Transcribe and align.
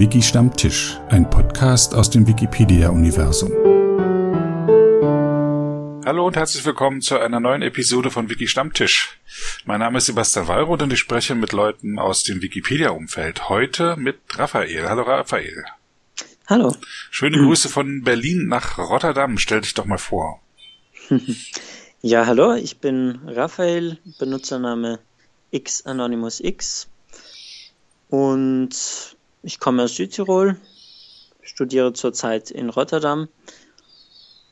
Wiki 0.00 0.22
Stammtisch, 0.22 0.98
ein 1.10 1.28
Podcast 1.28 1.94
aus 1.94 2.08
dem 2.08 2.26
Wikipedia-Universum. 2.26 3.50
Hallo 6.06 6.26
und 6.26 6.36
herzlich 6.36 6.64
willkommen 6.64 7.02
zu 7.02 7.18
einer 7.18 7.38
neuen 7.38 7.60
Episode 7.60 8.10
von 8.10 8.30
Wiki 8.30 8.48
Stammtisch. 8.48 9.20
Mein 9.66 9.80
Name 9.80 9.98
ist 9.98 10.06
Sebastian 10.06 10.48
Wallroth 10.48 10.80
und 10.80 10.90
ich 10.90 11.00
spreche 11.00 11.34
mit 11.34 11.52
Leuten 11.52 11.98
aus 11.98 12.22
dem 12.22 12.40
Wikipedia-Umfeld. 12.40 13.50
Heute 13.50 13.96
mit 13.98 14.16
Raphael. 14.38 14.88
Hallo 14.88 15.02
Raphael. 15.02 15.66
Hallo. 16.46 16.74
Schöne 17.10 17.36
Grüße 17.36 17.68
von 17.68 18.02
Berlin 18.02 18.46
nach 18.46 18.78
Rotterdam. 18.78 19.36
Stell 19.36 19.60
dich 19.60 19.74
doch 19.74 19.84
mal 19.84 19.98
vor. 19.98 20.40
Ja, 22.02 22.24
hallo, 22.24 22.54
ich 22.54 22.78
bin 22.78 23.20
Raphael, 23.26 23.98
Benutzername 24.18 25.00
xAnonymousX 25.52 26.88
und 28.08 28.74
ich 29.42 29.58
komme 29.58 29.84
aus 29.84 29.96
Südtirol, 29.96 30.56
studiere 31.42 31.92
zurzeit 31.92 32.50
in 32.50 32.68
Rotterdam 32.68 33.28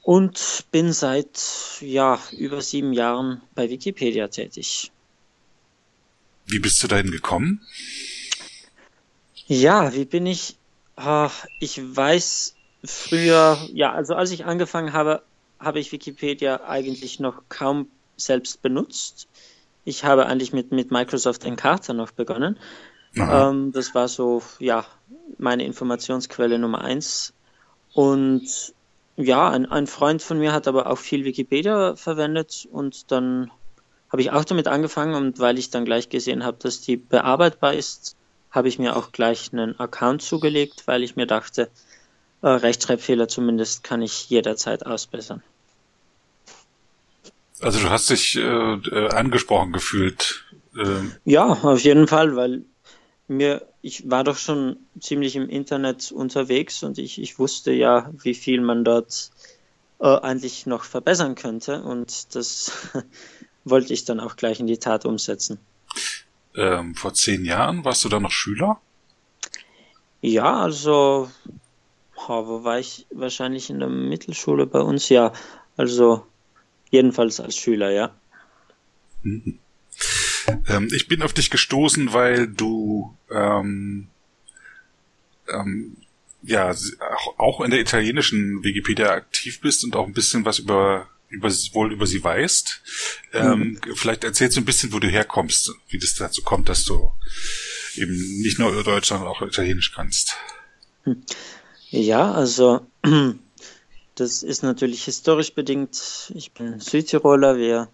und 0.02 0.64
bin 0.70 0.92
seit 0.92 1.40
ja, 1.80 2.18
über 2.32 2.62
sieben 2.62 2.92
Jahren 2.92 3.42
bei 3.54 3.68
Wikipedia 3.68 4.28
tätig. 4.28 4.90
Wie 6.46 6.60
bist 6.60 6.82
du 6.82 6.88
dahin 6.88 7.10
gekommen? 7.10 7.60
Ja, 9.46 9.94
wie 9.94 10.06
bin 10.06 10.26
ich? 10.26 10.56
Ich 11.60 11.80
weiß 11.80 12.54
früher, 12.84 13.58
ja, 13.72 13.92
also 13.92 14.14
als 14.14 14.30
ich 14.30 14.46
angefangen 14.46 14.92
habe, 14.92 15.22
habe 15.60 15.78
ich 15.78 15.92
Wikipedia 15.92 16.64
eigentlich 16.66 17.20
noch 17.20 17.42
kaum 17.48 17.88
selbst 18.16 18.62
benutzt. 18.62 19.28
Ich 19.84 20.04
habe 20.04 20.26
eigentlich 20.26 20.52
mit, 20.52 20.72
mit 20.72 20.90
Microsoft 20.90 21.44
Encarta 21.44 21.92
noch 21.92 22.10
begonnen. 22.10 22.58
Ähm, 23.16 23.72
das 23.72 23.94
war 23.94 24.08
so, 24.08 24.42
ja, 24.58 24.84
meine 25.38 25.64
Informationsquelle 25.64 26.58
Nummer 26.58 26.82
eins. 26.82 27.32
Und 27.94 28.74
ja, 29.16 29.50
ein, 29.50 29.66
ein 29.66 29.86
Freund 29.86 30.22
von 30.22 30.38
mir 30.38 30.52
hat 30.52 30.68
aber 30.68 30.86
auch 30.86 30.98
viel 30.98 31.24
Wikipedia 31.24 31.96
verwendet 31.96 32.68
und 32.70 33.10
dann 33.10 33.50
habe 34.10 34.22
ich 34.22 34.30
auch 34.30 34.44
damit 34.44 34.68
angefangen 34.68 35.14
und 35.14 35.38
weil 35.38 35.58
ich 35.58 35.70
dann 35.70 35.84
gleich 35.84 36.08
gesehen 36.08 36.44
habe, 36.44 36.56
dass 36.60 36.80
die 36.80 36.96
bearbeitbar 36.96 37.74
ist, 37.74 38.16
habe 38.50 38.68
ich 38.68 38.78
mir 38.78 38.96
auch 38.96 39.12
gleich 39.12 39.52
einen 39.52 39.78
Account 39.78 40.22
zugelegt, 40.22 40.84
weil 40.86 41.02
ich 41.02 41.16
mir 41.16 41.26
dachte, 41.26 41.68
äh, 42.42 42.48
Rechtschreibfehler 42.48 43.28
zumindest 43.28 43.84
kann 43.84 44.00
ich 44.00 44.30
jederzeit 44.30 44.86
ausbessern. 44.86 45.42
Also 47.60 47.80
du 47.80 47.90
hast 47.90 48.08
dich 48.10 48.36
äh, 48.36 48.40
äh, 48.40 49.08
angesprochen 49.10 49.72
gefühlt. 49.72 50.44
Ähm. 50.78 51.12
Ja, 51.24 51.46
auf 51.46 51.80
jeden 51.80 52.06
Fall, 52.06 52.36
weil 52.36 52.62
mir, 53.28 53.66
ich 53.82 54.10
war 54.10 54.24
doch 54.24 54.36
schon 54.36 54.76
ziemlich 55.00 55.36
im 55.36 55.48
Internet 55.48 56.12
unterwegs 56.12 56.82
und 56.82 56.98
ich, 56.98 57.20
ich 57.20 57.38
wusste 57.38 57.72
ja, 57.72 58.10
wie 58.22 58.34
viel 58.34 58.60
man 58.60 58.84
dort 58.84 59.30
äh, 60.00 60.06
eigentlich 60.06 60.66
noch 60.66 60.84
verbessern 60.84 61.34
könnte 61.34 61.82
und 61.82 62.34
das 62.34 62.72
wollte 63.64 63.92
ich 63.92 64.04
dann 64.04 64.20
auch 64.20 64.36
gleich 64.36 64.60
in 64.60 64.66
die 64.66 64.78
Tat 64.78 65.04
umsetzen. 65.04 65.58
Ähm, 66.54 66.94
vor 66.94 67.14
zehn 67.14 67.44
Jahren 67.44 67.84
warst 67.84 68.04
du 68.04 68.08
da 68.08 68.18
noch 68.18 68.30
Schüler? 68.30 68.80
Ja, 70.20 70.60
also 70.60 71.30
wo 72.26 72.64
war 72.64 72.78
ich 72.78 73.06
wahrscheinlich 73.10 73.70
in 73.70 73.78
der 73.78 73.88
Mittelschule 73.88 74.66
bei 74.66 74.80
uns? 74.80 75.08
Ja, 75.08 75.32
also 75.76 76.26
jedenfalls 76.90 77.40
als 77.40 77.56
Schüler, 77.56 77.90
ja. 77.90 78.10
Mhm. 79.22 79.58
Ähm, 80.68 80.88
ich 80.94 81.08
bin 81.08 81.22
auf 81.22 81.32
dich 81.32 81.50
gestoßen, 81.50 82.12
weil 82.12 82.46
du 82.46 83.16
ähm, 83.30 84.08
ähm, 85.48 85.96
ja 86.42 86.74
auch 87.36 87.60
in 87.60 87.70
der 87.70 87.80
italienischen 87.80 88.62
Wikipedia 88.62 89.10
aktiv 89.10 89.60
bist 89.60 89.84
und 89.84 89.96
auch 89.96 90.06
ein 90.06 90.12
bisschen 90.12 90.44
was 90.44 90.58
über 90.58 91.08
über 91.28 91.50
wohl 91.72 91.92
über 91.92 92.06
sie 92.06 92.24
weißt. 92.24 92.82
Ähm, 93.34 93.78
mhm. 93.84 93.94
Vielleicht 93.94 94.24
erzählst 94.24 94.56
du 94.56 94.62
ein 94.62 94.64
bisschen, 94.64 94.92
wo 94.92 94.98
du 94.98 95.08
herkommst, 95.08 95.70
wie 95.88 95.98
das 95.98 96.14
dazu 96.14 96.42
kommt, 96.42 96.68
dass 96.68 96.84
du 96.84 97.12
eben 97.96 98.14
nicht 98.40 98.58
nur 98.58 98.82
Deutsch, 98.82 99.08
sondern 99.08 99.28
auch 99.28 99.42
Italienisch 99.42 99.92
kannst. 99.92 100.36
Hm. 101.04 101.22
Ja, 101.90 102.32
also 102.32 102.86
das 104.14 104.42
ist 104.42 104.62
natürlich 104.62 105.04
historisch 105.04 105.52
bedingt. 105.52 106.32
Ich 106.34 106.52
bin 106.52 106.80
Südtiroler. 106.80 107.58
Wir 107.58 107.90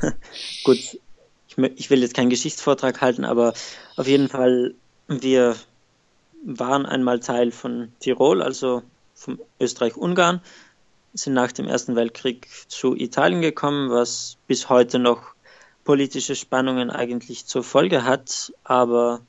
gut, 0.64 0.98
ich, 1.56 1.72
ich 1.76 1.90
will 1.90 2.00
jetzt 2.00 2.14
keinen 2.14 2.30
Geschichtsvortrag 2.30 3.00
halten, 3.00 3.24
aber 3.24 3.54
auf 3.96 4.06
jeden 4.06 4.28
Fall 4.28 4.74
wir 5.08 5.56
waren 6.44 6.86
einmal 6.86 7.20
Teil 7.20 7.50
von 7.50 7.92
Tirol, 8.00 8.42
also 8.42 8.82
von 9.14 9.38
Österreich-Ungarn, 9.60 10.40
sind 11.14 11.34
nach 11.34 11.52
dem 11.52 11.68
Ersten 11.68 11.94
Weltkrieg 11.94 12.48
zu 12.68 12.96
Italien 12.96 13.42
gekommen, 13.42 13.90
was 13.90 14.38
bis 14.46 14.68
heute 14.68 14.98
noch 14.98 15.34
politische 15.84 16.34
Spannungen 16.34 16.90
eigentlich 16.90 17.46
zur 17.46 17.62
Folge 17.62 18.04
hat, 18.04 18.52
aber 18.64 19.20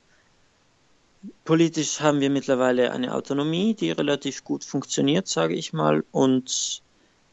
Politisch 1.44 2.00
haben 2.00 2.20
wir 2.20 2.30
mittlerweile 2.30 2.92
eine 2.92 3.14
Autonomie, 3.14 3.74
die 3.74 3.90
relativ 3.90 4.44
gut 4.44 4.64
funktioniert, 4.64 5.28
sage 5.28 5.54
ich 5.54 5.72
mal. 5.72 6.04
Und 6.12 6.82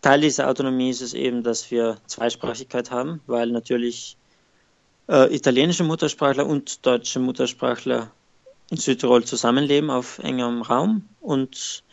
Teil 0.02 0.22
dieser 0.22 0.50
Autonomie 0.50 0.90
ist 0.90 1.02
es 1.02 1.14
eben, 1.14 1.44
dass 1.44 1.72
wir 1.72 1.98
Zweisprachigkeit 2.08 2.92
haben, 2.92 3.22
weil 3.28 3.50
natürlich 3.52 4.18
äh, 5.08 5.34
italienische 5.36 5.84
Muttersprachler 5.84 6.46
und 6.46 6.86
deutsche 6.86 7.20
Muttersprachler 7.20 8.12
in 8.70 8.78
Südtirol 8.78 9.24
zusammenleben 9.24 9.90
auf 9.90 10.20
engem 10.20 10.62
Raum. 10.62 11.10
Und 11.20 11.84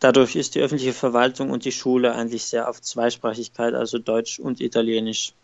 dadurch 0.00 0.36
ist 0.36 0.54
die 0.54 0.60
öffentliche 0.60 0.94
Verwaltung 0.94 1.50
und 1.50 1.64
die 1.64 1.72
Schule 1.72 2.14
eigentlich 2.14 2.44
sehr 2.44 2.68
auf 2.68 2.80
Zweisprachigkeit, 2.80 3.74
also 3.74 3.98
Deutsch 3.98 4.38
und 4.38 4.60
Italienisch, 4.60 5.34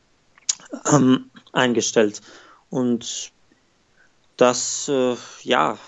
ähm, 0.91 1.31
eingestellt. 1.53 2.21
Und 2.71 3.33
das, 4.37 4.89
äh, 4.89 5.17
ja, 5.43 5.79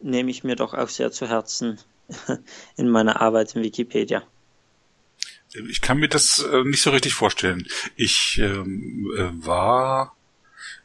nehme 0.00 0.30
ich 0.30 0.44
mir 0.44 0.56
doch 0.56 0.74
auch 0.74 0.88
sehr 0.88 1.10
zu 1.10 1.28
Herzen 1.28 1.78
in 2.76 2.88
meiner 2.88 3.20
Arbeit 3.20 3.54
in 3.54 3.62
Wikipedia. 3.62 4.22
Ich 5.68 5.80
kann 5.80 5.98
mir 5.98 6.08
das 6.08 6.38
äh, 6.38 6.62
nicht 6.62 6.82
so 6.82 6.90
richtig 6.90 7.14
vorstellen. 7.14 7.66
Ich 7.96 8.38
ähm, 8.40 9.10
äh, 9.16 9.44
war 9.44 10.16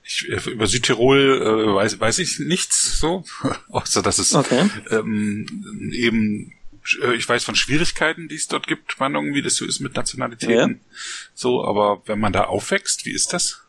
ich, 0.06 0.30
äh, 0.30 0.50
über 0.50 0.68
Südtirol 0.68 1.42
äh, 1.42 1.76
weiß, 1.76 2.00
weiß 2.00 2.20
ich 2.20 2.40
nichts 2.40 3.00
so, 3.00 3.24
außer 3.70 4.02
dass 4.02 4.20
es 4.20 4.36
okay. 4.36 4.70
ähm, 4.92 5.92
eben 5.94 6.54
äh, 7.02 7.16
ich 7.16 7.28
weiß 7.28 7.44
von 7.44 7.56
Schwierigkeiten, 7.56 8.28
die 8.28 8.36
es 8.36 8.48
dort 8.48 8.68
gibt, 8.68 9.00
man 9.00 9.16
irgendwie 9.16 9.42
das 9.42 9.56
so 9.56 9.66
ist 9.66 9.80
mit 9.80 9.96
Nationalitäten. 9.96 10.82
Ja. 10.82 10.98
So, 11.34 11.66
aber 11.66 12.04
wenn 12.06 12.20
man 12.20 12.34
da 12.34 12.44
aufwächst, 12.44 13.06
wie 13.06 13.14
ist 13.14 13.34
das? 13.34 13.62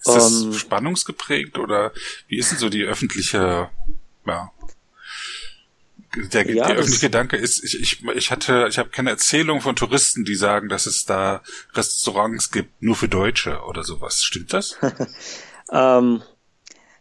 Ist 0.00 0.14
das 0.14 0.32
um, 0.32 0.48
ähm, 0.48 0.58
spannungsgeprägt 0.58 1.58
oder 1.58 1.92
wie 2.28 2.38
ist 2.38 2.50
denn 2.50 2.58
so 2.58 2.68
die 2.68 2.84
öffentliche, 2.84 3.70
ja, 4.26 4.52
der, 6.32 6.50
ja, 6.50 6.66
der 6.66 6.76
öffentliche 6.76 7.06
Gedanke 7.06 7.36
ist, 7.36 7.62
ich, 7.64 7.80
ich, 7.80 8.04
ich 8.04 8.30
hatte, 8.30 8.66
ich 8.68 8.78
habe 8.78 8.90
keine 8.90 9.10
Erzählung 9.10 9.60
von 9.60 9.76
Touristen, 9.76 10.24
die 10.24 10.34
sagen, 10.34 10.68
dass 10.68 10.86
es 10.86 11.04
da 11.04 11.42
Restaurants 11.74 12.50
gibt, 12.50 12.82
nur 12.82 12.96
für 12.96 13.08
Deutsche 13.08 13.60
oder 13.62 13.84
sowas. 13.84 14.22
Stimmt 14.22 14.52
das? 14.52 14.76
ähm, 15.72 16.22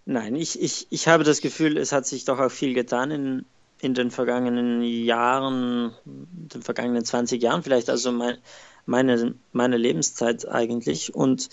nein, 0.06 0.36
ich, 0.36 0.62
ich, 0.62 0.88
ich 0.90 1.08
habe 1.08 1.24
das 1.24 1.42
Gefühl, 1.42 1.78
es 1.78 1.92
hat 1.92 2.06
sich 2.06 2.26
doch 2.26 2.40
auch 2.40 2.52
viel 2.52 2.74
getan 2.74 3.12
in, 3.12 3.46
in 3.80 3.94
den 3.94 4.12
vergangenen 4.12 4.82
Jahren, 4.82 5.94
den 6.06 6.62
vergangenen 6.62 7.06
20 7.06 7.42
Jahren 7.42 7.64
vielleicht, 7.64 7.90
also 7.90 8.12
mein, 8.12 8.38
meine, 8.86 9.36
meine 9.52 9.78
Lebenszeit 9.78 10.48
eigentlich. 10.48 11.14
Und 11.16 11.50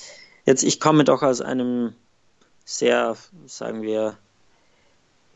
Jetzt, 0.47 0.63
ich 0.63 0.79
komme 0.79 1.05
doch 1.05 1.23
aus 1.23 1.41
einem 1.41 1.95
sehr, 2.65 3.17
sagen 3.47 3.83
wir, 3.83 4.17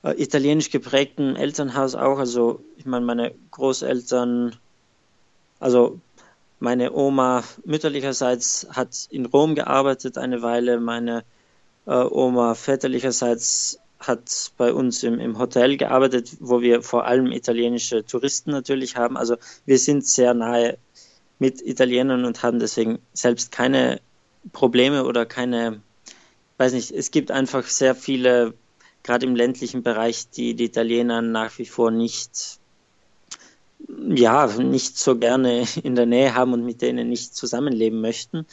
äh, 0.02 0.12
italienisch 0.22 0.70
geprägten 0.70 1.36
Elternhaus 1.36 1.94
auch. 1.94 2.18
Also, 2.18 2.60
ich 2.76 2.86
meine, 2.86 3.04
meine 3.04 3.34
Großeltern, 3.50 4.56
also 5.60 6.00
meine 6.60 6.92
Oma 6.92 7.44
mütterlicherseits 7.64 8.66
hat 8.70 9.06
in 9.10 9.26
Rom 9.26 9.54
gearbeitet 9.54 10.18
eine 10.18 10.42
Weile, 10.42 10.80
meine 10.80 11.24
äh, 11.86 11.92
Oma 11.92 12.54
väterlicherseits 12.54 13.78
hat 14.00 14.52
bei 14.56 14.72
uns 14.72 15.02
im, 15.02 15.18
im 15.18 15.38
Hotel 15.38 15.76
gearbeitet, 15.76 16.36
wo 16.40 16.60
wir 16.60 16.82
vor 16.82 17.06
allem 17.06 17.32
italienische 17.32 18.04
Touristen 18.04 18.50
natürlich 18.50 18.96
haben. 18.96 19.16
Also 19.16 19.36
wir 19.66 19.78
sind 19.78 20.06
sehr 20.06 20.34
nahe 20.34 20.78
mit 21.38 21.60
Italienern 21.60 22.24
und 22.24 22.42
haben 22.42 22.58
deswegen 22.58 22.98
selbst 23.12 23.52
keine 23.52 24.00
Probleme 24.52 25.04
oder 25.04 25.26
keine, 25.26 25.80
weiß 26.58 26.72
nicht, 26.72 26.90
es 26.92 27.10
gibt 27.10 27.30
einfach 27.30 27.64
sehr 27.64 27.94
viele, 27.94 28.54
gerade 29.08 29.24
im 29.24 29.34
ländlichen 29.34 29.82
Bereich, 29.82 30.28
die 30.28 30.52
die 30.52 30.66
Italiener 30.66 31.22
nach 31.22 31.56
wie 31.58 31.64
vor 31.64 31.90
nicht, 31.90 32.58
ja, 34.06 34.46
nicht 34.46 34.98
so 34.98 35.16
gerne 35.16 35.64
in 35.82 35.94
der 35.94 36.04
Nähe 36.04 36.34
haben 36.34 36.52
und 36.52 36.66
mit 36.66 36.82
denen 36.82 37.08
nicht 37.08 37.34
zusammenleben 37.34 38.02
möchten. 38.02 38.44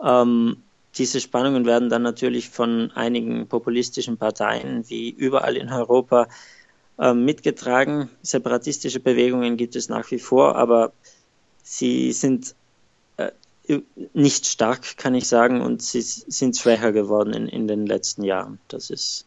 Ähm, 0.00 0.58
diese 0.94 1.20
Spannungen 1.20 1.66
werden 1.66 1.88
dann 1.88 2.02
natürlich 2.02 2.48
von 2.48 2.92
einigen 2.92 3.48
populistischen 3.48 4.18
Parteien 4.18 4.88
wie 4.88 5.10
überall 5.10 5.56
in 5.56 5.68
Europa 5.68 6.28
äh, 6.98 7.12
mitgetragen. 7.12 8.08
Separatistische 8.22 9.00
Bewegungen 9.00 9.56
gibt 9.56 9.74
es 9.74 9.88
nach 9.88 10.08
wie 10.12 10.20
vor, 10.20 10.54
aber 10.54 10.92
sie 11.64 12.12
sind 12.12 12.54
äh, 13.16 13.32
nicht 14.12 14.46
stark, 14.46 14.96
kann 14.96 15.16
ich 15.16 15.26
sagen, 15.26 15.60
und 15.60 15.82
sie 15.82 16.02
sind 16.02 16.56
schwächer 16.56 16.92
geworden 16.92 17.32
in, 17.32 17.48
in 17.48 17.66
den 17.66 17.84
letzten 17.84 18.22
Jahren. 18.22 18.60
Das 18.68 18.88
ist. 18.88 19.26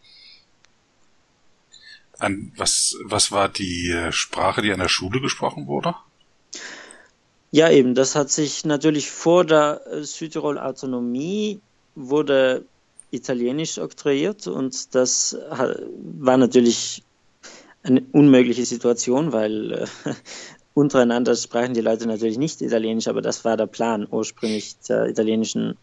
An 2.19 2.51
was, 2.55 2.97
was 3.03 3.31
war 3.31 3.49
die 3.49 3.89
äh, 3.89 4.11
Sprache, 4.11 4.61
die 4.61 4.71
an 4.71 4.79
der 4.79 4.87
Schule 4.87 5.21
gesprochen 5.21 5.67
wurde? 5.67 5.95
Ja, 7.51 7.69
eben, 7.69 7.95
das 7.95 8.15
hat 8.15 8.29
sich 8.31 8.65
natürlich 8.65 9.11
vor 9.11 9.45
der 9.45 9.81
äh, 9.87 10.03
Südtirol-Autonomie 10.03 11.61
wurde 11.95 12.65
Italienisch 13.11 13.77
oktroyiert 13.77 14.47
und 14.47 14.93
das 14.93 15.37
war 15.49 16.37
natürlich 16.37 17.01
eine 17.83 18.01
unmögliche 18.11 18.65
Situation, 18.65 19.31
weil 19.31 19.71
äh, 19.71 19.87
untereinander 20.73 21.35
sprachen 21.35 21.73
die 21.73 21.81
Leute 21.81 22.07
natürlich 22.07 22.37
nicht 22.37 22.61
Italienisch, 22.61 23.07
aber 23.07 23.21
das 23.21 23.45
war 23.45 23.55
der 23.55 23.67
Plan 23.67 24.07
ursprünglich 24.09 24.77
der 24.89 25.07
italienischen 25.07 25.77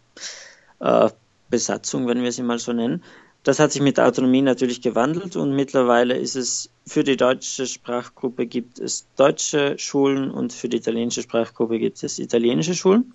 äh, 0.80 1.08
Besatzung, 1.48 2.06
wenn 2.08 2.22
wir 2.22 2.32
sie 2.32 2.42
mal 2.42 2.58
so 2.58 2.72
nennen. 2.72 3.02
Das 3.44 3.58
hat 3.58 3.72
sich 3.72 3.82
mit 3.82 3.96
der 3.96 4.06
Autonomie 4.06 4.42
natürlich 4.42 4.82
gewandelt 4.82 5.34
und 5.34 5.54
mittlerweile 5.56 6.16
ist 6.16 6.36
es 6.36 6.70
für 6.86 7.02
die 7.02 7.16
deutsche 7.16 7.66
Sprachgruppe 7.66 8.46
gibt 8.46 8.78
es 8.78 9.06
deutsche 9.16 9.76
Schulen 9.78 10.30
und 10.30 10.52
für 10.52 10.68
die 10.68 10.76
italienische 10.76 11.22
Sprachgruppe 11.22 11.80
gibt 11.80 12.02
es 12.04 12.20
italienische 12.20 12.74
Schulen. 12.74 13.12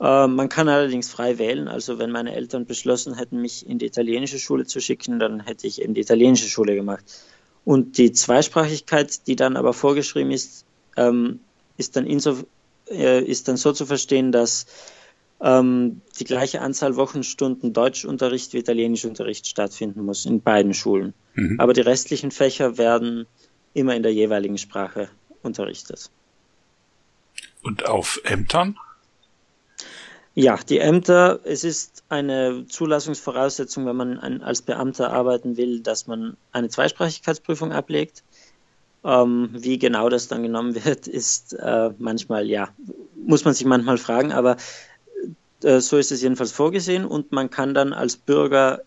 Äh, 0.00 0.26
man 0.26 0.48
kann 0.48 0.68
allerdings 0.68 1.10
frei 1.10 1.38
wählen. 1.38 1.66
Also 1.66 1.98
wenn 1.98 2.10
meine 2.10 2.34
Eltern 2.34 2.66
beschlossen 2.66 3.16
hätten, 3.16 3.40
mich 3.40 3.66
in 3.66 3.78
die 3.78 3.86
italienische 3.86 4.38
Schule 4.38 4.66
zu 4.66 4.80
schicken, 4.80 5.18
dann 5.18 5.40
hätte 5.40 5.66
ich 5.66 5.82
eben 5.82 5.94
die 5.94 6.02
italienische 6.02 6.48
Schule 6.48 6.74
gemacht. 6.74 7.04
Und 7.64 7.98
die 7.98 8.12
Zweisprachigkeit, 8.12 9.26
die 9.26 9.36
dann 9.36 9.56
aber 9.56 9.72
vorgeschrieben 9.72 10.32
ist, 10.32 10.64
ähm, 10.96 11.40
ist, 11.76 11.96
dann 11.96 12.06
inso, 12.06 12.38
äh, 12.90 13.22
ist 13.22 13.48
dann 13.48 13.56
so 13.56 13.72
zu 13.72 13.86
verstehen, 13.86 14.32
dass 14.32 14.66
ähm, 15.42 16.00
die 16.18 16.24
gleiche 16.24 16.60
Anzahl 16.60 16.96
Wochenstunden 16.96 17.72
Deutschunterricht 17.72 18.52
wie 18.52 18.58
Italienischunterricht 18.58 19.46
stattfinden 19.46 20.04
muss 20.04 20.24
in 20.24 20.40
beiden 20.40 20.72
Schulen. 20.72 21.14
Mhm. 21.34 21.58
Aber 21.58 21.72
die 21.72 21.80
restlichen 21.80 22.30
Fächer 22.30 22.78
werden 22.78 23.26
immer 23.74 23.96
in 23.96 24.02
der 24.02 24.12
jeweiligen 24.12 24.58
Sprache 24.58 25.08
unterrichtet. 25.42 26.10
Und 27.62 27.86
auf 27.86 28.20
Ämtern? 28.24 28.76
Ja, 30.34 30.56
die 30.56 30.78
Ämter, 30.78 31.40
es 31.44 31.64
ist 31.64 32.04
eine 32.08 32.66
Zulassungsvoraussetzung, 32.66 33.84
wenn 33.84 33.96
man 33.96 34.18
ein, 34.18 34.42
als 34.42 34.62
Beamter 34.62 35.12
arbeiten 35.12 35.56
will, 35.56 35.80
dass 35.80 36.06
man 36.06 36.36
eine 36.52 36.68
Zweisprachigkeitsprüfung 36.68 37.72
ablegt. 37.72 38.22
Ähm, 39.04 39.50
wie 39.52 39.78
genau 39.78 40.08
das 40.08 40.28
dann 40.28 40.42
genommen 40.42 40.74
wird, 40.84 41.08
ist 41.08 41.54
äh, 41.54 41.90
manchmal, 41.98 42.48
ja, 42.48 42.68
muss 43.26 43.44
man 43.44 43.54
sich 43.54 43.66
manchmal 43.66 43.98
fragen, 43.98 44.32
aber 44.32 44.56
so 45.62 45.96
ist 45.96 46.12
es 46.12 46.22
jedenfalls 46.22 46.52
vorgesehen 46.52 47.04
und 47.04 47.32
man 47.32 47.50
kann 47.50 47.74
dann 47.74 47.92
als 47.92 48.16
Bürger 48.16 48.82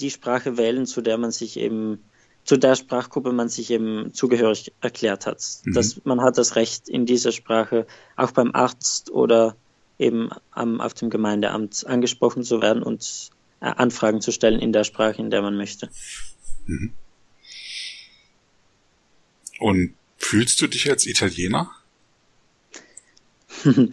die 0.00 0.10
Sprache 0.10 0.56
wählen, 0.56 0.86
zu 0.86 1.00
der 1.00 1.18
man 1.18 1.30
sich 1.30 1.58
eben, 1.58 2.02
zu 2.44 2.56
der 2.56 2.74
Sprachgruppe 2.74 3.32
man 3.32 3.48
sich 3.48 3.70
eben 3.70 4.14
zugehörig 4.14 4.72
erklärt 4.80 5.26
hat. 5.26 5.42
Mhm. 5.64 5.72
Das, 5.74 6.00
man 6.04 6.20
hat 6.22 6.38
das 6.38 6.56
Recht, 6.56 6.88
in 6.88 7.06
dieser 7.06 7.32
Sprache 7.32 7.86
auch 8.16 8.30
beim 8.30 8.54
Arzt 8.54 9.10
oder 9.10 9.56
eben 9.98 10.30
am, 10.50 10.80
auf 10.80 10.94
dem 10.94 11.10
Gemeindeamt 11.10 11.86
angesprochen 11.86 12.42
zu 12.42 12.62
werden 12.62 12.82
und 12.82 13.30
äh, 13.60 13.66
Anfragen 13.66 14.20
zu 14.20 14.32
stellen 14.32 14.60
in 14.60 14.72
der 14.72 14.84
Sprache, 14.84 15.20
in 15.20 15.30
der 15.30 15.42
man 15.42 15.56
möchte. 15.56 15.90
Mhm. 16.66 16.92
Und 19.58 19.94
fühlst 20.16 20.62
du 20.62 20.66
dich 20.68 20.88
als 20.88 21.06
Italiener? 21.06 21.70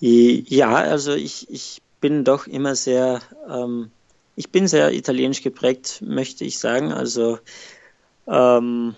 Ja, 0.00 0.74
also 0.74 1.14
ich, 1.14 1.50
ich 1.50 1.82
bin 2.00 2.24
doch 2.24 2.46
immer 2.46 2.76
sehr, 2.76 3.20
ähm, 3.48 3.90
ich 4.36 4.50
bin 4.50 4.68
sehr 4.68 4.92
italienisch 4.92 5.42
geprägt, 5.42 6.02
möchte 6.06 6.44
ich 6.44 6.58
sagen. 6.58 6.92
Also 6.92 7.38
ähm, 8.28 8.94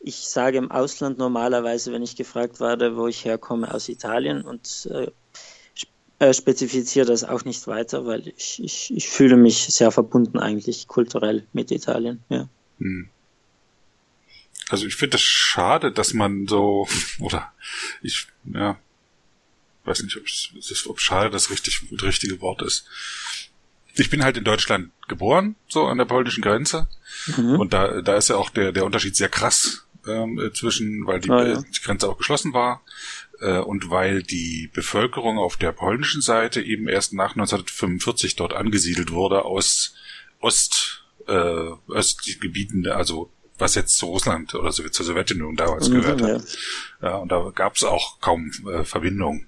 ich 0.00 0.16
sage 0.16 0.58
im 0.58 0.70
Ausland 0.70 1.18
normalerweise, 1.18 1.92
wenn 1.92 2.02
ich 2.02 2.16
gefragt 2.16 2.60
werde, 2.60 2.96
wo 2.96 3.06
ich 3.06 3.24
herkomme, 3.24 3.72
aus 3.72 3.88
Italien 3.88 4.42
und 4.42 4.88
äh, 4.90 5.10
äh, 6.18 6.32
spezifiziere 6.34 7.06
das 7.06 7.24
auch 7.24 7.44
nicht 7.44 7.66
weiter, 7.66 8.06
weil 8.06 8.28
ich, 8.28 8.62
ich, 8.62 8.94
ich 8.94 9.08
fühle 9.08 9.36
mich 9.36 9.56
sehr 9.56 9.90
verbunden 9.90 10.38
eigentlich 10.38 10.88
kulturell 10.88 11.46
mit 11.52 11.70
Italien. 11.70 12.22
Ja. 12.28 12.48
Hm. 12.78 13.08
Also 14.68 14.86
ich 14.86 14.94
finde 14.94 15.12
das 15.12 15.22
schade, 15.22 15.92
dass 15.92 16.14
man 16.14 16.46
so, 16.46 16.86
oder 17.20 17.52
ich, 18.02 18.28
ja, 18.44 18.78
weiß 19.84 20.02
nicht, 20.02 20.16
ob, 20.16 20.24
es, 20.24 20.86
ob 20.86 21.00
schade 21.00 21.30
das 21.30 21.50
richtig, 21.50 21.82
das 21.90 22.02
richtige 22.02 22.40
Wort 22.40 22.62
ist. 22.62 22.86
Ich 23.94 24.08
bin 24.08 24.24
halt 24.24 24.36
in 24.36 24.44
Deutschland 24.44 24.90
geboren, 25.08 25.56
so 25.68 25.86
an 25.86 25.98
der 25.98 26.06
polnischen 26.06 26.42
Grenze. 26.42 26.88
Mhm. 27.26 27.60
Und 27.60 27.72
da, 27.72 28.00
da 28.00 28.16
ist 28.16 28.28
ja 28.28 28.36
auch 28.36 28.50
der, 28.50 28.72
der 28.72 28.84
Unterschied 28.86 29.16
sehr 29.16 29.28
krass 29.28 29.86
ähm, 30.06 30.50
zwischen, 30.54 31.06
weil 31.06 31.20
die, 31.20 31.30
oh, 31.30 31.42
ja. 31.42 31.60
die 31.60 31.80
Grenze 31.80 32.08
auch 32.08 32.16
geschlossen 32.16 32.54
war 32.54 32.82
äh, 33.40 33.58
und 33.58 33.90
weil 33.90 34.22
die 34.22 34.70
Bevölkerung 34.72 35.38
auf 35.38 35.56
der 35.56 35.72
polnischen 35.72 36.22
Seite 36.22 36.62
eben 36.62 36.88
erst 36.88 37.12
nach 37.12 37.32
1945 37.32 38.36
dort 38.36 38.54
angesiedelt 38.54 39.12
wurde 39.12 39.44
aus 39.44 39.94
Ost, 40.40 41.04
äh, 41.28 41.70
östlichen 41.88 42.40
Gebieten, 42.40 42.88
also 42.88 43.30
was 43.62 43.74
jetzt 43.74 43.96
zu 43.96 44.06
Russland 44.06 44.54
oder 44.54 44.70
zur 44.72 44.90
Sowjetunion 44.90 45.56
damals 45.56 45.88
mhm, 45.88 45.94
gehört 45.94 46.22
hat. 46.22 46.42
Ja. 47.00 47.08
ja. 47.08 47.16
und 47.16 47.32
da 47.32 47.50
gab 47.54 47.76
es 47.76 47.84
auch 47.84 48.20
kaum 48.20 48.50
äh, 48.70 48.84
Verbindung. 48.84 49.46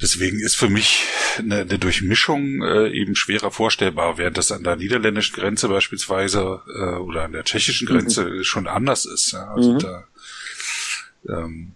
Deswegen 0.00 0.38
ist 0.40 0.56
für 0.56 0.68
mich 0.68 1.04
eine, 1.38 1.62
eine 1.62 1.78
Durchmischung 1.78 2.62
äh, 2.62 2.88
eben 2.90 3.16
schwerer 3.16 3.50
vorstellbar, 3.50 4.18
während 4.18 4.38
das 4.38 4.52
an 4.52 4.62
der 4.62 4.76
niederländischen 4.76 5.34
Grenze 5.34 5.68
beispielsweise 5.68 6.62
äh, 6.68 6.96
oder 6.96 7.24
an 7.24 7.32
der 7.32 7.44
tschechischen 7.44 7.86
Grenze 7.86 8.24
mhm. 8.24 8.44
schon 8.44 8.66
anders 8.66 9.04
ist. 9.04 9.32
Ja? 9.32 9.52
Also 9.52 9.72
mhm. 9.72 9.78
da, 9.80 10.04
ähm, 11.28 11.74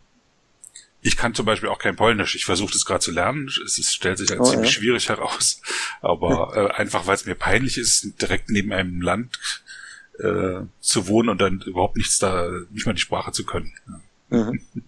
ich 1.00 1.16
kann 1.16 1.34
zum 1.34 1.46
Beispiel 1.46 1.68
auch 1.68 1.78
kein 1.78 1.96
Polnisch. 1.96 2.34
Ich 2.34 2.44
versuche 2.44 2.72
das 2.72 2.84
gerade 2.84 3.00
zu 3.00 3.12
lernen. 3.12 3.48
Es 3.64 3.78
ist, 3.78 3.94
stellt 3.94 4.18
sich 4.18 4.30
als 4.30 4.40
oh, 4.40 4.50
ziemlich 4.50 4.74
ja. 4.74 4.80
schwierig 4.80 5.08
heraus. 5.08 5.60
Aber 6.00 6.52
äh, 6.74 6.74
einfach, 6.74 7.06
weil 7.06 7.14
es 7.14 7.24
mir 7.24 7.34
peinlich 7.34 7.78
ist, 7.78 8.20
direkt 8.20 8.50
neben 8.50 8.72
einem 8.72 9.00
Land 9.00 9.38
äh, 10.18 10.62
zu 10.80 11.08
wohnen 11.08 11.28
und 11.28 11.40
dann 11.40 11.60
überhaupt 11.60 11.96
nichts 11.96 12.18
da, 12.18 12.48
nicht 12.70 12.86
mal 12.86 12.94
die 12.94 13.00
Sprache 13.00 13.32
zu 13.32 13.44
können. 13.44 13.72
Ja. 14.30 14.38
Mhm. 14.38 14.60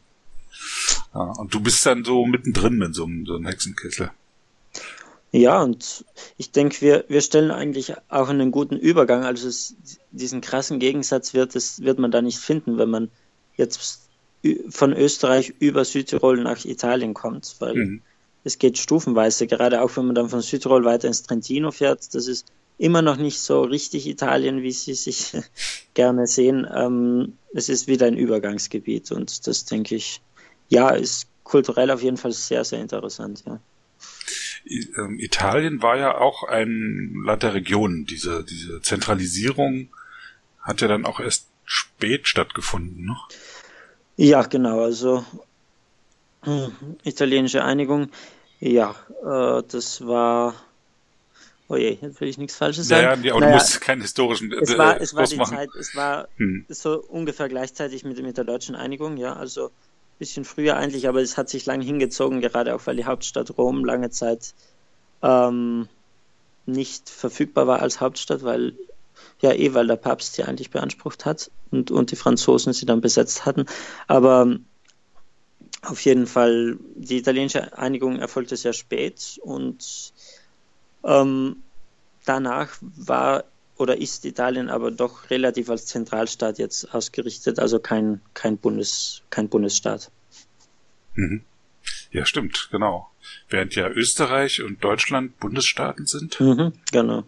ja, 1.15 1.21
und 1.21 1.55
du 1.55 1.61
bist 1.61 1.85
dann 1.87 2.05
so 2.05 2.27
mittendrin 2.27 2.81
in 2.83 2.93
so 2.93 3.05
einem, 3.05 3.27
so 3.27 3.37
einem 3.37 3.47
Hexenkessel. 3.47 4.11
Ja, 5.33 5.63
und 5.63 6.05
ich 6.39 6.51
denke, 6.51 6.81
wir, 6.81 7.05
wir 7.09 7.21
stellen 7.21 7.53
eigentlich 7.53 7.95
auch 8.09 8.29
einen 8.29 8.51
guten 8.51 8.77
Übergang. 8.77 9.25
Also 9.25 9.47
es, 9.47 9.77
diesen 10.11 10.41
krassen 10.41 10.81
Gegensatz 10.81 11.35
wird, 11.35 11.55
es, 11.55 11.83
wird 11.83 12.01
man 12.01 12.11
da 12.11 12.21
nicht 12.21 12.39
finden, 12.39 12.79
wenn 12.79 12.91
man 12.91 13.11
jetzt 13.57 14.09
von 14.71 14.93
Österreich 14.93 15.55
über 15.61 15.85
Südtirol 15.85 16.43
nach 16.43 16.65
Italien 16.65 17.15
kommt, 17.15 17.57
weil 17.61 17.75
mhm. 17.75 18.03
es 18.43 18.59
geht 18.59 18.79
stufenweise, 18.79 19.47
gerade 19.47 19.83
auch 19.83 19.97
wenn 19.97 20.07
man 20.07 20.15
dann 20.15 20.31
von 20.31 20.41
Südtirol 20.41 20.85
weiter 20.85 21.09
ins 21.09 21.23
Trentino 21.23 21.71
fährt, 21.71 22.15
das 22.15 22.27
ist 22.27 22.47
immer 22.81 23.03
noch 23.03 23.19
nicht 23.19 23.41
so 23.41 23.61
richtig 23.61 24.09
Italien, 24.09 24.63
wie 24.63 24.73
Sie 24.73 24.95
sich 24.95 25.37
gerne 25.95 26.27
sehen. 26.27 26.67
Ähm, 26.75 27.35
es 27.53 27.69
ist 27.69 27.87
wieder 27.87 28.07
ein 28.07 28.17
Übergangsgebiet 28.17 29.13
und 29.13 29.47
das 29.47 29.67
denke 29.67 29.95
ich, 29.95 30.23
ja, 30.71 30.89
ist 30.89 31.29
kulturell 31.45 31.91
auf 31.91 32.03
jeden 32.03 32.17
Fall 32.17 32.33
sehr, 32.33 32.65
sehr 32.65 32.81
interessant, 32.81 33.45
ja. 33.47 33.61
Ähm, 34.97 35.19
Italien 35.19 35.83
war 35.83 35.97
ja 35.99 36.17
auch 36.19 36.45
ein 36.45 37.23
Land 37.25 37.43
der 37.43 37.55
Regionen. 37.55 38.07
Diese, 38.07 38.45
diese 38.45 38.81
Zentralisierung 38.81 39.89
hat 40.61 40.81
ja 40.81 40.89
dann 40.89 41.05
auch 41.05 41.21
erst 41.21 41.49
spät 41.65 42.29
stattgefunden, 42.29 43.05
ne? 43.05 43.17
Ja, 44.17 44.43
genau. 44.43 44.83
Also 44.83 45.25
äh, 46.47 46.69
italienische 47.05 47.63
Einigung, 47.65 48.11
ja, 48.59 48.95
äh, 49.23 49.63
das 49.69 50.07
war 50.07 50.55
Oh 51.71 51.77
je, 51.77 51.97
jetzt 52.03 52.21
will 52.21 52.27
ich 52.27 52.37
nichts 52.37 52.57
Falsches 52.57 52.89
sagen. 52.89 53.23
Ja, 53.23 53.29
ja 53.29 53.33
aber 53.33 53.41
naja, 53.43 53.53
du 53.53 53.59
musst 53.59 53.81
keinen 53.81 54.03
historischen 54.03 54.53
es 54.53 54.77
war, 54.77 54.99
äh, 54.99 55.05
es 55.05 55.15
war 55.15 55.25
die 55.25 55.37
machen. 55.37 55.57
Zeit, 55.57 55.69
es 55.79 55.95
war 55.95 56.27
hm. 56.37 56.67
so 56.69 57.01
ungefähr 57.01 57.49
gleichzeitig 57.49 58.03
mit, 58.05 58.21
mit 58.21 58.37
der 58.37 58.43
deutschen 58.43 58.75
Einigung, 58.75 59.17
ja, 59.17 59.35
also 59.35 59.67
ein 59.67 60.19
bisschen 60.19 60.45
früher 60.45 60.77
eigentlich, 60.77 61.07
aber 61.07 61.21
es 61.21 61.37
hat 61.37 61.49
sich 61.49 61.67
lang 61.67 61.81
hingezogen, 61.81 62.41
gerade 62.41 62.75
auch 62.75 62.85
weil 62.87 62.97
die 62.97 63.05
Hauptstadt 63.05 63.57
Rom 63.57 63.85
lange 63.85 64.11
Zeit 64.11 64.53
ähm, 65.23 65.87
nicht 66.67 67.09
verfügbar 67.09 67.69
war 67.69 67.81
als 67.81 68.01
Hauptstadt, 68.01 68.43
weil 68.43 68.75
ja 69.41 69.53
eh, 69.53 69.73
weil 69.73 69.87
der 69.87 69.95
Papst 69.95 70.35
sie 70.35 70.43
eigentlich 70.43 70.71
beansprucht 70.71 71.25
hat 71.25 71.53
und, 71.71 71.93
und 71.93 72.11
die 72.11 72.17
Franzosen 72.17 72.73
sie 72.73 72.85
dann 72.85 73.01
besetzt 73.01 73.47
hatten. 73.47 73.67
Aber 74.09 74.57
auf 75.83 76.05
jeden 76.05 76.27
Fall, 76.27 76.79
die 76.97 77.19
italienische 77.19 77.79
Einigung 77.79 78.19
erfolgte 78.19 78.57
sehr 78.57 78.73
spät 78.73 79.39
und 79.41 80.13
Ähm, 81.05 81.57
danach 82.25 82.77
war 82.81 83.45
oder 83.77 83.97
ist 83.97 84.27
Italien 84.27 84.69
aber 84.69 84.91
doch 84.91 85.31
relativ 85.31 85.71
als 85.71 85.87
Zentralstaat 85.87 86.59
jetzt 86.59 86.93
ausgerichtet, 86.95 87.59
also 87.59 87.79
kein, 87.79 88.21
kein, 88.35 88.59
Bundes, 88.59 89.23
kein 89.31 89.49
Bundesstaat. 89.49 90.11
Mhm. 91.15 91.43
Ja, 92.11 92.27
stimmt, 92.27 92.69
genau. 92.71 93.11
Während 93.49 93.75
ja 93.75 93.89
Österreich 93.89 94.63
und 94.63 94.85
Deutschland 94.85 95.39
Bundesstaaten 95.41 96.07
sind. 96.07 96.39
Mhm, 96.41 96.73
genau. 96.93 97.25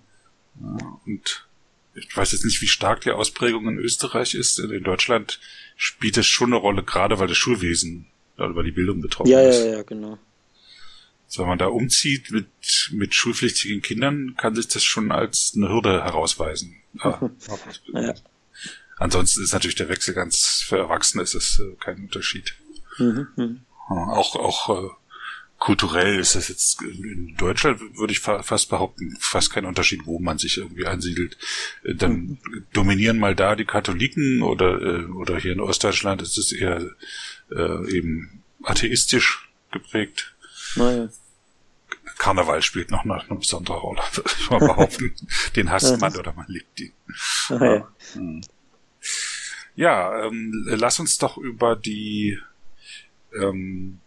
Ja, 0.61 0.99
und 1.07 1.47
ich 1.95 2.14
weiß 2.14 2.33
jetzt 2.33 2.45
nicht, 2.45 2.61
wie 2.61 2.67
stark 2.67 3.00
die 3.02 3.11
Ausprägung 3.11 3.69
in 3.69 3.79
Österreich 3.79 4.35
ist. 4.35 4.59
In 4.59 4.85
Deutschland 4.85 5.41
spielt 5.76 6.17
es 6.17 6.26
schon 6.26 6.52
eine 6.52 6.57
Rolle, 6.57 6.83
gerade 6.83 7.19
weil 7.19 7.29
das 7.29 7.37
Schulwesen, 7.37 8.07
also 8.37 8.55
weil 8.55 8.64
die 8.64 8.73
Bildung 8.73 9.00
betroffen 9.00 9.31
ja, 9.31 9.41
ist. 9.41 9.64
Ja, 9.64 9.73
ja, 9.73 9.83
genau. 9.83 10.19
Also 11.33 11.45
wenn 11.45 11.49
man 11.49 11.59
da 11.59 11.69
umzieht 11.69 12.31
mit, 12.31 12.91
mit 12.93 13.15
schulpflichtigen 13.15 13.81
Kindern, 13.81 14.35
kann 14.37 14.55
sich 14.55 14.69
das 14.69 14.85
schon 14.85 15.11
als 15.11 15.55
eine 15.57 15.71
Hürde 15.71 16.05
herausweisen. 16.05 16.77
Ja. 17.03 17.31
ja. 17.95 18.15
Ansonsten 18.99 19.43
ist 19.43 19.55
natürlich 19.55 19.77
der 19.77 19.89
Wechsel 19.89 20.12
ganz 20.12 20.62
für 20.69 20.77
Erwachsene 20.77 21.23
ist 21.23 21.35
es 21.35 21.59
äh, 21.59 21.75
kein 21.81 22.03
Unterschied. 22.03 22.55
Mhm, 22.99 23.29
mh. 23.37 23.57
Auch, 23.89 24.37
auch 24.37 24.85
äh, 24.85 24.91
kulturell 25.57 26.19
ist 26.19 26.35
das 26.35 26.49
jetzt 26.49 26.83
in 26.83 27.35
Deutschland, 27.39 27.81
würde 27.97 28.12
ich 28.12 28.21
fa 28.21 28.43
fast 28.43 28.69
behaupten, 28.69 29.17
fast 29.19 29.51
kein 29.51 29.65
Unterschied, 29.65 30.03
wo 30.05 30.19
man 30.19 30.37
sich 30.37 30.59
irgendwie 30.59 30.87
ansiedelt. 30.87 31.39
Äh, 31.83 31.95
dann 31.95 32.12
mhm. 32.12 32.39
dominieren 32.75 33.19
mal 33.19 33.35
da 33.35 33.57
die 33.57 33.65
Katholiken 33.65 34.43
oder, 34.43 34.83
äh, 34.83 35.05
oder 35.07 35.39
hier 35.39 35.55
in 35.55 35.61
Ostdeutschland 35.61 36.21
ist 36.21 36.37
es 36.37 36.53
eher 36.53 36.91
äh, 37.51 37.91
eben 37.91 38.43
atheistisch 38.65 39.49
geprägt. 39.71 40.35
Naja. 40.77 41.09
Karneval 42.23 42.62
spielt 42.62 42.93
noch 42.93 43.02
eine, 43.02 43.21
eine 43.21 43.37
besondere 43.37 43.79
Rolle, 43.79 44.00
würde 44.12 44.31
ich 44.38 44.49
mal 44.49 44.61
behaupten. 44.61 45.12
Den 45.57 45.73
hasst 45.73 46.00
man 46.00 46.17
oder 46.17 46.33
man 46.35 46.47
liebt 46.47 46.79
ihn. 46.79 46.93
Ja, 47.49 47.88
ja 49.75 50.26
ähm, 50.26 50.52
lass 50.69 51.00
uns 51.00 51.19
doch 51.19 51.37
über 51.37 51.75
die 51.75 52.38
ähm, 53.35 53.99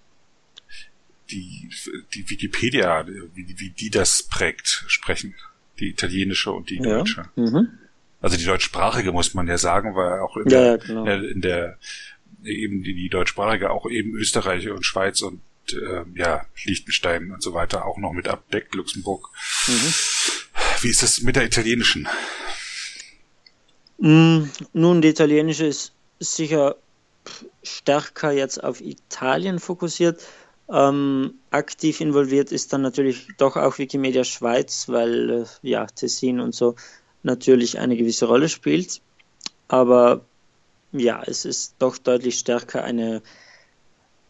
die, 1.30 1.70
die 2.14 2.30
Wikipedia, 2.30 3.06
wie, 3.06 3.60
wie 3.60 3.72
die 3.72 3.90
das 3.90 4.24
prägt, 4.24 4.86
sprechen. 4.88 5.36
Die 5.80 5.90
italienische 5.90 6.54
und 6.54 6.70
die 6.70 6.80
deutsche. 6.80 7.30
Ja. 7.36 7.44
Mhm. 7.44 7.68
Also 8.22 8.38
die 8.38 8.46
deutschsprachige 8.46 9.12
muss 9.12 9.34
man 9.34 9.46
ja 9.48 9.58
sagen, 9.58 9.94
weil 9.94 10.20
auch 10.22 10.38
in, 10.38 10.48
ja, 10.48 10.78
der, 10.78 10.78
genau. 10.78 11.06
in 11.06 11.42
der 11.42 11.78
eben 12.46 12.82
die, 12.82 12.96
die 12.96 13.10
deutschsprachige 13.10 13.72
auch 13.72 13.90
eben 13.90 14.16
Österreich 14.16 14.70
und 14.70 14.86
Schweiz 14.86 15.22
und 15.22 15.42
äh, 15.74 16.04
ja 16.16 16.46
Liechtenstein 16.64 17.32
und 17.32 17.42
so 17.42 17.54
weiter 17.54 17.86
auch 17.86 17.98
noch 17.98 18.14
mit 18.14 18.28
abdeckt, 18.28 18.76
Luxemburg. 18.76 19.30
Mhm. 19.68 19.94
Wie 20.82 20.90
ist 20.90 21.04
das 21.04 21.22
mit 21.22 21.36
der 21.36 21.46
italienischen? 21.46 22.08
Mm, 23.98 24.44
nun, 24.74 25.02
die 25.02 25.10
italienische 25.10 25.66
ist 25.66 25.94
sicher 26.20 26.76
stärker 27.64 28.32
jetzt 28.32 28.64
auf 28.64 28.82
Italien 28.82 29.60
fokussiert. 29.60 30.22
Ähm, 30.68 31.36
aktiv 31.52 32.02
involviert 32.02 32.52
ist 32.52 32.74
dann 32.74 32.82
natürlich 32.82 33.28
doch 33.38 33.56
auch 33.56 33.78
Wikimedia 33.78 34.24
Schweiz, 34.24 34.90
weil 34.90 35.30
äh, 35.30 35.46
ja 35.62 35.86
Tessin 35.86 36.40
und 36.40 36.56
so 36.56 36.76
natürlich 37.24 37.80
eine 37.80 37.98
gewisse 37.98 38.26
Rolle 38.26 38.50
spielt. 38.50 39.02
Aber 39.68 40.22
ja, 40.92 41.22
es 41.26 41.46
ist 41.46 41.76
doch 41.80 41.98
deutlich 41.98 42.40
stärker 42.40 42.84
eine, 42.84 43.22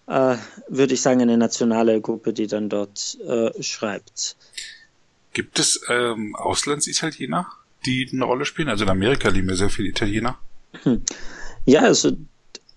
äh, 0.08 0.38
würde 0.68 0.94
ich 0.94 1.02
sagen, 1.02 1.22
eine 1.22 1.38
nationale 1.38 2.00
Gruppe, 2.02 2.34
die 2.34 2.48
dann 2.48 2.70
dort 2.70 3.18
äh, 3.28 3.62
schreibt. 3.62 4.36
Gibt 5.34 5.60
es 5.60 5.82
ähm, 5.90 6.36
Auslandsitaliener, 6.36 7.48
die 7.86 8.10
eine 8.12 8.26
Rolle 8.26 8.46
spielen? 8.46 8.70
Also 8.70 8.84
in 8.84 8.90
Amerika 8.90 9.30
leben 9.30 9.50
ja 9.50 9.56
sehr 9.56 9.70
viele 9.70 9.90
Italiener. 9.90 10.38
Hm. 10.84 11.02
Ja, 11.66 11.82
also 11.82 12.12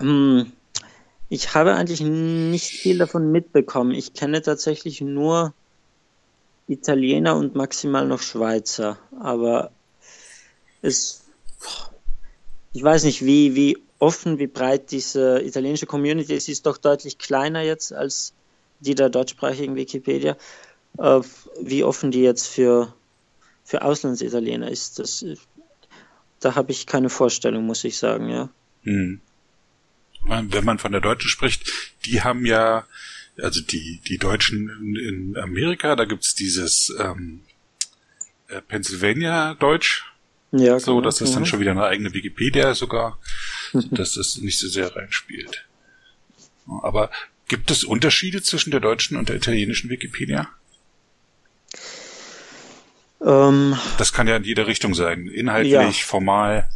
hm, 0.01 0.53
ich 1.29 1.55
habe 1.55 1.75
eigentlich 1.75 2.01
nicht 2.01 2.69
viel 2.69 2.99
davon 2.99 3.31
mitbekommen. 3.31 3.93
Ich 3.93 4.15
kenne 4.15 4.41
tatsächlich 4.43 5.01
nur 5.01 5.53
Italiener 6.67 7.37
und 7.37 7.55
maximal 7.55 8.07
noch 8.07 8.23
Schweizer. 8.23 8.99
Aber 9.21 9.71
es, 10.81 11.25
ich 12.73 12.83
weiß 12.83 13.05
nicht, 13.05 13.25
wie, 13.25 13.55
wie 13.55 13.79
offen, 13.99 14.39
wie 14.39 14.47
breit 14.47 14.91
diese 14.91 15.43
italienische 15.43 15.87
Community 15.87 16.35
ist. 16.35 16.47
Sie 16.47 16.53
ist 16.53 16.67
doch 16.67 16.79
deutlich 16.79 17.19
kleiner 17.19 17.63
jetzt 17.63 17.93
als 17.93 18.33
die 18.81 18.95
der 18.95 19.09
deutschsprachigen 19.09 19.75
Wikipedia. 19.75 20.37
Äh, 20.99 21.21
wie 21.61 21.85
offen 21.85 22.11
die 22.11 22.23
jetzt 22.23 22.47
für, 22.47 22.95
für 23.65 23.83
Auslandsitaliener 23.83 24.71
ist, 24.71 24.99
das, 24.99 25.25
da 26.41 26.55
habe 26.55 26.73
ich 26.73 26.87
keine 26.87 27.11
Vorstellung, 27.11 27.67
muss 27.67 27.85
ich 27.85 27.99
sagen, 27.99 28.29
ja. 28.29 28.49
Hm 28.83 29.21
wenn 30.29 30.65
man 30.65 30.79
von 30.79 30.93
der 30.93 31.01
Deutschen 31.01 31.29
spricht, 31.29 31.71
die 32.05 32.23
haben 32.23 32.45
ja, 32.45 32.87
also 33.41 33.61
die, 33.61 34.01
die 34.09 34.19
Deutschen 34.19 34.69
in, 34.81 34.97
in 34.97 35.37
Amerika, 35.37 35.97
da 35.97 36.05
gibt's 36.05 36.35
dieses 36.35 36.95
ähm, 36.99 37.41
äh, 38.49 38.61
Pennsylvania-Deutsch. 38.63 40.05
Ja, 40.51 40.81
so, 40.81 41.01
dass 41.01 41.19
das 41.19 41.33
dann 41.33 41.45
schon 41.45 41.61
wieder 41.61 41.73
eine 41.73 41.85
eigene 41.85 42.15
Wikipedia 42.15 42.75
sogar, 42.75 43.19
dass 43.91 44.15
das 44.15 44.39
nicht 44.39 44.59
so 44.59 44.69
sehr 44.69 44.95
reinspielt. 44.97 45.67
Aber 46.83 47.11
gibt 47.49 47.71
es 47.71 47.85
Unterschiede 47.85 48.43
zwischen 48.43 48.71
der 48.71 48.81
deutschen 48.81 49.17
und 49.17 49.29
der 49.29 49.37
italienischen 49.37 49.91
Wikipedia? 49.91 50.49
Ähm, 53.21 53.77
das 53.99 54.13
kann 54.13 54.29
ja 54.29 54.37
in 54.37 54.45
jede 54.45 54.67
Richtung 54.67 54.95
sein. 54.95 55.27
Inhaltlich, 55.27 55.73
ja. 55.73 55.93
formal. 55.93 56.69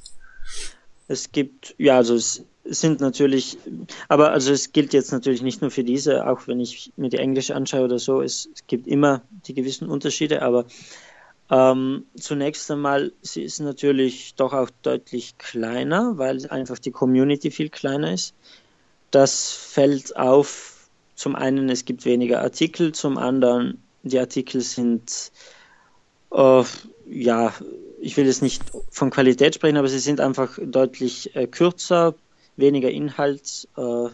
Es 1.09 1.33
gibt, 1.33 1.75
ja, 1.79 1.97
also 1.97 2.15
es 2.15 2.45
sind 2.65 3.01
natürlich, 3.01 3.59
aber 4.09 4.33
also 4.33 4.53
es 4.53 4.73
gilt 4.73 4.93
jetzt 4.93 5.13
natürlich 5.13 5.43
nicht 5.43 5.63
nur 5.63 5.71
für 5.71 5.85
diese, 5.85 6.27
auch 6.27 6.47
wenn 6.47 6.61
ich 6.61 6.93
mir 6.97 7.11
die 7.11 7.19
englische 7.19 7.55
anschaue 7.55 7.85
oder 7.85 7.99
so, 7.99 8.23
es, 8.23 8.49
es 8.55 8.67
gibt 8.67 8.87
immer 8.87 9.23
die 9.47 9.55
gewissen 9.55 9.89
Unterschiede, 9.89 10.43
aber 10.43 10.67
ähm, 11.53 12.07
zunächst 12.19 12.71
einmal, 12.71 13.13
sie 13.21 13.43
ist 13.43 13.61
natürlich 13.61 14.35
doch 14.37 14.55
auch 14.55 14.71
deutlich 14.81 15.37
kleiner, 15.37 16.17
weil 16.17 16.47
einfach 16.49 16.79
die 16.79 16.93
Community 16.93 17.51
viel 17.51 17.69
kleiner 17.69 18.15
ist. 18.15 18.35
Das 19.11 19.53
fällt 19.53 20.17
auf, 20.17 20.89
zum 21.15 21.37
einen, 21.37 21.69
es 21.69 21.85
gibt 21.85 22.07
weniger 22.07 22.41
Artikel, 22.41 22.93
zum 22.93 23.19
anderen, 23.19 23.83
die 24.03 24.19
Artikel 24.19 24.63
sind, 24.63 25.31
äh, 26.31 26.65
ja, 27.07 27.53
ich 28.01 28.17
will 28.17 28.25
jetzt 28.25 28.41
nicht 28.41 28.63
von 28.91 29.11
Qualität 29.11 29.55
sprechen, 29.55 29.77
aber 29.77 29.89
sie 29.89 29.99
sind 29.99 30.21
einfach 30.21 30.59
deutlich 30.59 31.37
äh, 31.37 31.47
kürzer, 31.47 32.15
weniger 32.57 32.91
Inhalt, 32.91 33.69
äh, 33.77 34.09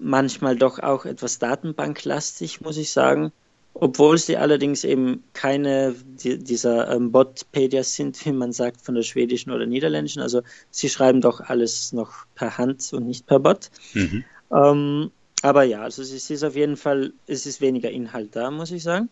manchmal 0.00 0.56
doch 0.56 0.80
auch 0.80 1.04
etwas 1.04 1.38
datenbanklastig, 1.38 2.62
muss 2.62 2.78
ich 2.78 2.90
sagen. 2.90 3.30
Obwohl 3.74 4.18
sie 4.18 4.36
allerdings 4.36 4.84
eben 4.84 5.24
keine 5.32 5.94
die, 6.04 6.38
dieser 6.38 6.94
ähm, 6.94 7.10
Botpedias 7.10 7.94
sind, 7.94 8.24
wie 8.24 8.32
man 8.32 8.52
sagt, 8.52 8.80
von 8.80 8.94
der 8.94 9.02
schwedischen 9.02 9.50
oder 9.50 9.66
niederländischen. 9.66 10.22
Also 10.22 10.42
sie 10.70 10.88
schreiben 10.88 11.20
doch 11.20 11.40
alles 11.40 11.92
noch 11.92 12.24
per 12.36 12.56
Hand 12.56 12.92
und 12.92 13.06
nicht 13.06 13.26
per 13.26 13.40
Bot. 13.40 13.70
Mhm. 13.92 14.24
Ähm, 14.52 15.10
aber 15.42 15.64
ja, 15.64 15.82
also 15.82 16.02
es 16.02 16.30
ist 16.30 16.44
auf 16.44 16.54
jeden 16.56 16.76
Fall, 16.76 17.12
es 17.26 17.46
ist 17.46 17.60
weniger 17.60 17.90
Inhalt 17.90 18.34
da, 18.36 18.50
muss 18.50 18.70
ich 18.70 18.82
sagen. 18.82 19.10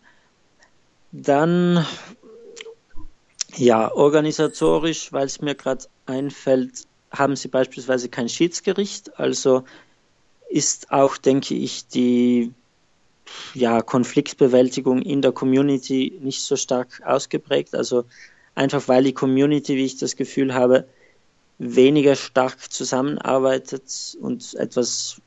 Dann, 1.11 1.85
ja, 3.55 3.91
organisatorisch, 3.93 5.11
weil 5.11 5.27
es 5.27 5.41
mir 5.41 5.53
gerade 5.53 5.85
einfällt, 6.05 6.87
haben 7.11 7.35
sie 7.35 7.49
beispielsweise 7.49 8.09
kein 8.09 8.29
Schiedsgericht, 8.29 9.19
also 9.19 9.63
ist 10.49 10.91
auch, 10.91 11.17
denke 11.17 11.53
ich, 11.53 11.87
die 11.87 12.51
ja, 13.53 13.81
Konfliktbewältigung 13.81 15.01
in 15.01 15.21
der 15.21 15.31
Community 15.31 16.17
nicht 16.21 16.41
so 16.41 16.55
stark 16.55 17.01
ausgeprägt. 17.05 17.75
Also 17.75 18.05
einfach 18.55 18.87
weil 18.87 19.03
die 19.03 19.13
Community, 19.13 19.75
wie 19.75 19.85
ich 19.85 19.97
das 19.97 20.15
Gefühl 20.15 20.53
habe, 20.53 20.87
weniger 21.59 22.15
stark 22.15 22.71
zusammenarbeitet 22.71 24.17
und 24.19 24.53
etwas, 24.55 25.21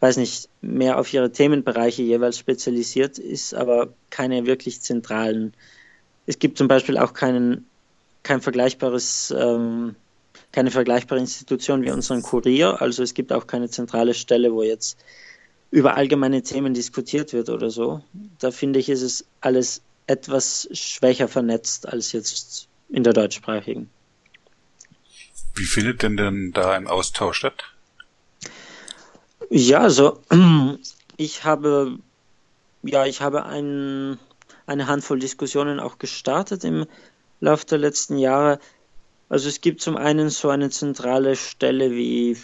weiß 0.00 0.16
nicht, 0.16 0.48
mehr 0.60 0.98
auf 0.98 1.12
ihre 1.12 1.30
Themenbereiche 1.30 2.02
jeweils 2.02 2.38
spezialisiert 2.38 3.18
ist, 3.18 3.54
aber 3.54 3.88
keine 4.10 4.46
wirklich 4.46 4.80
zentralen. 4.80 5.52
Es 6.26 6.38
gibt 6.38 6.58
zum 6.58 6.68
Beispiel 6.68 6.98
auch 6.98 7.12
keinen, 7.12 7.66
kein 8.22 8.40
vergleichbares 8.40 9.32
ähm, 9.36 9.94
keine 10.52 10.70
vergleichbare 10.70 11.20
Institution 11.20 11.82
wie 11.82 11.90
unseren 11.90 12.22
Kurier. 12.22 12.80
Also 12.80 13.02
es 13.02 13.14
gibt 13.14 13.32
auch 13.32 13.46
keine 13.46 13.68
zentrale 13.68 14.14
Stelle, 14.14 14.52
wo 14.54 14.62
jetzt 14.62 14.98
über 15.70 15.96
allgemeine 15.96 16.42
Themen 16.42 16.74
diskutiert 16.74 17.32
wird 17.32 17.48
oder 17.48 17.70
so. 17.70 18.02
Da 18.38 18.50
finde 18.50 18.78
ich, 18.78 18.88
ist 18.88 19.02
es 19.02 19.26
alles 19.40 19.82
etwas 20.06 20.68
schwächer 20.72 21.28
vernetzt 21.28 21.88
als 21.88 22.12
jetzt 22.12 22.68
in 22.88 23.02
der 23.02 23.12
deutschsprachigen. 23.12 23.90
Wie 25.54 25.64
findet 25.64 26.02
denn 26.02 26.16
denn 26.16 26.52
da 26.52 26.72
ein 26.72 26.86
Austausch 26.86 27.38
statt? 27.38 27.64
Ja, 29.50 29.80
also 29.80 30.20
ich 31.16 31.44
habe 31.44 31.98
ja, 32.82 33.04
ich 33.06 33.20
habe 33.20 33.46
einen 33.46 34.18
eine 34.66 34.86
Handvoll 34.86 35.18
Diskussionen 35.18 35.80
auch 35.80 35.98
gestartet 35.98 36.64
im 36.64 36.86
Laufe 37.40 37.66
der 37.66 37.78
letzten 37.78 38.18
Jahre. 38.18 38.58
Also 39.28 39.48
es 39.48 39.60
gibt 39.60 39.80
zum 39.80 39.96
einen 39.96 40.30
so 40.30 40.48
eine 40.50 40.70
zentrale 40.70 41.36
Stelle 41.36 41.90
wie 41.90 42.36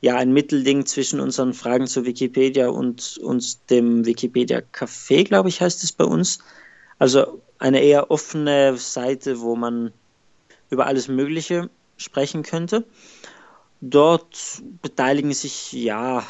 ja 0.00 0.16
ein 0.16 0.32
Mittelding 0.32 0.86
zwischen 0.86 1.20
unseren 1.20 1.52
Fragen 1.52 1.86
zu 1.86 2.04
Wikipedia 2.04 2.68
und 2.68 3.18
uns 3.18 3.64
dem 3.66 4.06
Wikipedia 4.06 4.62
Café, 4.72 5.24
glaube 5.24 5.48
ich, 5.48 5.60
heißt 5.60 5.84
es 5.84 5.92
bei 5.92 6.04
uns. 6.04 6.38
Also 6.98 7.40
eine 7.58 7.82
eher 7.82 8.10
offene 8.10 8.76
Seite, 8.76 9.40
wo 9.40 9.56
man 9.56 9.92
über 10.70 10.86
alles 10.86 11.08
Mögliche 11.08 11.68
sprechen 11.96 12.42
könnte. 12.42 12.84
Dort 13.80 14.62
beteiligen 14.82 15.32
sich 15.32 15.72
ja 15.72 16.24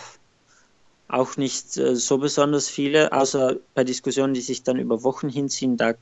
auch 1.08 1.36
nicht 1.36 1.76
äh, 1.76 1.96
so 1.96 2.18
besonders 2.18 2.68
viele, 2.68 3.12
außer 3.12 3.56
bei 3.74 3.84
Diskussionen, 3.84 4.34
die 4.34 4.40
sich 4.40 4.62
dann 4.62 4.78
über 4.78 5.02
Wochen 5.02 5.28
hinziehen. 5.28 5.76
Da, 5.76 5.94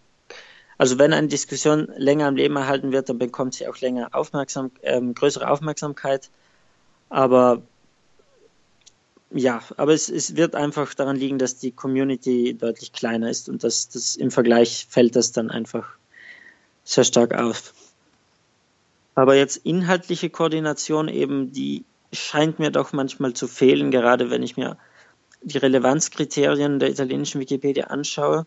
also 0.77 0.99
wenn 0.99 1.13
eine 1.13 1.29
Diskussion 1.29 1.89
länger 1.97 2.27
am 2.27 2.37
Leben 2.37 2.57
erhalten 2.57 2.93
wird, 2.93 3.09
dann 3.09 3.19
bekommt 3.19 3.55
sie 3.55 3.67
auch 3.67 3.79
länger 3.79 4.11
Aufmerksam, 4.13 4.71
ähm, 4.83 5.15
größere 5.15 5.51
Aufmerksamkeit. 5.51 6.31
Aber 7.09 7.63
ja, 9.31 9.63
aber 9.77 9.93
es, 9.93 10.09
es 10.09 10.37
wird 10.37 10.55
einfach 10.55 10.95
daran 10.95 11.17
liegen, 11.17 11.39
dass 11.39 11.59
die 11.59 11.71
Community 11.71 12.55
deutlich 12.55 12.93
kleiner 12.93 13.29
ist 13.29 13.49
und 13.49 13.63
dass 13.63 13.89
das 13.89 14.17
im 14.17 14.31
Vergleich 14.31 14.87
fällt 14.89 15.17
das 15.17 15.33
dann 15.33 15.51
einfach 15.51 15.87
sehr 16.85 17.05
stark 17.05 17.35
auf. 17.35 17.75
Aber 19.15 19.35
jetzt 19.35 19.59
inhaltliche 19.59 20.31
Koordination 20.31 21.09
eben, 21.09 21.53
die 21.53 21.85
scheint 22.13 22.59
mir 22.59 22.71
doch 22.71 22.93
manchmal 22.93 23.35
zu 23.35 23.49
fehlen, 23.49 23.91
gerade 23.91 24.31
wenn 24.31 24.43
ich 24.43 24.57
mir 24.57 24.79
die 25.43 25.59
Relevanzkriterien 25.59 26.79
der 26.79 26.91
italienischen 26.91 27.41
Wikipedia 27.41 27.89
anschaue, 27.89 28.47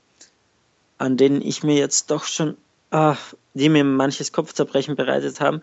an 0.98 1.18
denen 1.18 1.42
ich 1.42 1.64
mir 1.64 1.76
jetzt 1.76 2.10
doch 2.10 2.24
schon, 2.24 2.58
ah, 2.90 3.18
die 3.54 3.70
mir 3.70 3.84
manches 3.84 4.32
Kopfzerbrechen 4.32 4.96
bereitet 4.96 5.40
haben. 5.42 5.62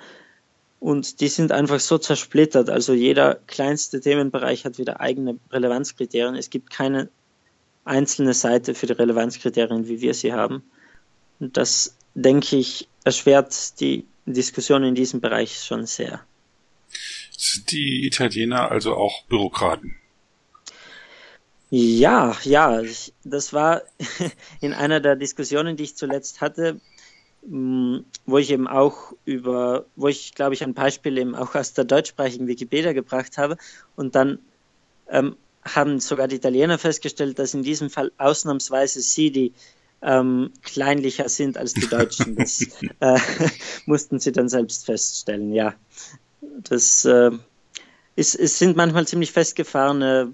Und 0.80 1.20
die 1.20 1.28
sind 1.28 1.50
einfach 1.50 1.80
so 1.80 1.98
zersplittert. 1.98 2.70
Also 2.70 2.92
jeder 2.94 3.36
kleinste 3.46 4.00
Themenbereich 4.00 4.64
hat 4.64 4.78
wieder 4.78 5.00
eigene 5.00 5.38
Relevanzkriterien. 5.50 6.36
Es 6.36 6.50
gibt 6.50 6.70
keine 6.70 7.08
einzelne 7.84 8.34
Seite 8.34 8.74
für 8.74 8.86
die 8.86 8.92
Relevanzkriterien, 8.92 9.88
wie 9.88 10.00
wir 10.00 10.14
sie 10.14 10.32
haben. 10.32 10.62
Und 11.40 11.56
das, 11.56 11.96
denke 12.14 12.56
ich, 12.56 12.88
erschwert 13.04 13.80
die 13.80 14.06
Diskussion 14.26 14.84
in 14.84 14.94
diesem 14.94 15.20
Bereich 15.20 15.64
schon 15.64 15.86
sehr. 15.86 16.20
Sind 17.36 17.70
die 17.72 18.06
Italiener 18.06 18.70
also 18.70 18.94
auch 18.94 19.24
Bürokraten? 19.24 19.96
Ja, 21.70 22.36
ja, 22.44 22.82
das 23.24 23.52
war 23.52 23.82
in 24.60 24.72
einer 24.72 25.00
der 25.00 25.16
Diskussionen, 25.16 25.76
die 25.76 25.84
ich 25.84 25.96
zuletzt 25.96 26.40
hatte, 26.40 26.80
wo 27.42 28.38
ich 28.38 28.50
eben 28.50 28.66
auch 28.66 29.14
über, 29.24 29.86
wo 29.96 30.08
ich 30.08 30.34
glaube 30.34 30.54
ich 30.54 30.62
ein 30.62 30.74
Beispiel 30.74 31.16
eben 31.18 31.34
auch 31.34 31.54
aus 31.54 31.72
der 31.72 31.84
deutschsprachigen 31.84 32.46
Wikipedia 32.46 32.92
gebracht 32.92 33.38
habe 33.38 33.56
und 33.96 34.14
dann 34.14 34.38
ähm, 35.08 35.36
haben 35.64 36.00
sogar 36.00 36.28
die 36.28 36.36
Italiener 36.36 36.78
festgestellt, 36.78 37.38
dass 37.38 37.54
in 37.54 37.62
diesem 37.62 37.90
Fall 37.90 38.12
ausnahmsweise 38.18 39.00
sie 39.00 39.30
die 39.30 39.52
ähm, 40.02 40.50
kleinlicher 40.62 41.28
sind 41.28 41.58
als 41.58 41.74
die 41.74 41.88
Deutschen. 41.88 42.36
Das 42.36 42.60
äh, 43.00 43.18
mussten 43.86 44.18
sie 44.18 44.32
dann 44.32 44.48
selbst 44.48 44.86
feststellen, 44.86 45.52
ja. 45.52 45.74
Das 46.40 47.04
äh, 47.04 47.30
ist, 48.16 48.34
es 48.34 48.58
sind 48.58 48.76
manchmal 48.76 49.06
ziemlich 49.06 49.32
festgefahrene 49.32 50.32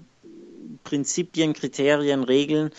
Prinzipien, 0.83 1.53
Kriterien, 1.53 2.23
Regeln. 2.23 2.71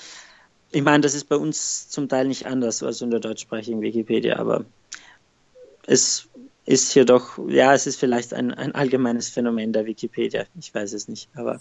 Ich 0.72 0.82
meine, 0.82 1.00
das 1.00 1.14
ist 1.14 1.28
bei 1.28 1.36
uns 1.36 1.88
zum 1.88 2.08
Teil 2.08 2.26
nicht 2.26 2.46
anders, 2.46 2.82
also 2.82 3.04
in 3.04 3.10
der 3.10 3.20
deutschsprachigen 3.20 3.80
Wikipedia, 3.80 4.36
aber 4.36 4.64
es 5.86 6.28
ist 6.66 6.92
hier 6.92 7.04
doch, 7.04 7.38
ja, 7.48 7.72
es 7.74 7.86
ist 7.86 7.98
vielleicht 7.98 8.34
ein, 8.34 8.52
ein 8.52 8.74
allgemeines 8.74 9.28
Phänomen 9.28 9.72
der 9.72 9.86
Wikipedia. 9.86 10.46
Ich 10.58 10.74
weiß 10.74 10.92
es 10.92 11.06
nicht, 11.06 11.28
aber. 11.34 11.60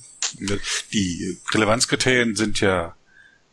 Die 0.91 1.37
Relevanzkriterien 1.53 2.35
sind 2.35 2.59
ja 2.59 2.95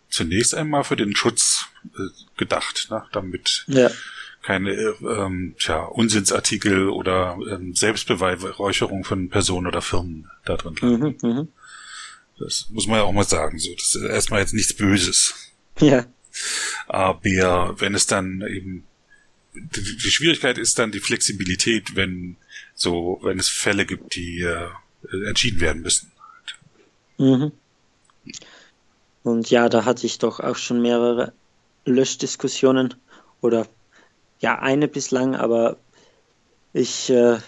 zunächst 0.08 0.54
einmal 0.54 0.84
für 0.84 0.96
den 0.96 1.14
Schutz 1.14 1.66
äh, 1.94 2.08
gedacht, 2.38 2.88
ne? 2.90 3.04
damit 3.12 3.64
ja. 3.68 3.90
keine 4.42 4.72
ähm, 4.72 5.54
tja, 5.58 5.84
Unsinnsartikel 5.84 6.88
oder 6.88 7.36
ähm, 7.50 7.74
Selbstbeweihräucherung 7.74 9.04
von 9.04 9.28
Personen 9.28 9.66
oder 9.66 9.82
Firmen 9.82 10.30
da 10.44 10.56
drin 10.56 10.76
landen. 10.80 11.16
Mhm, 11.22 11.30
mh. 11.30 11.46
Das 12.38 12.68
muss 12.70 12.86
man 12.86 12.98
ja 12.98 13.02
auch 13.04 13.12
mal 13.12 13.24
sagen. 13.24 13.58
So, 13.58 13.74
das 13.74 13.94
ist 13.94 14.02
erstmal 14.02 14.40
jetzt 14.40 14.54
nichts 14.54 14.74
Böses. 14.74 15.34
Ja. 15.78 16.06
Aber 16.88 17.80
wenn 17.80 17.94
es 17.94 18.06
dann 18.06 18.42
eben 18.42 18.84
die, 19.54 20.10
Schwierigkeit 20.10 20.58
ist 20.58 20.78
dann 20.78 20.92
die 20.92 21.00
Flexibilität, 21.00 21.94
wenn 21.94 22.36
so, 22.74 23.20
wenn 23.22 23.38
es 23.38 23.48
Fälle 23.48 23.86
gibt, 23.86 24.14
die 24.16 24.40
äh, 24.40 24.68
entschieden 25.28 25.60
werden 25.60 25.82
müssen. 25.82 26.10
Mhm. 27.18 27.52
Und 29.22 29.50
ja, 29.50 29.68
da 29.68 29.84
hatte 29.84 30.06
ich 30.06 30.18
doch 30.18 30.40
auch 30.40 30.56
schon 30.56 30.80
mehrere 30.80 31.32
Löschdiskussionen 31.84 32.94
oder 33.40 33.68
ja, 34.40 34.58
eine 34.58 34.88
bislang, 34.88 35.36
aber 35.36 35.76
ich 36.72 37.10
äh, 37.10 37.38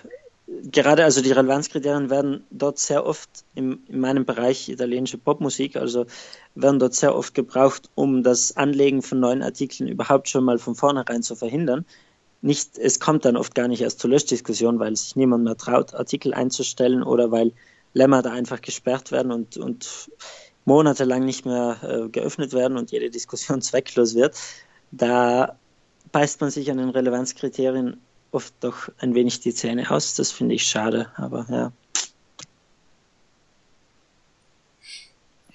gerade 0.46 1.04
also 1.04 1.22
die 1.22 1.32
Relevanzkriterien 1.32 2.10
werden 2.10 2.44
dort 2.50 2.78
sehr 2.78 3.06
oft 3.06 3.30
im, 3.54 3.82
in 3.88 4.00
meinem 4.00 4.24
Bereich 4.24 4.68
italienische 4.68 5.18
Popmusik, 5.18 5.76
also 5.76 6.06
werden 6.54 6.78
dort 6.78 6.94
sehr 6.94 7.14
oft 7.14 7.34
gebraucht, 7.34 7.90
um 7.94 8.22
das 8.22 8.56
Anlegen 8.56 9.02
von 9.02 9.20
neuen 9.20 9.42
Artikeln 9.42 9.88
überhaupt 9.88 10.28
schon 10.28 10.44
mal 10.44 10.58
von 10.58 10.74
vornherein 10.74 11.22
zu 11.22 11.34
verhindern. 11.34 11.84
Nicht, 12.42 12.76
es 12.76 13.00
kommt 13.00 13.24
dann 13.24 13.36
oft 13.36 13.54
gar 13.54 13.68
nicht 13.68 13.80
erst 13.80 14.00
zur 14.00 14.10
Löschdiskussion, 14.10 14.78
weil 14.78 14.94
sich 14.96 15.16
niemand 15.16 15.44
mehr 15.44 15.56
traut, 15.56 15.94
Artikel 15.94 16.34
einzustellen 16.34 17.02
oder 17.02 17.30
weil 17.30 17.52
Lemma 17.94 18.20
da 18.20 18.32
einfach 18.32 18.60
gesperrt 18.60 19.12
werden 19.12 19.32
und, 19.32 19.56
und 19.56 20.10
monatelang 20.66 21.24
nicht 21.24 21.46
mehr 21.46 21.78
äh, 21.82 22.08
geöffnet 22.08 22.52
werden 22.52 22.76
und 22.76 22.90
jede 22.90 23.08
Diskussion 23.08 23.62
zwecklos 23.62 24.14
wird, 24.14 24.36
da 24.90 25.58
beißt 26.12 26.40
man 26.42 26.50
sich 26.50 26.70
an 26.70 26.76
den 26.76 26.90
Relevanzkriterien 26.90 27.98
oft 28.34 28.54
doch 28.60 28.90
ein 28.98 29.14
wenig 29.14 29.40
die 29.40 29.54
Zähne 29.54 29.90
aus. 29.90 30.14
Das 30.14 30.32
finde 30.32 30.54
ich 30.54 30.64
schade, 30.66 31.10
aber 31.16 31.46
ja. 31.50 31.72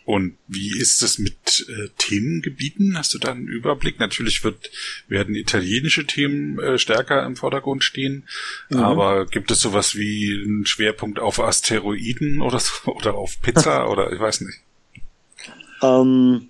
Und 0.10 0.38
wie 0.48 0.76
ist 0.76 1.04
es 1.04 1.20
mit 1.20 1.68
äh, 1.70 1.90
Themengebieten? 2.00 2.98
Hast 2.98 3.14
du 3.14 3.20
da 3.20 3.30
einen 3.30 3.48
Überblick? 3.48 4.00
Natürlich 4.00 4.44
wird, 4.44 4.72
werden 5.08 5.36
italienische 5.36 6.08
Themen 6.08 6.58
äh, 6.58 6.80
stärker 6.80 7.24
im 7.28 7.36
Vordergrund 7.36 7.84
stehen, 7.84 8.28
mhm. 8.70 8.80
aber 8.80 9.28
gibt 9.28 9.52
es 9.52 9.62
sowas 9.62 9.94
wie 9.94 10.42
einen 10.44 10.66
Schwerpunkt 10.66 11.20
auf 11.20 11.40
Asteroiden 11.40 12.42
oder 12.42 12.60
so, 12.60 12.74
oder 12.92 13.14
auf 13.14 13.40
Pizza 13.44 13.88
oder 13.92 14.12
ich 14.12 14.20
weiß 14.20 14.42
nicht. 14.42 14.62
Ähm, 15.84 16.50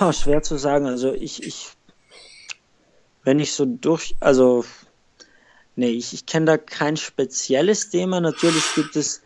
ha, 0.00 0.14
schwer 0.14 0.42
zu 0.42 0.56
sagen. 0.56 0.86
Also 0.86 1.12
ich, 1.12 1.42
ich, 1.42 1.75
wenn 3.26 3.40
ich 3.40 3.52
so 3.52 3.64
durch, 3.64 4.14
also 4.20 4.64
nee, 5.74 5.90
ich, 5.90 6.14
ich 6.14 6.26
kenne 6.26 6.46
da 6.46 6.56
kein 6.58 6.96
spezielles 6.96 7.90
Thema. 7.90 8.20
Natürlich 8.20 8.62
gibt 8.76 8.94
es 8.94 9.20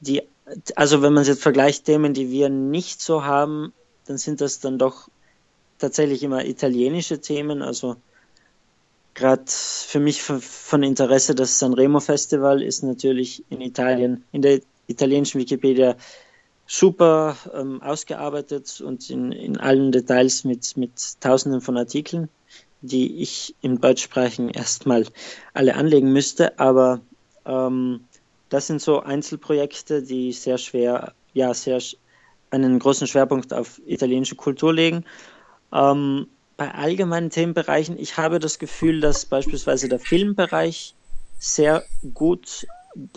die, 0.00 0.22
also 0.74 1.02
wenn 1.02 1.12
man 1.12 1.22
es 1.22 1.28
jetzt 1.28 1.42
vergleicht, 1.42 1.84
Themen, 1.84 2.14
die 2.14 2.32
wir 2.32 2.48
nicht 2.48 3.00
so 3.00 3.24
haben, 3.24 3.72
dann 4.06 4.18
sind 4.18 4.40
das 4.40 4.58
dann 4.58 4.76
doch 4.76 5.08
tatsächlich 5.78 6.24
immer 6.24 6.44
italienische 6.44 7.20
Themen. 7.20 7.62
Also 7.62 7.94
gerade 9.14 9.44
für 9.46 10.00
mich 10.00 10.20
von, 10.20 10.40
von 10.40 10.82
Interesse 10.82 11.36
das 11.36 11.60
Sanremo 11.60 12.00
Festival 12.00 12.60
ist 12.60 12.82
natürlich 12.82 13.44
in 13.50 13.60
Italien, 13.60 14.24
in 14.32 14.42
der 14.42 14.62
italienischen 14.88 15.40
Wikipedia 15.40 15.94
super 16.66 17.36
ähm, 17.54 17.80
ausgearbeitet 17.82 18.80
und 18.80 19.08
in, 19.10 19.30
in 19.30 19.58
allen 19.58 19.92
Details 19.92 20.42
mit, 20.42 20.76
mit 20.76 21.20
tausenden 21.20 21.60
von 21.60 21.76
Artikeln, 21.76 22.28
die 22.84 23.22
ich 23.22 23.54
im 23.62 23.80
Deutschsprachigen 23.80 24.50
erstmal 24.50 25.06
alle 25.52 25.74
anlegen 25.74 26.12
müsste. 26.12 26.58
Aber 26.58 27.00
ähm, 27.46 28.04
das 28.48 28.66
sind 28.66 28.80
so 28.80 29.00
Einzelprojekte, 29.00 30.02
die 30.02 30.32
sehr 30.32 30.58
schwer, 30.58 31.14
ja, 31.32 31.54
sehr 31.54 31.80
einen 32.50 32.78
großen 32.78 33.06
Schwerpunkt 33.06 33.52
auf 33.52 33.80
italienische 33.86 34.36
Kultur 34.36 34.72
legen. 34.72 35.04
Ähm, 35.72 36.28
bei 36.56 36.72
allgemeinen 36.72 37.30
Themenbereichen, 37.30 37.98
ich 37.98 38.16
habe 38.16 38.38
das 38.38 38.58
Gefühl, 38.58 39.00
dass 39.00 39.26
beispielsweise 39.26 39.88
der 39.88 39.98
Filmbereich 39.98 40.94
sehr 41.40 41.84
gut 42.14 42.66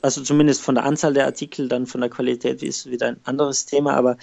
also 0.02 0.24
zumindest 0.24 0.62
von 0.62 0.76
der 0.76 0.86
Anzahl 0.86 1.14
der 1.14 1.26
Artikel, 1.26 1.68
dann 1.68 1.86
von 1.86 2.02
der 2.02 2.10
Qualität 2.10 2.64
ist 2.64 2.90
wieder 2.90 3.08
ein 3.08 3.20
anderes 3.24 3.66
Thema, 3.66 3.94
aber 3.94 4.18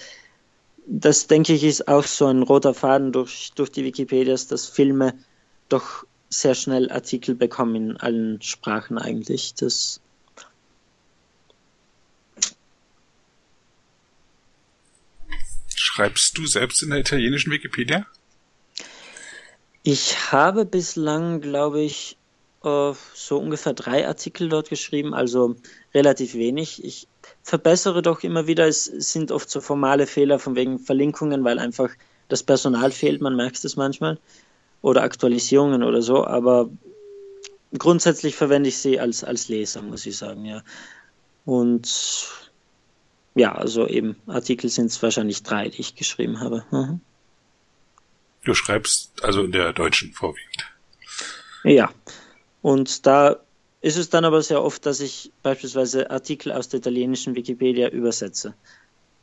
das 0.85 1.27
denke 1.27 1.53
ich 1.53 1.63
ist 1.63 1.87
auch 1.87 2.03
so 2.03 2.27
ein 2.27 2.43
roter 2.43 2.73
Faden 2.73 3.11
durch, 3.11 3.51
durch 3.55 3.71
die 3.71 3.83
Wikipedias, 3.83 4.47
dass 4.47 4.67
Filme 4.67 5.13
doch 5.69 6.05
sehr 6.29 6.55
schnell 6.55 6.91
Artikel 6.91 7.35
bekommen 7.35 7.75
in 7.75 7.97
allen 7.97 8.41
Sprachen 8.41 8.97
eigentlich. 8.97 9.53
Das 9.55 10.01
Schreibst 15.75 16.37
du 16.37 16.45
selbst 16.45 16.83
in 16.83 16.89
der 16.89 16.99
italienischen 16.99 17.51
Wikipedia? 17.51 18.05
Ich 19.83 20.31
habe 20.31 20.65
bislang, 20.65 21.39
glaube 21.39 21.81
ich, 21.81 22.17
so 22.61 23.37
ungefähr 23.37 23.73
drei 23.73 24.07
Artikel 24.07 24.49
dort 24.49 24.69
geschrieben, 24.69 25.13
also 25.13 25.55
relativ 25.93 26.33
wenig. 26.33 26.83
Ich 26.83 27.07
verbessere 27.43 28.01
doch 28.01 28.23
immer 28.23 28.47
wieder, 28.47 28.67
es 28.67 28.85
sind 28.85 29.31
oft 29.31 29.49
so 29.49 29.61
formale 29.61 30.07
Fehler 30.07 30.39
von 30.39 30.55
wegen 30.55 30.79
Verlinkungen, 30.79 31.43
weil 31.43 31.59
einfach 31.59 31.91
das 32.27 32.41
Personal 32.41 32.91
fehlt, 32.91 33.21
man 33.21 33.35
merkt 33.35 33.63
es 33.63 33.75
manchmal, 33.75 34.17
oder 34.85 35.01
Aktualisierungen 35.01 35.81
oder 35.81 36.03
so, 36.03 36.27
aber 36.27 36.69
grundsätzlich 37.75 38.35
verwende 38.35 38.69
ich 38.69 38.77
sie 38.77 38.99
als, 38.99 39.23
als 39.23 39.47
Leser, 39.47 39.81
muss 39.81 40.05
ich 40.05 40.15
sagen, 40.15 40.45
ja. 40.45 40.61
Und 41.43 42.29
ja, 43.33 43.55
also 43.55 43.87
eben 43.87 44.15
Artikel 44.27 44.69
sind 44.69 44.85
es 44.85 45.01
wahrscheinlich 45.01 45.41
drei, 45.41 45.69
die 45.69 45.81
ich 45.81 45.95
geschrieben 45.95 46.39
habe. 46.39 46.65
Mhm. 46.69 47.01
Du 48.43 48.53
schreibst 48.53 49.23
also 49.23 49.41
in 49.41 49.51
der 49.51 49.73
deutschen 49.73 50.13
vorwiegend. 50.13 50.71
Ja, 51.63 51.89
und 52.61 53.07
da 53.07 53.37
ist 53.81 53.97
es 53.97 54.11
dann 54.11 54.23
aber 54.23 54.43
sehr 54.43 54.61
oft, 54.61 54.85
dass 54.85 54.99
ich 54.99 55.31
beispielsweise 55.41 56.11
Artikel 56.11 56.51
aus 56.51 56.69
der 56.69 56.79
italienischen 56.79 57.33
Wikipedia 57.33 57.89
übersetze. 57.89 58.53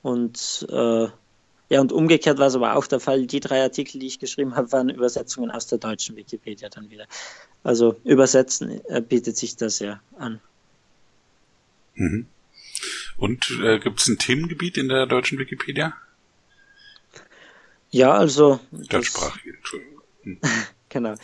Und 0.03 0.66
äh, 0.68 1.07
ja, 1.72 1.80
und 1.80 1.90
umgekehrt 1.90 2.38
war 2.38 2.48
es 2.48 2.54
aber 2.54 2.76
auch 2.76 2.87
der 2.87 3.00
Fall. 3.00 3.26
Die 3.26 3.40
drei 3.40 3.62
Artikel, 3.62 3.98
die 3.98 4.06
ich 4.06 4.18
geschrieben 4.18 4.56
habe, 4.56 4.70
waren 4.72 4.90
Übersetzungen 4.90 5.50
aus 5.50 5.68
der 5.68 5.78
deutschen 5.78 6.16
Wikipedia 6.16 6.68
dann 6.68 6.90
wieder. 6.90 7.06
Also 7.64 7.96
übersetzen 8.04 8.82
äh, 8.88 9.00
bietet 9.00 9.38
sich 9.38 9.56
das 9.56 9.78
ja 9.78 9.98
an. 10.18 10.38
Mhm. 11.94 12.26
Und 13.16 13.58
äh, 13.62 13.78
gibt 13.78 14.00
es 14.02 14.08
ein 14.08 14.18
Themengebiet 14.18 14.76
in 14.76 14.90
der 14.90 15.06
deutschen 15.06 15.38
Wikipedia? 15.38 15.94
Ja, 17.90 18.12
also. 18.12 18.61
Deutschsprachig, 18.70 19.54
Entschuldigung. 19.56 20.02
Hm. 20.24 20.40
genau. 20.90 21.14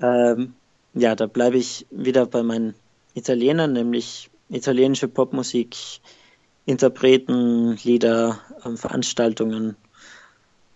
Ähm, 0.00 0.54
ja, 0.94 1.14
da 1.14 1.26
bleibe 1.26 1.58
ich 1.58 1.86
wieder 1.92 2.26
bei 2.26 2.42
meinen 2.42 2.74
Italienern, 3.14 3.72
nämlich 3.72 4.30
italienische 4.50 5.06
Popmusik, 5.06 5.76
Interpreten, 6.66 7.76
Lieder, 7.84 8.40
ähm, 8.64 8.76
Veranstaltungen, 8.76 9.76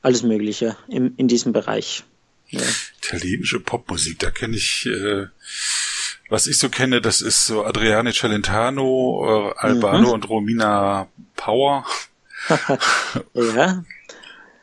alles 0.06 0.22
Mögliche 0.22 0.76
im, 0.86 1.14
in 1.16 1.26
diesem 1.26 1.52
Bereich. 1.52 2.04
Ja. 2.48 2.60
Italienische 2.98 3.58
Popmusik, 3.58 4.20
da 4.20 4.30
kenne 4.30 4.56
ich, 4.56 4.86
äh, 4.86 5.26
was 6.28 6.46
ich 6.46 6.58
so 6.58 6.68
kenne, 6.68 7.00
das 7.00 7.20
ist 7.20 7.44
so 7.44 7.64
Adriane 7.64 8.12
Celentano, 8.12 9.50
äh, 9.50 9.54
Albano 9.58 10.06
mhm. 10.06 10.14
und 10.14 10.28
Romina 10.28 11.08
Power. 11.34 11.84
ja. 13.34 13.84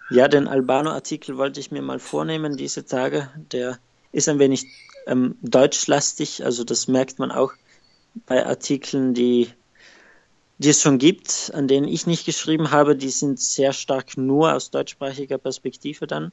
Ja, 0.09 0.27
den 0.29 0.47
Albano-Artikel 0.47 1.35
wollte 1.35 1.59
ich 1.59 1.71
mir 1.71 1.81
mal 1.81 1.99
vornehmen 1.99 2.55
diese 2.55 2.85
Tage. 2.85 3.29
Der 3.51 3.79
ist 4.13 4.29
ein 4.29 4.39
wenig 4.39 4.65
ähm, 5.07 5.35
deutschlastig, 5.41 6.45
also 6.45 6.63
das 6.63 6.87
merkt 6.87 7.19
man 7.19 7.31
auch 7.31 7.51
bei 8.27 8.45
Artikeln, 8.45 9.13
die, 9.13 9.49
die 10.57 10.69
es 10.69 10.81
schon 10.81 10.97
gibt, 10.97 11.51
an 11.53 11.67
denen 11.67 11.87
ich 11.87 12.07
nicht 12.07 12.25
geschrieben 12.25 12.71
habe, 12.71 12.95
die 12.95 13.09
sind 13.09 13.39
sehr 13.39 13.73
stark 13.73 14.17
nur 14.17 14.53
aus 14.53 14.71
deutschsprachiger 14.71 15.37
Perspektive 15.37 16.07
dann. 16.07 16.31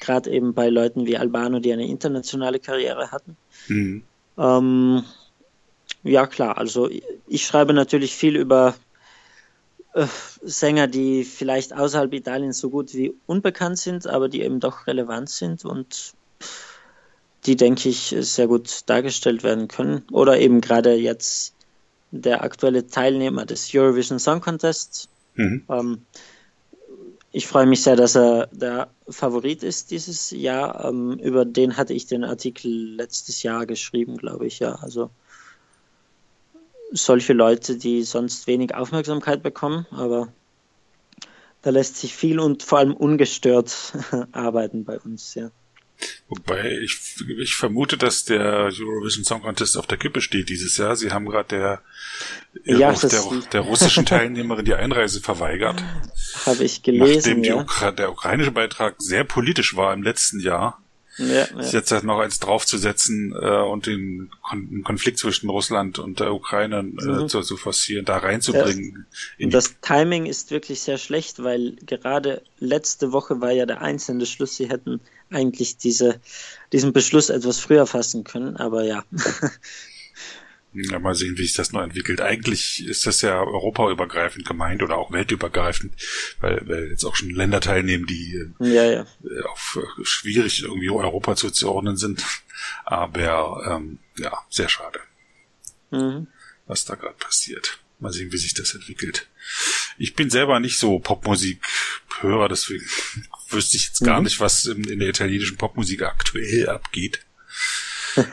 Gerade 0.00 0.30
eben 0.30 0.54
bei 0.54 0.68
Leuten 0.68 1.06
wie 1.06 1.16
Albano, 1.16 1.58
die 1.58 1.72
eine 1.72 1.86
internationale 1.86 2.60
Karriere 2.60 3.10
hatten. 3.10 3.36
Mhm. 3.68 4.02
Ähm, 4.38 5.04
ja, 6.02 6.26
klar, 6.26 6.58
also 6.58 6.88
ich 7.26 7.46
schreibe 7.46 7.72
natürlich 7.72 8.14
viel 8.14 8.36
über 8.36 8.74
äh, 9.94 10.06
Sänger, 10.42 10.86
die 10.86 11.24
vielleicht 11.24 11.72
außerhalb 11.72 12.12
Italiens 12.12 12.58
so 12.58 12.70
gut 12.70 12.94
wie 12.94 13.14
unbekannt 13.26 13.78
sind, 13.78 14.06
aber 14.06 14.28
die 14.28 14.42
eben 14.42 14.60
doch 14.60 14.86
relevant 14.86 15.30
sind 15.30 15.64
und 15.64 16.12
die, 17.46 17.56
denke 17.56 17.88
ich, 17.88 18.14
sehr 18.18 18.46
gut 18.46 18.82
dargestellt 18.86 19.42
werden 19.42 19.68
können. 19.68 20.02
Oder 20.12 20.38
eben 20.38 20.60
gerade 20.60 20.94
jetzt 20.94 21.55
der 22.16 22.42
aktuelle 22.42 22.86
Teilnehmer 22.86 23.46
des 23.46 23.72
Eurovision 23.74 24.18
Song 24.18 24.40
Contest. 24.40 25.08
Mhm. 25.34 25.64
Ähm, 25.68 26.02
ich 27.32 27.46
freue 27.46 27.66
mich 27.66 27.82
sehr, 27.82 27.96
dass 27.96 28.16
er 28.16 28.48
der 28.50 28.88
Favorit 29.08 29.62
ist 29.62 29.90
dieses 29.90 30.30
Jahr. 30.30 30.86
Ähm, 30.86 31.18
über 31.18 31.44
den 31.44 31.76
hatte 31.76 31.92
ich 31.92 32.06
den 32.06 32.24
Artikel 32.24 32.70
letztes 32.96 33.42
Jahr 33.42 33.66
geschrieben, 33.66 34.16
glaube 34.16 34.46
ich, 34.46 34.58
ja. 34.58 34.76
Also 34.76 35.10
solche 36.92 37.32
Leute, 37.32 37.76
die 37.76 38.02
sonst 38.04 38.46
wenig 38.46 38.74
Aufmerksamkeit 38.74 39.42
bekommen, 39.42 39.86
aber 39.90 40.28
da 41.62 41.70
lässt 41.70 41.96
sich 41.96 42.14
viel 42.14 42.38
und 42.38 42.62
vor 42.62 42.78
allem 42.78 42.94
ungestört 42.94 43.92
arbeiten 44.32 44.84
bei 44.84 44.98
uns, 44.98 45.34
ja. 45.34 45.50
Wobei 46.28 46.78
ich, 46.82 46.98
ich 47.38 47.54
vermute, 47.54 47.96
dass 47.96 48.24
der 48.24 48.70
Eurovision 48.78 49.24
Song 49.24 49.42
Contest 49.42 49.76
auf 49.76 49.86
der 49.86 49.98
Kippe 49.98 50.20
steht 50.20 50.48
dieses 50.48 50.76
Jahr. 50.76 50.96
Sie 50.96 51.12
haben 51.12 51.26
gerade 51.26 51.48
der, 51.48 51.82
ja, 52.64 52.92
der, 52.92 53.08
der, 53.08 53.22
der, 53.52 53.60
russischen 53.60 54.04
Teilnehmerin 54.04 54.64
die 54.64 54.74
Einreise 54.74 55.20
verweigert. 55.20 55.82
Habe 56.46 56.64
ich 56.64 56.82
gelesen. 56.82 57.40
Nachdem 57.40 57.44
ja. 57.44 57.56
Ukra 57.56 57.92
der 57.92 58.10
ukrainische 58.10 58.50
Beitrag 58.50 58.96
sehr 58.98 59.24
politisch 59.24 59.76
war 59.76 59.94
im 59.94 60.02
letzten 60.02 60.40
Jahr. 60.40 60.82
Ja, 61.18 61.26
ja. 61.26 61.62
Jetzt 61.70 61.90
halt 61.92 62.04
noch 62.04 62.18
eins 62.18 62.38
draufzusetzen 62.40 63.32
äh, 63.32 63.62
und 63.62 63.86
den, 63.86 64.30
Kon 64.42 64.82
Konflikt 64.84 65.18
zwischen 65.18 65.48
Russland 65.48 65.98
und 65.98 66.20
der 66.20 66.32
Ukraine 66.32 66.78
äh, 66.78 66.82
mhm. 66.82 67.28
zu, 67.28 67.40
zu 67.42 67.56
forcieren, 67.56 68.04
da 68.04 68.18
reinzubringen. 68.18 69.06
Ja, 69.38 69.48
das 69.48 69.80
Timing 69.80 70.26
ist 70.26 70.50
wirklich 70.50 70.80
sehr 70.80 70.98
schlecht, 70.98 71.42
weil 71.42 71.76
gerade 71.86 72.42
letzte 72.58 73.12
Woche 73.12 73.40
war 73.40 73.52
ja 73.52 73.66
der 73.66 73.80
einzelne 73.80 74.26
Schluss, 74.26 74.56
sie 74.56 74.68
hätten 74.68 75.00
eigentlich 75.30 75.78
diese, 75.78 76.20
diesen 76.72 76.92
Beschluss 76.92 77.30
etwas 77.30 77.58
früher 77.58 77.86
fassen 77.86 78.24
können, 78.24 78.56
aber 78.56 78.84
ja. 78.84 79.04
Ja, 80.78 80.98
mal 80.98 81.14
sehen, 81.14 81.38
wie 81.38 81.42
sich 81.42 81.54
das 81.54 81.72
noch 81.72 81.82
entwickelt. 81.82 82.20
Eigentlich 82.20 82.84
ist 82.86 83.06
das 83.06 83.22
ja 83.22 83.40
europaübergreifend 83.40 84.46
gemeint 84.46 84.82
oder 84.82 84.98
auch 84.98 85.10
weltübergreifend, 85.10 85.94
weil, 86.40 86.60
weil 86.68 86.90
jetzt 86.90 87.04
auch 87.04 87.16
schon 87.16 87.30
Länder 87.30 87.62
teilnehmen, 87.62 88.04
die 88.04 88.44
ja, 88.58 88.84
ja. 88.84 89.06
Äh, 89.24 89.42
auf 89.50 89.78
äh, 89.80 90.04
schwierig 90.04 90.62
irgendwie 90.62 90.90
Europa 90.90 91.34
zuzuordnen 91.34 91.96
sind. 91.96 92.24
Aber 92.84 93.66
ähm, 93.66 94.00
ja, 94.18 94.38
sehr 94.50 94.68
schade, 94.68 95.00
mhm. 95.90 96.26
was 96.66 96.84
da 96.84 96.94
gerade 96.94 97.16
passiert. 97.16 97.78
Mal 97.98 98.12
sehen, 98.12 98.30
wie 98.32 98.38
sich 98.38 98.52
das 98.52 98.74
entwickelt. 98.74 99.28
Ich 99.96 100.14
bin 100.14 100.28
selber 100.28 100.60
nicht 100.60 100.78
so 100.78 100.98
Popmusik-Hörer, 100.98 102.50
deswegen 102.50 102.84
wüsste 103.48 103.78
ich 103.78 103.86
jetzt 103.86 104.04
gar 104.04 104.18
mhm. 104.18 104.24
nicht, 104.24 104.40
was 104.40 104.66
in 104.66 104.98
der 104.98 105.08
italienischen 105.08 105.56
Popmusik 105.56 106.02
aktuell 106.02 106.68
abgeht 106.68 107.20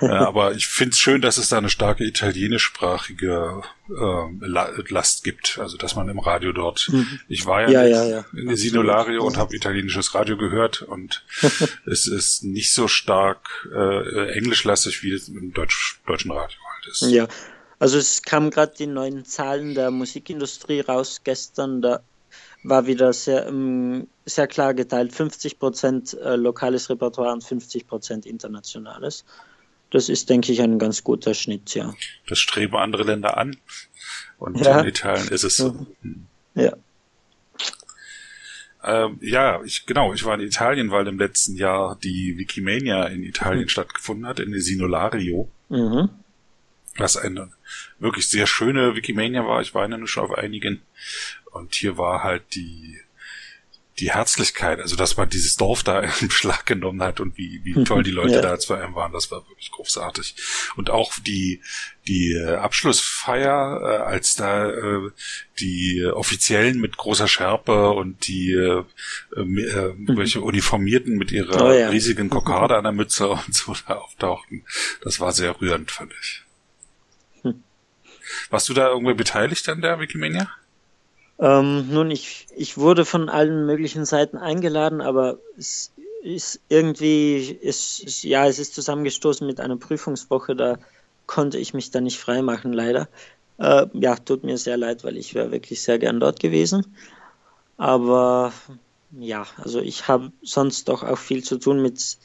äh, 0.01 0.05
aber 0.07 0.53
ich 0.53 0.67
finde 0.67 0.91
es 0.91 0.99
schön, 0.99 1.21
dass 1.21 1.37
es 1.37 1.49
da 1.49 1.57
eine 1.57 1.69
starke 1.69 2.03
italienischsprachige 2.03 3.61
äh, 3.89 4.47
Last 4.89 5.23
gibt. 5.23 5.59
Also 5.59 5.77
dass 5.77 5.95
man 5.95 6.09
im 6.09 6.19
Radio 6.19 6.51
dort. 6.51 6.89
Mhm. 6.91 7.19
Ich 7.27 7.45
war 7.45 7.61
ja, 7.61 7.83
ja, 7.83 7.85
ja, 7.85 8.05
ja. 8.05 8.25
in 8.33 8.55
Sinolario 8.55 9.23
und 9.23 9.37
habe 9.37 9.55
italienisches 9.55 10.13
Radio 10.15 10.37
gehört 10.37 10.81
und 10.81 11.23
es 11.85 12.07
ist 12.07 12.43
nicht 12.43 12.73
so 12.73 12.87
stark 12.87 13.67
äh, 13.73 14.33
englischlastig, 14.33 15.03
wie 15.03 15.13
es 15.13 15.27
im 15.29 15.53
Deutsch, 15.53 15.99
deutschen 16.05 16.31
Radio 16.31 16.57
halt 16.75 16.87
ist. 16.87 17.01
Ja. 17.09 17.27
Also 17.79 17.97
es 17.97 18.21
kamen 18.21 18.49
gerade 18.49 18.73
die 18.77 18.87
neuen 18.87 19.25
Zahlen 19.25 19.75
der 19.75 19.91
Musikindustrie 19.91 20.79
raus 20.79 21.21
gestern. 21.23 21.81
Da 21.81 22.01
war 22.63 22.87
wieder 22.87 23.11
sehr, 23.13 23.47
ähm, 23.47 24.07
sehr 24.25 24.47
klar 24.47 24.73
geteilt. 24.73 25.13
50 25.13 25.59
Prozent 25.59 26.13
äh, 26.13 26.35
lokales 26.35 26.89
Repertoire 26.89 27.33
und 27.33 27.43
50 27.43 27.87
Prozent 27.87 28.25
internationales. 28.25 29.25
Das 29.93 30.09
ist, 30.09 30.27
denke 30.31 30.51
ich, 30.51 30.59
ein 30.59 30.79
ganz 30.79 31.03
guter 31.03 31.35
Schnitt, 31.35 31.75
ja. 31.75 31.93
Das 32.25 32.39
streben 32.39 32.75
andere 32.75 33.03
Länder 33.03 33.37
an. 33.37 33.55
Und 34.39 34.59
ja. 34.59 34.79
in 34.79 34.87
Italien 34.87 35.27
ist 35.27 35.43
es 35.43 35.57
so. 35.57 35.85
Ja. 36.55 36.73
Ähm, 38.83 39.19
ja, 39.21 39.61
ich, 39.63 39.85
genau, 39.85 40.11
ich 40.11 40.25
war 40.25 40.33
in 40.33 40.41
Italien, 40.47 40.89
weil 40.89 41.05
im 41.05 41.19
letzten 41.19 41.55
Jahr 41.55 41.95
die 42.03 42.39
Wikimania 42.39 43.05
in 43.05 43.21
Italien 43.21 43.65
mhm. 43.65 43.69
stattgefunden 43.69 44.25
hat, 44.25 44.39
in 44.39 44.59
Sinolario. 44.59 45.47
Mhm. 45.69 46.09
Was 46.97 47.15
eine 47.15 47.51
wirklich 47.99 48.27
sehr 48.27 48.47
schöne 48.47 48.95
Wikimania 48.95 49.45
war. 49.45 49.61
Ich 49.61 49.75
war 49.75 49.87
ja 49.87 49.95
nur 49.95 50.07
schon 50.07 50.23
auf 50.23 50.35
einigen. 50.35 50.81
Und 51.51 51.75
hier 51.75 51.99
war 51.99 52.23
halt 52.23 52.55
die 52.55 52.99
die 53.99 54.11
Herzlichkeit, 54.11 54.79
also 54.79 54.95
dass 54.95 55.17
man 55.17 55.29
dieses 55.29 55.55
Dorf 55.55 55.83
da 55.83 55.99
im 56.21 56.31
Schlag 56.31 56.65
genommen 56.65 57.01
hat 57.03 57.19
und 57.19 57.37
wie, 57.37 57.61
wie 57.63 57.83
toll 57.83 58.03
die 58.03 58.11
Leute 58.11 58.33
ja. 58.35 58.41
da 58.41 58.59
zu 58.59 58.73
einem 58.73 58.95
waren, 58.95 59.11
das 59.11 59.29
war 59.31 59.47
wirklich 59.47 59.71
großartig. 59.71 60.35
Und 60.75 60.89
auch 60.89 61.13
die, 61.19 61.61
die 62.07 62.33
äh, 62.33 62.55
Abschlussfeier, 62.55 63.81
äh, 63.81 64.03
als 64.03 64.35
da 64.35 64.69
äh, 64.69 65.11
die 65.59 66.03
Offiziellen 66.05 66.79
mit 66.79 66.97
großer 66.97 67.27
Schärpe 67.27 67.91
und 67.91 68.27
die 68.27 68.51
äh, 68.51 68.83
äh, 69.35 69.43
mhm. 69.43 70.17
welche 70.17 70.41
Uniformierten 70.41 71.15
mit 71.15 71.31
ihrer 71.31 71.65
oh, 71.65 71.71
ja. 71.71 71.89
riesigen 71.89 72.29
Kokarde 72.31 72.75
an 72.75 72.83
der 72.83 72.93
Mütze 72.93 73.29
und 73.29 73.53
so 73.53 73.75
da 73.87 73.95
auftauchten, 73.95 74.65
das 75.03 75.19
war 75.19 75.31
sehr 75.31 75.59
rührend, 75.61 75.91
fand 75.91 76.13
ich. 76.19 76.41
Hm. 77.43 77.63
Warst 78.49 78.69
du 78.69 78.73
da 78.73 78.89
irgendwie 78.89 79.13
beteiligt 79.13 79.69
an 79.69 79.81
der 79.81 79.99
Wikimania? 79.99 80.49
Ähm, 81.39 81.89
nun, 81.89 82.11
ich, 82.11 82.47
ich 82.55 82.77
wurde 82.77 83.05
von 83.05 83.29
allen 83.29 83.65
möglichen 83.65 84.05
Seiten 84.05 84.37
eingeladen, 84.37 85.01
aber 85.01 85.39
es, 85.57 85.91
ist 86.23 86.61
irgendwie, 86.69 87.51
ist, 87.61 88.23
ja, 88.23 88.47
es 88.47 88.57
ist 88.57 88.73
zusammengestoßen 88.73 89.45
mit 89.45 89.59
einer 89.59 89.75
Prüfungswoche, 89.75 90.55
da 90.55 90.77
konnte 91.27 91.57
ich 91.57 91.73
mich 91.73 91.91
da 91.91 91.99
nicht 92.01 92.17
freimachen, 92.17 92.71
leider. 92.71 93.09
Äh, 93.57 93.87
ja, 93.93 94.15
tut 94.15 94.43
mir 94.43 94.57
sehr 94.57 94.77
leid, 94.77 95.03
weil 95.03 95.17
ich 95.17 95.35
wäre 95.35 95.51
wirklich 95.51 95.81
sehr 95.81 95.99
gern 95.99 96.19
dort 96.19 96.39
gewesen. 96.39 96.95
Aber 97.77 98.53
ja, 99.11 99.45
also 99.57 99.79
ich 99.81 100.07
habe 100.07 100.31
sonst 100.41 100.87
doch 100.87 101.03
auch 101.03 101.17
viel 101.17 101.43
zu 101.43 101.57
tun 101.57 101.81
mit, 101.81 102.17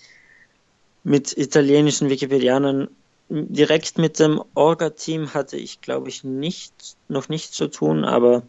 mit 1.02 1.36
italienischen 1.36 2.08
Wikipedianern. 2.08 2.88
Direkt 3.28 3.98
mit 3.98 4.18
dem 4.20 4.42
Orga-Team 4.54 5.34
hatte 5.34 5.56
ich, 5.56 5.80
glaube 5.80 6.08
ich, 6.08 6.24
nicht, 6.24 6.96
noch 7.08 7.28
nichts 7.28 7.56
zu 7.56 7.66
tun, 7.68 8.04
aber 8.04 8.42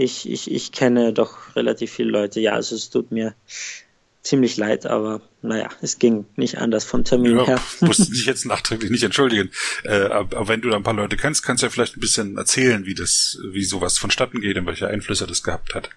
ich, 0.00 0.28
ich, 0.28 0.50
ich 0.50 0.72
kenne 0.72 1.12
doch 1.12 1.54
relativ 1.56 1.92
viele 1.92 2.10
Leute. 2.10 2.40
Ja, 2.40 2.52
also 2.52 2.74
es 2.74 2.90
tut 2.90 3.12
mir 3.12 3.34
ziemlich 4.22 4.56
leid, 4.56 4.86
aber 4.86 5.20
naja, 5.42 5.68
es 5.80 5.98
ging 5.98 6.26
nicht 6.36 6.58
anders 6.58 6.84
vom 6.84 7.04
Termin 7.04 7.36
ja, 7.36 7.46
her. 7.46 7.60
Musst 7.80 8.08
dich 8.12 8.26
jetzt 8.26 8.46
nachträglich 8.46 8.90
nicht 8.90 9.02
entschuldigen. 9.02 9.50
Äh, 9.84 10.04
aber 10.04 10.48
wenn 10.48 10.60
du 10.60 10.70
da 10.70 10.76
ein 10.76 10.82
paar 10.82 10.94
Leute 10.94 11.16
kennst, 11.16 11.42
kannst 11.42 11.62
du 11.62 11.66
ja 11.66 11.70
vielleicht 11.70 11.96
ein 11.96 12.00
bisschen 12.00 12.36
erzählen, 12.36 12.86
wie 12.86 12.94
das, 12.94 13.38
wie 13.52 13.64
sowas 13.64 13.98
vonstatten 13.98 14.40
geht 14.40 14.56
und 14.56 14.66
welche 14.66 14.88
Einflüsse 14.88 15.26
das 15.26 15.42
gehabt 15.42 15.74
hat. 15.74 15.90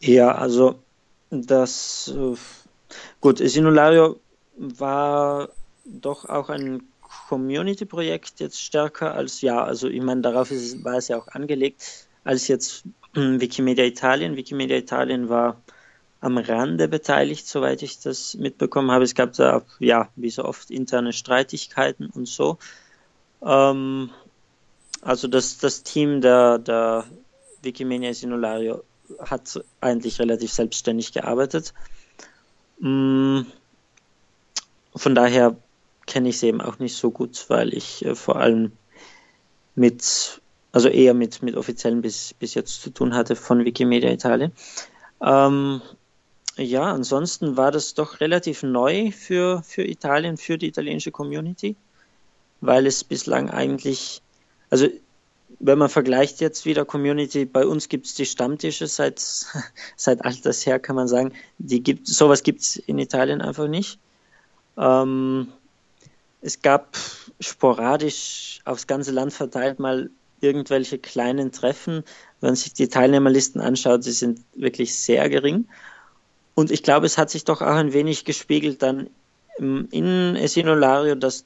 Ja, 0.00 0.34
also 0.34 0.82
das 1.30 2.12
äh, 2.14 2.36
gut, 3.20 3.38
Sinulario 3.38 4.20
war 4.56 5.48
doch 5.84 6.26
auch 6.26 6.48
ein 6.50 6.82
Community-Projekt 7.28 8.40
jetzt 8.40 8.60
stärker 8.60 9.14
als 9.14 9.40
ja, 9.40 9.62
also 9.62 9.88
ich 9.88 10.02
meine, 10.02 10.20
darauf 10.20 10.50
ist, 10.50 10.84
war 10.84 10.94
es 10.94 11.08
ja 11.08 11.18
auch 11.18 11.28
angelegt, 11.28 12.03
als 12.24 12.48
jetzt 12.48 12.84
Wikimedia 13.14 13.84
Italien. 13.84 14.36
Wikimedia 14.36 14.76
Italien 14.76 15.28
war 15.28 15.60
am 16.20 16.38
Rande 16.38 16.88
beteiligt, 16.88 17.46
soweit 17.46 17.82
ich 17.82 18.00
das 18.00 18.34
mitbekommen 18.34 18.90
habe. 18.90 19.04
Es 19.04 19.14
gab 19.14 19.34
da, 19.34 19.62
ja, 19.78 20.08
wie 20.16 20.30
so 20.30 20.44
oft 20.44 20.70
interne 20.70 21.12
Streitigkeiten 21.12 22.06
und 22.06 22.26
so. 22.26 22.58
Ähm, 23.42 24.10
also 25.02 25.28
das, 25.28 25.58
das 25.58 25.82
Team 25.82 26.22
der, 26.22 26.58
der 26.58 27.04
Wikimedia 27.62 28.14
Sinulario 28.14 28.82
hat 29.18 29.62
eigentlich 29.80 30.18
relativ 30.18 30.50
selbstständig 30.50 31.12
gearbeitet. 31.12 31.74
Mm, 32.78 33.42
von 34.96 35.14
daher 35.14 35.56
kenne 36.06 36.30
ich 36.30 36.38
sie 36.38 36.48
eben 36.48 36.60
auch 36.60 36.78
nicht 36.78 36.96
so 36.96 37.10
gut, 37.10 37.44
weil 37.48 37.74
ich 37.74 38.04
äh, 38.04 38.14
vor 38.14 38.36
allem 38.36 38.72
mit, 39.74 40.40
also 40.74 40.88
eher 40.88 41.14
mit, 41.14 41.40
mit 41.40 41.56
offiziellen 41.56 42.02
bis, 42.02 42.34
bis 42.34 42.54
jetzt 42.54 42.82
zu 42.82 42.90
tun 42.90 43.14
hatte 43.14 43.36
von 43.36 43.64
Wikimedia 43.64 44.10
Italien. 44.10 44.50
Ähm, 45.22 45.80
ja, 46.56 46.82
ansonsten 46.92 47.56
war 47.56 47.70
das 47.70 47.94
doch 47.94 48.20
relativ 48.20 48.64
neu 48.64 49.12
für, 49.12 49.62
für 49.62 49.84
Italien, 49.84 50.36
für 50.36 50.58
die 50.58 50.66
italienische 50.66 51.12
Community, 51.12 51.76
weil 52.60 52.88
es 52.88 53.04
bislang 53.04 53.50
eigentlich, 53.50 54.20
also 54.68 54.88
wenn 55.60 55.78
man 55.78 55.88
vergleicht 55.88 56.40
jetzt 56.40 56.66
wieder 56.66 56.84
Community, 56.84 57.44
bei 57.44 57.64
uns 57.64 57.88
gibt 57.88 58.06
es 58.06 58.14
die 58.14 58.26
Stammtische 58.26 58.88
seit, 58.88 59.20
seit 59.96 60.24
alters 60.24 60.66
her, 60.66 60.80
kann 60.80 60.96
man 60.96 61.06
sagen. 61.06 61.34
Die 61.58 61.84
gibt, 61.84 62.08
sowas 62.08 62.42
gibt 62.42 62.62
es 62.62 62.76
in 62.78 62.98
Italien 62.98 63.40
einfach 63.40 63.68
nicht. 63.68 64.00
Ähm, 64.76 65.52
es 66.40 66.62
gab 66.62 66.98
sporadisch 67.38 68.60
aufs 68.64 68.88
ganze 68.88 69.12
Land 69.12 69.32
verteilt 69.32 69.78
mal 69.78 70.10
irgendwelche 70.44 70.98
kleinen 70.98 71.52
Treffen. 71.52 72.04
Wenn 72.40 72.50
man 72.50 72.56
sich 72.56 72.72
die 72.72 72.88
Teilnehmerlisten 72.88 73.60
anschaut, 73.60 74.04
sie 74.04 74.12
sind 74.12 74.40
wirklich 74.54 74.96
sehr 74.96 75.28
gering. 75.28 75.66
Und 76.54 76.70
ich 76.70 76.82
glaube, 76.82 77.06
es 77.06 77.18
hat 77.18 77.30
sich 77.30 77.44
doch 77.44 77.62
auch 77.62 77.76
ein 77.76 77.92
wenig 77.92 78.24
gespiegelt 78.24 78.82
dann 78.82 79.10
in 79.58 80.36
Esinolario, 80.36 81.14
dass 81.14 81.44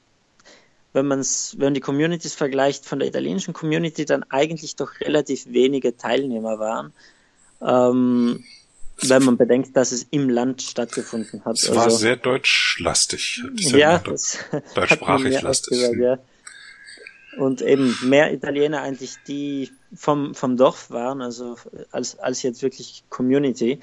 wenn 0.93 1.05
man 1.05 1.19
es, 1.19 1.55
wenn 1.59 1.73
die 1.73 1.81
Communities 1.81 2.33
vergleicht 2.33 2.85
von 2.85 2.99
der 2.99 3.07
italienischen 3.07 3.53
Community, 3.53 4.05
dann 4.05 4.23
eigentlich 4.29 4.75
doch 4.75 4.99
relativ 5.01 5.45
wenige 5.47 5.95
Teilnehmer 5.95 6.57
waren. 6.59 6.93
Ähm, 7.61 8.43
wenn 9.01 9.23
man 9.23 9.37
bedenkt, 9.37 9.77
dass 9.77 9.91
es 9.91 10.07
im 10.11 10.29
Land 10.29 10.61
stattgefunden 10.61 11.45
hat. 11.45 11.57
Es 11.57 11.73
war 11.73 11.85
also, 11.85 11.97
sehr 11.97 12.17
deutschlastig. 12.17 13.43
Ja, 13.55 13.99
deutschsprachig 14.75 15.41
lastig. 15.41 15.79
Ja. 15.97 16.17
Und 17.37 17.61
eben 17.61 17.95
mehr 18.03 18.33
Italiener 18.33 18.81
eigentlich, 18.81 19.17
die 19.27 19.71
vom, 19.93 20.33
vom 20.33 20.57
Dorf 20.57 20.89
waren, 20.89 21.21
also 21.21 21.55
als, 21.91 22.17
als 22.19 22.41
jetzt 22.41 22.63
wirklich 22.63 23.03
Community. 23.09 23.79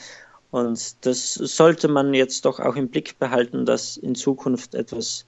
Und 0.50 1.06
das 1.06 1.34
sollte 1.34 1.88
man 1.88 2.14
jetzt 2.14 2.44
doch 2.44 2.60
auch 2.60 2.76
im 2.76 2.88
Blick 2.88 3.18
behalten, 3.18 3.66
dass 3.66 3.96
in 3.96 4.14
Zukunft 4.14 4.74
etwas 4.74 5.26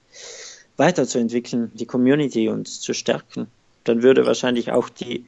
weiterzuentwickeln, 0.77 1.71
die 1.73 1.85
Community 1.85 2.49
und 2.49 2.67
zu 2.67 2.93
stärken. 2.93 3.47
Dann 3.83 4.03
würde 4.03 4.25
wahrscheinlich 4.25 4.71
auch 4.71 4.89
die 4.89 5.25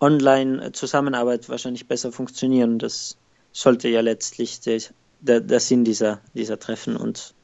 Online-Zusammenarbeit 0.00 1.48
wahrscheinlich 1.48 1.86
besser 1.86 2.12
funktionieren. 2.12 2.78
Das 2.78 3.16
sollte 3.52 3.88
ja 3.88 4.00
letztlich 4.00 4.60
der, 4.60 4.80
der, 5.20 5.40
der 5.40 5.60
Sinn 5.60 5.84
dieser, 5.84 6.20
dieser 6.34 6.58
Treffen 6.58 6.96
und 6.96 7.34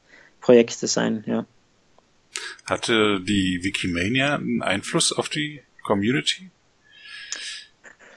Projekte 0.40 0.86
sein, 0.86 1.24
ja. 1.26 1.46
Hatte 2.68 3.20
die 3.20 3.60
Wikimania 3.62 4.34
einen 4.36 4.62
Einfluss 4.62 5.12
auf 5.12 5.28
die 5.28 5.62
Community? 5.82 6.50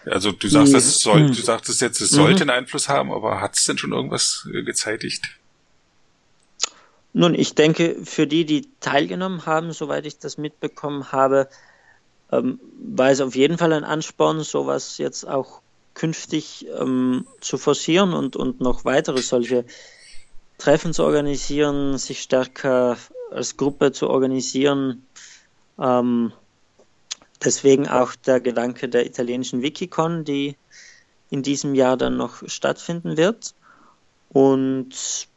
Also 0.05 0.31
du 0.31 0.47
sagst, 0.47 0.73
das 0.73 0.99
soll, 0.99 1.27
du 1.27 1.33
sagtest 1.33 1.81
jetzt, 1.81 2.01
es 2.01 2.09
sollte 2.09 2.43
mhm. 2.43 2.49
einen 2.49 2.61
Einfluss 2.61 2.89
haben, 2.89 3.11
aber 3.11 3.39
hat 3.39 3.55
es 3.55 3.65
denn 3.65 3.77
schon 3.77 3.91
irgendwas 3.91 4.47
äh, 4.51 4.63
gezeitigt? 4.63 5.23
Nun, 7.13 7.35
ich 7.35 7.55
denke, 7.55 7.97
für 8.03 8.25
die, 8.25 8.45
die 8.45 8.69
teilgenommen 8.79 9.45
haben, 9.45 9.73
soweit 9.73 10.05
ich 10.05 10.17
das 10.17 10.37
mitbekommen 10.37 11.11
habe, 11.11 11.49
ähm, 12.31 12.59
war 12.79 13.11
es 13.11 13.21
auf 13.21 13.35
jeden 13.35 13.57
Fall 13.57 13.73
ein 13.73 13.83
Ansporn, 13.83 14.41
sowas 14.41 14.97
jetzt 14.97 15.27
auch 15.27 15.61
künftig 15.93 16.67
ähm, 16.79 17.27
zu 17.41 17.57
forcieren 17.57 18.13
und, 18.13 18.35
und 18.35 18.61
noch 18.61 18.85
weitere 18.85 19.21
solche 19.21 19.65
Treffen 20.57 20.93
zu 20.93 21.03
organisieren, 21.03 21.97
sich 21.97 22.21
stärker 22.21 22.97
als 23.31 23.57
Gruppe 23.57 23.91
zu 23.91 24.09
organisieren. 24.09 25.05
Ähm, 25.79 26.31
deswegen 27.43 27.87
auch 27.87 28.15
der 28.15 28.39
Gedanke 28.39 28.89
der 28.89 29.05
italienischen 29.05 29.61
Wikicon, 29.61 30.23
die 30.23 30.55
in 31.29 31.43
diesem 31.43 31.75
Jahr 31.75 31.97
dann 31.97 32.17
noch 32.17 32.47
stattfinden 32.47 33.17
wird. 33.17 33.53
Und 34.29 35.27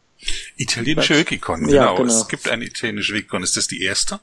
Italienische 0.57 1.19
Wikicon, 1.19 1.61
genau. 1.61 1.73
Ja, 1.73 1.95
genau. 1.95 2.13
Es 2.13 2.29
gibt 2.29 2.49
eine 2.49 2.65
italienische 2.65 3.15
Wikicon. 3.15 3.43
Ist 3.43 3.57
das 3.57 3.67
die 3.67 3.83
erste? 3.83 4.21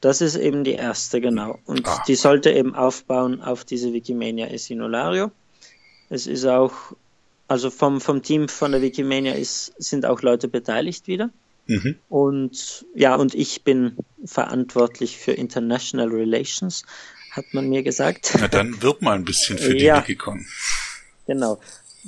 Das 0.00 0.20
ist 0.20 0.36
eben 0.36 0.64
die 0.64 0.74
erste, 0.74 1.20
genau. 1.20 1.58
Und 1.66 1.86
ah. 1.86 2.02
die 2.06 2.14
sollte 2.14 2.50
eben 2.50 2.74
aufbauen 2.74 3.42
auf 3.42 3.64
diese 3.64 3.92
Wikimania 3.92 4.46
Esinolario. 4.46 5.30
Es 6.08 6.26
ist 6.26 6.46
auch, 6.46 6.72
also 7.48 7.70
vom, 7.70 8.00
vom 8.00 8.22
Team 8.22 8.48
von 8.48 8.72
der 8.72 8.82
Wikimania 8.82 9.34
ist, 9.34 9.74
sind 9.78 10.06
auch 10.06 10.22
Leute 10.22 10.48
beteiligt 10.48 11.06
wieder. 11.06 11.30
Mhm. 11.66 11.96
Und 12.08 12.86
ja, 12.94 13.14
und 13.14 13.34
ich 13.34 13.64
bin 13.64 13.96
verantwortlich 14.24 15.18
für 15.18 15.32
International 15.32 16.08
Relations, 16.08 16.84
hat 17.30 17.46
man 17.52 17.68
mir 17.68 17.82
gesagt. 17.82 18.36
Na 18.38 18.48
dann 18.48 18.82
wirb 18.82 19.02
mal 19.02 19.12
ein 19.12 19.24
bisschen 19.24 19.58
für 19.58 19.74
die 19.74 19.84
ja, 19.84 19.98
Wikicon. 19.98 20.44
Genau. 21.26 21.60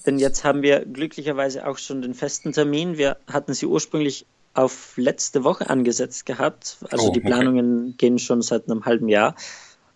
Denn 0.07 0.19
jetzt 0.19 0.43
haben 0.43 0.63
wir 0.63 0.85
glücklicherweise 0.85 1.67
auch 1.67 1.79
schon 1.79 2.03
den 2.03 2.15
festen 2.15 2.53
Termin. 2.53 2.97
Wir 2.97 3.19
hatten 3.27 3.55
sie 3.55 3.67
ursprünglich 3.67 4.27
auf 4.55 4.95
letzte 4.97 5.45
Woche 5.45 5.71
angesetzt 5.71 6.27
gehabt. 6.27 6.79
Also 6.91 7.09
oh, 7.09 7.13
die 7.13 7.21
Planungen 7.21 7.89
okay. 7.89 7.95
gehen 7.99 8.19
schon 8.19 8.43
seit 8.43 8.69
einem 8.69 8.85
halben 8.85 9.09
Jahr. 9.09 9.35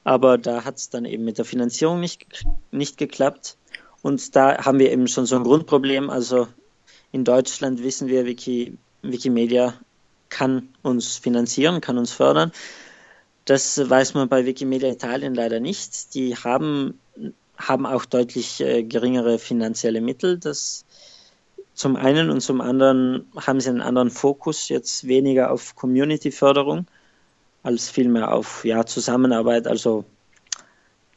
Aber 0.05 0.39
da 0.39 0.65
hat 0.65 0.77
es 0.77 0.91
dann 0.91 1.05
eben 1.05 1.25
mit 1.25 1.39
der 1.39 1.45
Finanzierung 1.45 1.99
nicht, 2.01 2.27
nicht 2.71 2.97
geklappt. 2.97 3.57
Und 4.03 4.37
da 4.37 4.65
haben 4.65 4.79
wir 4.79 4.93
eben 4.93 5.09
schon 5.09 5.27
so 5.27 5.37
ein 5.37 5.43
Grundproblem. 5.43 6.11
Also 6.11 6.47
in 7.11 7.25
Deutschland 7.25 7.83
wissen 7.83 8.09
wir, 8.09 8.25
Wiki, 8.25 8.79
Wikimedia 9.13 9.75
kann 10.29 10.69
uns 10.83 11.17
finanzieren, 11.17 11.81
kann 11.81 11.99
uns 11.99 12.13
fördern. 12.13 12.53
Das 13.45 13.79
weiß 13.89 14.15
man 14.15 14.29
bei 14.29 14.45
Wikimedia 14.45 14.91
Italien 14.91 15.35
leider 15.35 15.61
nicht. 15.61 16.15
Die 16.15 16.37
haben 16.37 16.99
haben 17.57 17.87
auch 17.87 18.05
deutlich 18.05 18.61
äh, 18.61 18.83
geringere 18.83 19.39
finanzielle 19.39 20.01
Mittel. 20.01 20.39
Das 20.39 20.85
zum 21.75 21.97
einen 21.97 22.31
und 22.31 22.41
zum 22.41 22.61
anderen 22.61 23.27
haben 23.37 23.61
sie 23.61 23.69
einen 23.69 23.83
anderen 23.83 24.11
Fokus, 24.11 24.69
jetzt 24.69 25.07
weniger 25.07 25.51
auf 25.51 25.77
Community-Förderung 25.77 26.87
als 27.63 27.91
vielmehr 27.91 28.33
auf 28.33 28.65
ja, 28.65 28.87
Zusammenarbeit, 28.87 29.67
also 29.67 30.05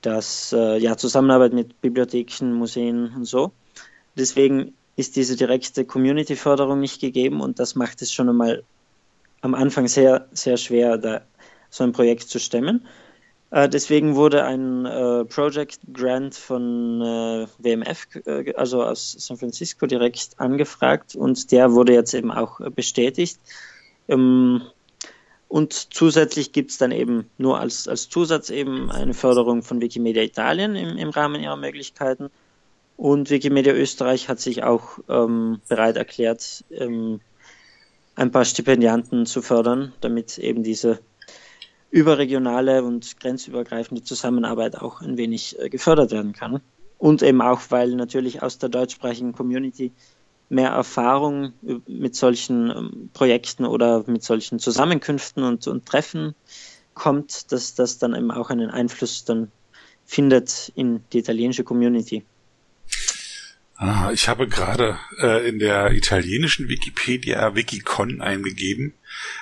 das 0.01 0.51
äh, 0.51 0.77
ja, 0.77 0.97
Zusammenarbeit 0.97 1.53
mit 1.53 1.79
Bibliotheken, 1.81 2.53
Museen 2.53 3.13
und 3.15 3.25
so. 3.25 3.51
Deswegen 4.15 4.73
ist 4.99 5.15
diese 5.15 5.37
direkte 5.37 5.85
Community-Förderung 5.85 6.81
nicht 6.81 6.99
gegeben 6.99 7.39
und 7.39 7.59
das 7.59 7.73
macht 7.75 8.01
es 8.01 8.11
schon 8.11 8.27
einmal 8.27 8.63
am 9.39 9.55
Anfang 9.55 9.87
sehr, 9.87 10.27
sehr 10.33 10.57
schwer, 10.57 10.97
da 10.97 11.21
so 11.69 11.85
ein 11.85 11.93
Projekt 11.93 12.23
zu 12.23 12.37
stemmen. 12.37 12.85
Äh, 13.51 13.69
deswegen 13.69 14.15
wurde 14.15 14.43
ein 14.43 14.85
äh, 14.85 15.23
Project 15.23 15.79
Grant 15.93 16.35
von 16.35 17.01
äh, 17.01 17.47
WMF, 17.59 18.07
äh, 18.25 18.53
also 18.55 18.83
aus 18.83 19.15
San 19.17 19.37
Francisco, 19.37 19.85
direkt 19.85 20.37
angefragt 20.37 21.15
und 21.15 21.49
der 21.53 21.71
wurde 21.71 21.93
jetzt 21.93 22.13
eben 22.13 22.31
auch 22.31 22.59
bestätigt. 22.71 23.39
Ähm, 24.09 24.63
und 25.47 25.93
zusätzlich 25.93 26.51
gibt 26.51 26.71
es 26.71 26.77
dann 26.77 26.91
eben 26.91 27.29
nur 27.37 27.57
als, 27.57 27.87
als 27.87 28.09
Zusatz 28.09 28.49
eben 28.49 28.91
eine 28.91 29.13
Förderung 29.13 29.63
von 29.63 29.79
Wikimedia 29.79 30.23
Italien 30.23 30.75
im, 30.75 30.97
im 30.97 31.09
Rahmen 31.09 31.41
ihrer 31.41 31.55
Möglichkeiten. 31.55 32.29
Und 32.99 33.29
Wikimedia 33.29 33.71
Österreich 33.71 34.27
hat 34.27 34.41
sich 34.41 34.63
auch 34.63 34.99
ähm, 35.07 35.61
bereit 35.69 35.95
erklärt, 35.95 36.65
ähm, 36.69 37.21
ein 38.15 38.29
paar 38.29 38.43
Stipendianten 38.43 39.25
zu 39.25 39.41
fördern, 39.41 39.93
damit 40.01 40.37
eben 40.37 40.63
diese 40.63 40.99
überregionale 41.91 42.83
und 42.83 43.17
grenzübergreifende 43.21 44.03
Zusammenarbeit 44.03 44.75
auch 44.75 44.99
ein 44.99 45.15
wenig 45.15 45.57
äh, 45.57 45.69
gefördert 45.69 46.11
werden 46.11 46.33
kann. 46.33 46.59
Und 46.97 47.23
eben 47.23 47.41
auch, 47.41 47.61
weil 47.69 47.95
natürlich 47.95 48.43
aus 48.43 48.57
der 48.57 48.67
deutschsprachigen 48.67 49.31
Community 49.31 49.93
mehr 50.49 50.71
Erfahrung 50.71 51.53
mit 51.87 52.17
solchen 52.17 52.69
ähm, 52.69 53.09
Projekten 53.13 53.63
oder 53.63 54.03
mit 54.07 54.23
solchen 54.23 54.59
Zusammenkünften 54.59 55.41
und, 55.41 55.67
und 55.67 55.85
Treffen 55.85 56.35
kommt, 56.95 57.53
dass 57.53 57.75
das 57.75 57.97
dann 57.97 58.13
eben 58.13 58.29
auch 58.29 58.49
einen 58.49 58.69
Einfluss 58.69 59.23
dann 59.23 59.53
findet 60.05 60.73
in 60.75 61.05
die 61.13 61.19
italienische 61.19 61.63
Community. 61.63 62.25
Ah, 63.81 64.11
ich 64.11 64.27
habe 64.27 64.49
gerade 64.49 64.99
äh, 65.21 65.47
in 65.47 65.57
der 65.57 65.93
italienischen 65.93 66.67
Wikipedia 66.67 67.55
Wikicon 67.55 68.19
eingegeben 68.19 68.93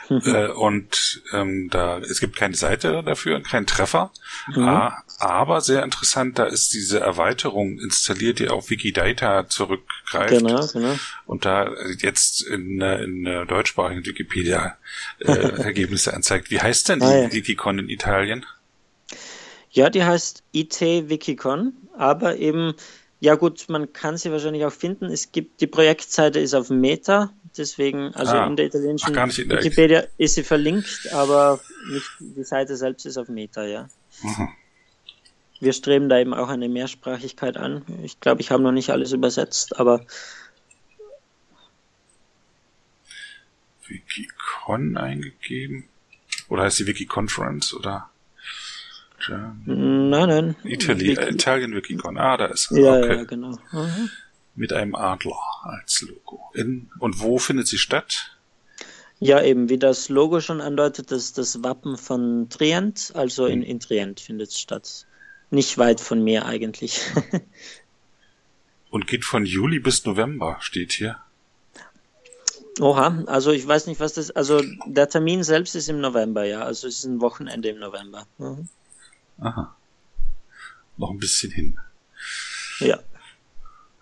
mhm. 0.09 0.21
äh, 0.25 0.49
und 0.49 1.23
ähm, 1.33 1.69
da 1.71 1.97
es 1.97 2.19
gibt 2.19 2.35
keine 2.35 2.55
Seite 2.55 3.01
dafür, 3.03 3.41
keinen 3.41 3.65
Treffer, 3.65 4.11
mhm. 4.53 4.67
ah, 4.67 5.03
aber 5.17 5.61
sehr 5.61 5.81
interessant, 5.81 6.37
da 6.37 6.45
ist 6.45 6.71
diese 6.75 6.99
Erweiterung 6.99 7.79
installiert, 7.79 8.37
die 8.37 8.49
auf 8.49 8.69
Wikidata 8.69 9.49
zurückgreift 9.49 10.37
genau, 10.37 10.67
genau. 10.67 10.95
und 11.25 11.45
da 11.45 11.71
jetzt 11.97 12.43
in, 12.43 12.79
in, 12.79 13.25
in 13.25 13.47
deutschsprachigen 13.47 14.05
Wikipedia 14.05 14.77
äh, 15.17 15.31
Ergebnisse 15.63 16.13
anzeigt. 16.13 16.51
Wie 16.51 16.61
heißt 16.61 16.89
denn 16.89 16.99
die 16.99 17.05
ah, 17.05 17.21
ja. 17.23 17.33
Wikicon 17.33 17.79
in 17.79 17.89
Italien? 17.89 18.45
Ja, 19.71 19.89
die 19.89 20.03
heißt 20.03 20.43
IT 20.53 20.79
Wikicon, 20.79 21.73
aber 21.97 22.37
eben 22.37 22.75
ja 23.19 23.35
gut, 23.35 23.65
man 23.69 23.93
kann 23.93 24.17
sie 24.17 24.31
wahrscheinlich 24.31 24.65
auch 24.65 24.71
finden. 24.71 25.05
Es 25.05 25.31
gibt 25.31 25.61
die 25.61 25.67
Projektseite 25.67 26.39
ist 26.39 26.53
auf 26.53 26.69
Meta, 26.69 27.31
deswegen 27.57 28.13
also 28.13 28.33
ah, 28.33 28.47
in 28.47 28.55
der 28.55 28.67
italienischen 28.67 29.17
ach, 29.17 29.37
in 29.37 29.49
der 29.49 29.59
Wikipedia 29.59 30.03
ist 30.17 30.35
sie 30.35 30.43
verlinkt, 30.43 31.09
aber 31.13 31.59
nicht 31.89 32.07
die 32.19 32.43
Seite 32.43 32.77
selbst 32.77 33.05
ist 33.05 33.17
auf 33.17 33.27
Meta, 33.27 33.65
ja. 33.65 33.89
Mhm. 34.21 34.49
Wir 35.59 35.73
streben 35.73 36.07
da 36.07 36.19
eben 36.19 36.35
auch 36.35 36.49
eine 36.49 36.69
Mehrsprachigkeit 36.69 37.57
an. 37.57 37.83
Ich 38.03 38.19
glaube, 38.19 38.41
ich 38.41 38.51
habe 38.51 38.61
noch 38.61 38.71
nicht 38.71 38.91
alles 38.91 39.11
übersetzt, 39.11 39.79
aber 39.79 40.05
Wikicon 43.87 44.97
eingegeben? 44.97 45.85
Oder 46.49 46.63
heißt 46.63 46.79
die 46.79 46.87
Wikiconference 46.87 47.73
oder? 47.73 48.09
Nein, 49.29 50.09
nein. 50.09 50.55
Itali 50.63 51.09
Wiki. 51.09 51.29
Italien 51.29 51.75
Wikicon. 51.75 52.17
Ah, 52.17 52.37
da 52.37 52.45
ist 52.45 52.71
er. 52.71 52.79
Ja, 52.79 52.97
okay. 52.97 53.15
ja, 53.17 53.23
genau. 53.23 53.57
Mhm. 53.71 54.09
Mit 54.55 54.73
einem 54.73 54.95
Adler 54.95 55.37
als 55.63 56.01
Logo. 56.01 56.39
In, 56.53 56.89
und 56.99 57.19
wo 57.19 57.37
findet 57.37 57.67
sie 57.67 57.77
statt? 57.77 58.37
Ja, 59.19 59.41
eben, 59.41 59.69
wie 59.69 59.79
das 59.79 60.09
Logo 60.09 60.41
schon 60.41 60.61
andeutet, 60.61 61.11
das 61.11 61.23
ist 61.23 61.37
das 61.37 61.63
Wappen 61.63 61.97
von 61.97 62.49
Trient, 62.49 63.11
also 63.15 63.47
in, 63.47 63.63
in 63.63 63.79
Trient 63.79 64.19
findet 64.19 64.49
es 64.49 64.59
statt. 64.59 65.07
Nicht 65.49 65.77
weit 65.77 65.99
von 66.01 66.23
mir 66.23 66.45
eigentlich. 66.45 67.01
und 68.91 69.07
geht 69.07 69.25
von 69.25 69.45
Juli 69.45 69.79
bis 69.79 70.05
November, 70.05 70.57
steht 70.59 70.91
hier. 70.91 71.17
Oha, 72.79 73.23
also 73.25 73.51
ich 73.51 73.67
weiß 73.67 73.87
nicht, 73.87 73.99
was 73.99 74.13
das, 74.13 74.29
also 74.29 74.61
der 74.85 75.09
Termin 75.09 75.43
selbst 75.43 75.73
ist 75.73 75.89
im 75.89 75.99
November, 75.99 76.43
ja, 76.43 76.61
also 76.61 76.87
es 76.87 76.99
ist 76.99 77.05
ein 77.05 77.21
Wochenende 77.21 77.69
im 77.69 77.79
November. 77.79 78.27
Mhm. 78.37 78.69
Aha. 79.39 79.75
Noch 80.97 81.11
ein 81.11 81.19
bisschen 81.19 81.51
hin. 81.51 81.79
Ja. 82.79 82.99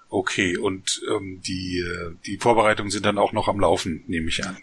Okay, 0.10 0.58
und 0.58 1.02
ähm, 1.10 1.42
die, 1.42 1.84
die 2.26 2.38
Vorbereitungen 2.38 2.92
sind 2.92 3.06
dann 3.06 3.18
auch 3.18 3.34
noch 3.34 3.48
am 3.48 3.60
Laufen, 3.60 4.04
nehme 4.08 4.30
ich 4.30 4.46
an. 4.46 4.58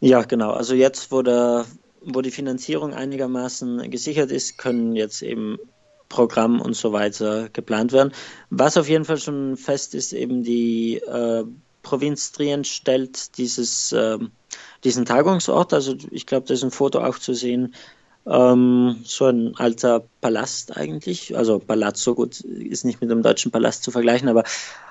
Ja, 0.00 0.22
genau. 0.22 0.52
Also 0.52 0.74
jetzt, 0.74 1.10
wo, 1.10 1.22
der, 1.22 1.64
wo 2.00 2.20
die 2.20 2.30
Finanzierung 2.30 2.94
einigermaßen 2.94 3.90
gesichert 3.90 4.30
ist, 4.30 4.58
können 4.58 4.94
jetzt 4.94 5.22
eben 5.22 5.58
Programm 6.08 6.60
und 6.60 6.74
so 6.74 6.92
weiter 6.92 7.48
geplant 7.48 7.92
werden. 7.92 8.12
Was 8.50 8.76
auf 8.76 8.88
jeden 8.88 9.04
Fall 9.04 9.18
schon 9.18 9.56
fest 9.56 9.94
ist, 9.94 10.12
eben 10.12 10.42
die 10.44 10.96
äh, 10.98 11.44
Provinz 11.82 12.32
Trient 12.32 12.66
stellt 12.66 13.38
dieses, 13.38 13.92
äh, 13.92 14.18
diesen 14.84 15.04
Tagungsort. 15.04 15.72
Also 15.72 15.96
ich 16.10 16.26
glaube, 16.26 16.46
da 16.46 16.54
ist 16.54 16.62
ein 16.62 16.70
Foto 16.70 17.00
auch 17.00 17.18
zu 17.18 17.34
sehen 17.34 17.74
ähm, 18.26 18.96
so 19.04 19.26
ein 19.26 19.56
alter 19.56 20.04
Palast 20.20 20.76
eigentlich. 20.76 21.36
Also 21.36 21.58
Palazzo, 21.58 22.14
gut, 22.14 22.40
ist 22.40 22.84
nicht 22.84 23.00
mit 23.00 23.10
dem 23.10 23.22
deutschen 23.22 23.50
Palast 23.50 23.82
zu 23.82 23.90
vergleichen, 23.90 24.28
aber 24.28 24.44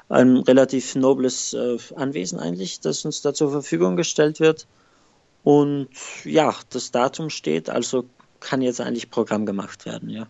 ein 0.09 0.37
relativ 0.37 0.95
nobles 0.95 1.53
äh, 1.53 1.77
Anwesen 1.95 2.39
eigentlich, 2.39 2.81
das 2.81 3.05
uns 3.05 3.21
da 3.21 3.33
zur 3.33 3.51
Verfügung 3.51 3.95
gestellt 3.95 4.39
wird. 4.39 4.67
Und 5.43 5.89
ja, 6.23 6.53
das 6.69 6.91
Datum 6.91 7.29
steht, 7.29 7.69
also 7.69 8.05
kann 8.39 8.61
jetzt 8.61 8.81
eigentlich 8.81 9.09
Programm 9.09 9.45
gemacht 9.45 9.85
werden, 9.85 10.09
ja. 10.09 10.27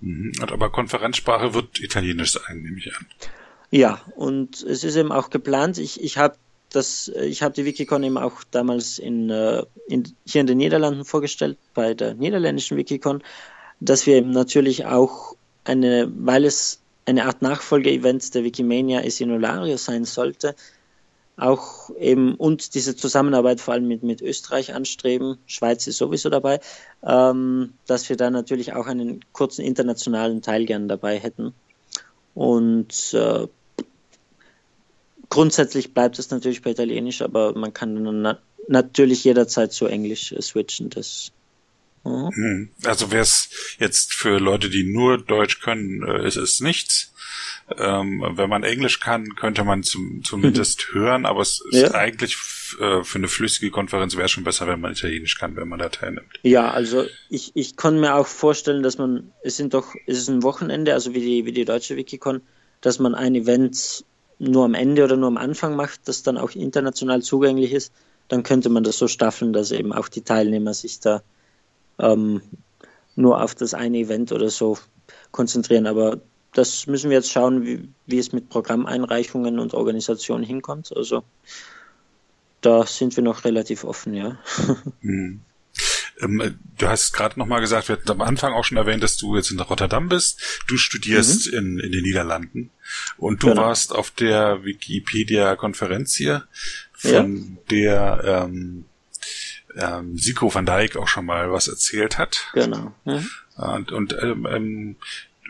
Mhm, 0.00 0.32
aber 0.40 0.70
Konferenzsprache 0.70 1.54
wird 1.54 1.80
Italienisch 1.80 2.32
sein, 2.32 2.62
nehme 2.62 2.78
ich 2.78 2.94
an. 2.94 3.06
Ja, 3.70 4.00
und 4.16 4.62
es 4.62 4.84
ist 4.84 4.96
eben 4.96 5.12
auch 5.12 5.30
geplant. 5.30 5.78
Ich, 5.78 6.02
ich 6.02 6.18
habe 6.18 6.36
das, 6.70 7.08
äh, 7.08 7.24
ich 7.26 7.42
habe 7.42 7.54
die 7.54 7.64
Wikicon 7.64 8.02
eben 8.02 8.18
auch 8.18 8.44
damals 8.50 8.98
in, 8.98 9.30
äh, 9.30 9.64
in, 9.86 10.04
hier 10.26 10.40
in 10.40 10.46
den 10.46 10.58
Niederlanden 10.58 11.04
vorgestellt, 11.04 11.58
bei 11.74 11.94
der 11.94 12.14
niederländischen 12.14 12.76
Wikicon, 12.76 13.22
dass 13.80 14.06
wir 14.06 14.16
eben 14.16 14.30
natürlich 14.30 14.86
auch 14.86 15.36
eine, 15.64 16.10
weil 16.16 16.44
es 16.44 16.80
eine 17.06 17.24
Art 17.24 17.42
Nachfolgeevent 17.42 18.34
der 18.34 18.44
Wikimania 18.44 19.02
Isinolario 19.02 19.76
sein 19.76 20.04
sollte, 20.04 20.54
auch 21.36 21.90
eben 21.98 22.34
und 22.34 22.74
diese 22.74 22.96
Zusammenarbeit 22.96 23.60
vor 23.60 23.74
allem 23.74 23.86
mit, 23.86 24.02
mit 24.02 24.20
Österreich 24.20 24.74
anstreben, 24.74 25.38
Schweiz 25.46 25.86
ist 25.86 25.98
sowieso 25.98 26.30
dabei, 26.30 26.60
ähm, 27.04 27.74
dass 27.86 28.08
wir 28.08 28.16
da 28.16 28.28
natürlich 28.30 28.72
auch 28.72 28.86
einen 28.86 29.24
kurzen 29.32 29.62
internationalen 29.62 30.42
Teil 30.42 30.66
gern 30.66 30.88
dabei 30.88 31.18
hätten. 31.18 31.54
Und 32.34 33.14
äh, 33.14 33.46
grundsätzlich 35.38 35.94
bleibt 35.94 36.18
es 36.18 36.30
natürlich 36.30 36.62
bei 36.62 36.70
Italienisch, 36.70 37.22
aber 37.22 37.56
man 37.56 37.72
kann 37.72 37.94
na 38.22 38.40
natürlich 38.66 39.22
jederzeit 39.22 39.72
zu 39.72 39.86
Englisch 39.86 40.32
äh, 40.32 40.42
switchen. 40.42 40.90
Das, 40.90 41.30
uh 42.04 42.28
Also 42.82 43.12
wäre 43.12 43.22
es 43.22 43.48
jetzt 43.78 44.14
für 44.14 44.38
Leute, 44.38 44.68
die 44.68 44.82
nur 44.82 45.16
Deutsch 45.16 45.60
können, 45.60 46.02
äh, 46.02 46.26
ist 46.26 46.34
es 46.34 46.58
nichts. 46.58 47.14
Ähm, 47.76 48.24
wenn 48.32 48.50
man 48.50 48.64
Englisch 48.64 48.98
kann, 48.98 49.36
könnte 49.36 49.62
man 49.62 49.84
zum, 49.84 50.24
zumindest 50.24 50.88
hören, 50.92 51.24
aber 51.24 51.42
es 51.42 51.62
ist 51.70 51.82
ja. 51.82 51.94
eigentlich 51.94 52.36
äh, 52.80 53.04
für 53.04 53.18
eine 53.18 53.28
flüssige 53.28 53.70
Konferenz 53.70 54.16
wäre 54.16 54.24
es 54.24 54.32
schon 54.32 54.42
besser, 54.42 54.66
wenn 54.66 54.80
man 54.80 54.90
Italienisch 54.90 55.38
kann, 55.38 55.54
wenn 55.54 55.68
man 55.68 55.78
da 55.78 55.88
teilnimmt. 55.88 56.40
Ja, 56.42 56.68
also 56.72 57.06
ich, 57.30 57.52
ich 57.54 57.76
kann 57.76 58.00
mir 58.00 58.16
auch 58.16 58.26
vorstellen, 58.26 58.82
dass 58.82 58.98
man, 58.98 59.30
es 59.44 59.56
sind 59.56 59.72
doch, 59.72 59.94
es 60.08 60.18
ist 60.18 60.28
ein 60.30 60.42
Wochenende, 60.42 60.94
also 60.94 61.14
wie 61.14 61.20
die, 61.20 61.44
wie 61.44 61.52
die 61.52 61.64
deutsche 61.64 61.94
Wikicon, 61.94 62.40
dass 62.80 62.98
man 62.98 63.14
ein 63.14 63.36
Event 63.36 64.04
nur 64.38 64.64
am 64.64 64.74
Ende 64.74 65.04
oder 65.04 65.16
nur 65.16 65.28
am 65.28 65.36
Anfang 65.36 65.76
macht, 65.76 66.06
das 66.06 66.22
dann 66.22 66.38
auch 66.38 66.50
international 66.52 67.22
zugänglich 67.22 67.72
ist, 67.72 67.92
dann 68.28 68.42
könnte 68.42 68.68
man 68.68 68.84
das 68.84 68.98
so 68.98 69.08
staffeln, 69.08 69.52
dass 69.52 69.70
eben 69.70 69.92
auch 69.92 70.08
die 70.08 70.22
Teilnehmer 70.22 70.74
sich 70.74 71.00
da 71.00 71.22
ähm, 71.98 72.42
nur 73.16 73.42
auf 73.42 73.54
das 73.54 73.74
eine 73.74 73.98
Event 73.98 74.32
oder 74.32 74.50
so 74.50 74.78
konzentrieren. 75.32 75.86
Aber 75.86 76.20
das 76.52 76.86
müssen 76.86 77.10
wir 77.10 77.16
jetzt 77.16 77.30
schauen, 77.30 77.64
wie, 77.64 77.88
wie 78.06 78.18
es 78.18 78.32
mit 78.32 78.48
Programmeinreichungen 78.48 79.58
und 79.58 79.74
Organisationen 79.74 80.44
hinkommt. 80.44 80.92
Also 80.94 81.24
da 82.60 82.86
sind 82.86 83.16
wir 83.16 83.24
noch 83.24 83.44
relativ 83.44 83.84
offen, 83.84 84.14
ja. 84.14 84.38
Hm. 85.00 85.40
Ähm, 86.20 86.58
du 86.78 86.88
hast 86.88 87.12
gerade 87.12 87.38
nochmal 87.38 87.60
gesagt, 87.60 87.88
wir 87.88 87.96
hatten 87.96 88.10
am 88.10 88.20
Anfang 88.20 88.52
auch 88.52 88.64
schon 88.64 88.78
erwähnt, 88.78 89.02
dass 89.02 89.16
du 89.16 89.36
jetzt 89.36 89.50
in 89.50 89.60
Rotterdam 89.60 90.08
bist. 90.08 90.62
Du 90.66 90.76
studierst 90.76 91.52
mhm. 91.52 91.58
in, 91.58 91.78
in 91.80 91.92
den 91.92 92.02
Niederlanden 92.02 92.70
und 93.16 93.42
du 93.42 93.48
genau. 93.48 93.62
warst 93.62 93.94
auf 93.94 94.10
der 94.10 94.64
Wikipedia-Konferenz 94.64 96.14
hier, 96.14 96.46
von 96.92 97.44
ja. 97.44 97.62
der 97.70 98.24
ähm, 98.24 98.84
ähm, 99.76 100.18
Siko 100.18 100.52
van 100.52 100.66
Dijk 100.66 100.96
auch 100.96 101.08
schon 101.08 101.26
mal 101.26 101.52
was 101.52 101.68
erzählt 101.68 102.18
hat. 102.18 102.48
Genau. 102.54 102.94
Mhm. 103.04 103.30
Und, 103.56 103.92
und 103.92 104.16
ähm, 104.20 104.46
ähm, 104.50 104.96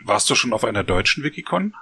warst 0.03 0.29
du 0.29 0.35
schon 0.35 0.53
auf 0.53 0.63
einer 0.63 0.83
deutschen 0.83 1.23
Wikicon? 1.23 1.73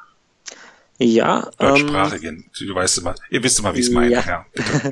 Ja. 1.00 1.52
Deutschsprachigen. 1.60 2.50
Ähm, 2.60 2.68
du 2.68 2.74
weißt 2.74 2.98
immer, 3.00 3.16
ihr 3.30 3.44
wisst 3.44 3.60
immer, 3.60 3.76
wie 3.76 3.80
ich 3.80 3.88
es 3.88 3.92
meine. 3.92 4.12
Ja. 4.12 4.24
ja 4.26 4.46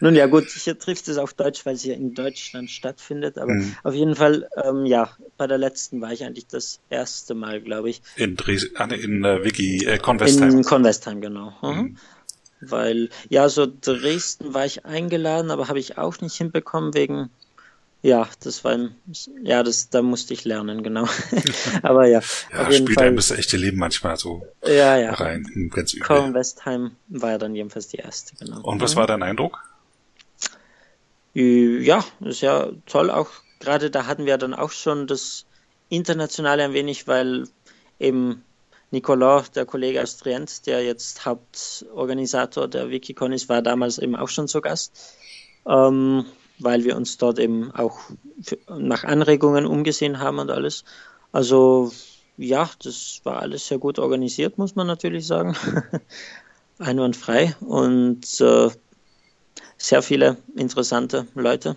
Nun 0.00 0.14
ja, 0.14 0.26
gut, 0.26 0.48
hier 0.50 0.78
trifft 0.78 1.08
es 1.08 1.16
auf 1.16 1.32
Deutsch, 1.32 1.64
weil 1.64 1.76
es 1.76 1.84
ja 1.84 1.94
in 1.94 2.14
Deutschland 2.14 2.70
stattfindet. 2.70 3.38
Aber 3.38 3.52
mhm. 3.52 3.74
auf 3.82 3.94
jeden 3.94 4.16
Fall, 4.16 4.48
ähm, 4.62 4.84
ja, 4.84 5.10
bei 5.38 5.46
der 5.46 5.58
letzten 5.58 6.00
war 6.00 6.12
ich 6.12 6.24
eigentlich 6.24 6.46
das 6.46 6.80
erste 6.90 7.34
Mal, 7.34 7.62
glaube 7.62 7.88
ich. 7.88 8.02
In 8.16 8.36
Dresden, 8.36 8.76
ah, 8.76 8.84
in 8.84 9.24
äh, 9.24 9.44
Wiki, 9.44 9.86
äh, 9.86 9.98
Convestheim. 9.98 10.50
In 10.50 10.62
Convestheim, 10.62 11.20
genau. 11.22 11.54
Mhm. 11.62 11.68
Mhm. 11.68 11.96
Weil, 12.60 13.10
ja, 13.28 13.48
so 13.48 13.66
Dresden 13.66 14.52
war 14.52 14.66
ich 14.66 14.84
eingeladen, 14.84 15.50
aber 15.50 15.68
habe 15.68 15.78
ich 15.78 15.96
auch 15.98 16.20
nicht 16.20 16.36
hinbekommen 16.36 16.94
wegen 16.94 17.30
ja, 18.02 18.28
das 18.40 18.62
war 18.62 18.72
ein, 18.72 18.94
ja, 19.42 19.62
das, 19.62 19.90
da 19.90 20.02
musste 20.02 20.34
ich 20.34 20.44
lernen, 20.44 20.82
genau. 20.82 21.08
Aber 21.82 22.06
ja, 22.06 22.20
ja 22.52 22.62
auf 22.62 22.70
jeden 22.70 22.86
spielt 22.86 22.98
Fall. 22.98 23.08
einem 23.08 23.16
das 23.16 23.30
echte 23.30 23.56
Leben 23.56 23.78
manchmal 23.78 24.16
so 24.16 24.46
ja, 24.64 24.96
ja. 24.96 25.12
rein. 25.14 25.70
Ganz 25.72 25.92
übel. 25.92 26.34
Westheim 26.34 26.92
war 27.08 27.32
ja 27.32 27.38
dann 27.38 27.54
jedenfalls 27.54 27.88
die 27.88 27.96
erste, 27.96 28.36
genau. 28.36 28.60
Und 28.60 28.80
was 28.80 28.96
war 28.96 29.06
dein 29.06 29.22
Eindruck? 29.22 29.62
Ja, 31.34 32.04
ist 32.20 32.40
ja 32.40 32.70
toll. 32.86 33.10
Auch 33.10 33.28
gerade 33.60 33.90
da 33.90 34.06
hatten 34.06 34.24
wir 34.24 34.38
dann 34.38 34.54
auch 34.54 34.70
schon 34.70 35.06
das 35.06 35.44
Internationale 35.88 36.64
ein 36.64 36.72
wenig, 36.72 37.06
weil 37.08 37.48
eben 37.98 38.42
Nicolas, 38.90 39.50
der 39.50 39.66
Kollege 39.66 40.02
aus 40.02 40.16
Trient, 40.16 40.66
der 40.66 40.84
jetzt 40.84 41.26
Hauptorganisator 41.26 42.68
der 42.68 42.88
Wikicon 42.90 43.32
ist, 43.32 43.48
war 43.48 43.62
damals 43.62 43.98
eben 43.98 44.16
auch 44.16 44.28
schon 44.28 44.48
zu 44.48 44.60
Gast. 44.60 45.16
Ähm, 45.66 46.24
weil 46.58 46.84
wir 46.84 46.96
uns 46.96 47.18
dort 47.18 47.38
eben 47.38 47.70
auch 47.72 47.98
nach 48.68 49.04
Anregungen 49.04 49.66
umgesehen 49.66 50.18
haben 50.18 50.38
und 50.38 50.50
alles. 50.50 50.84
Also 51.32 51.92
ja, 52.36 52.70
das 52.82 53.20
war 53.24 53.40
alles 53.40 53.66
sehr 53.66 53.78
gut 53.78 53.98
organisiert, 53.98 54.58
muss 54.58 54.74
man 54.74 54.86
natürlich 54.86 55.26
sagen. 55.26 55.56
Einwandfrei 56.78 57.56
und 57.60 58.40
äh, 58.40 58.68
sehr 59.78 60.02
viele 60.02 60.36
interessante 60.54 61.26
Leute, 61.34 61.76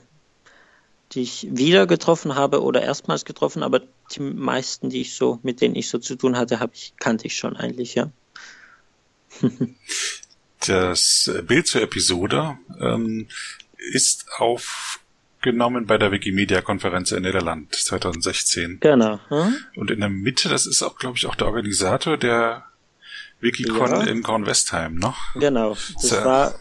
die 1.13 1.21
ich 1.21 1.47
wieder 1.49 1.87
getroffen 1.87 2.35
habe 2.35 2.61
oder 2.61 2.81
erstmals 2.81 3.23
getroffen, 3.23 3.63
aber 3.63 3.81
die 4.11 4.19
meisten, 4.19 4.89
die 4.89 5.01
ich 5.01 5.15
so, 5.15 5.39
mit 5.41 5.61
denen 5.61 5.75
ich 5.75 5.89
so 5.89 5.99
zu 5.99 6.15
tun 6.15 6.37
hatte, 6.37 6.59
habe 6.59 6.73
ich, 6.73 6.93
kannte 6.99 7.27
ich 7.27 7.37
schon 7.37 7.55
eigentlich, 7.55 7.95
ja. 7.95 8.11
das 10.67 11.31
Bild 11.47 11.67
zur 11.67 11.81
Episode 11.81 12.57
ähm, 12.79 13.27
ist 13.91 14.25
aufgenommen 14.37 15.87
bei 15.87 15.97
der 15.97 16.11
Wikimedia-Konferenz 16.11 17.11
in 17.11 17.23
Niederland 17.23 17.73
2016. 17.73 18.79
Genau. 18.81 19.19
Hm? 19.29 19.55
Und 19.75 19.91
in 19.91 19.99
der 19.99 20.09
Mitte, 20.09 20.49
das 20.49 20.65
ist 20.65 20.83
auch, 20.83 20.97
glaube 20.97 21.17
ich, 21.17 21.25
auch 21.25 21.35
der 21.35 21.47
Organisator 21.47 22.17
der 22.17 22.65
Wikicon 23.39 23.91
ja. 23.91 24.03
in 24.03 24.21
Kornwestheim, 24.21 24.95
ne? 24.95 25.13
Genau. 25.35 25.69
Das 25.69 26.09
so. 26.09 26.15
war 26.17 26.55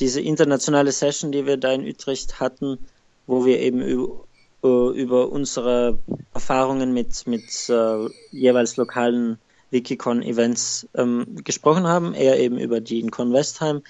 diese 0.00 0.20
internationale 0.20 0.92
Session, 0.92 1.32
die 1.32 1.46
wir 1.46 1.56
da 1.56 1.72
in 1.72 1.86
Utrecht 1.86 2.40
hatten, 2.40 2.78
wo 3.26 3.44
wir 3.44 3.60
eben 3.60 3.80
über, 3.80 4.24
äh, 4.62 5.00
über 5.00 5.30
unsere 5.30 5.98
Erfahrungen 6.34 6.92
mit, 6.92 7.26
mit 7.26 7.68
äh, 7.68 8.08
jeweils 8.30 8.76
lokalen 8.76 9.38
Wikicon-Events 9.70 10.88
ähm, 10.94 11.42
gesprochen 11.44 11.86
haben. 11.86 12.14
Er 12.14 12.38
eben 12.38 12.58
über 12.58 12.80
die 12.80 13.00
in 13.00 13.10
Kornwestheim, 13.10 13.82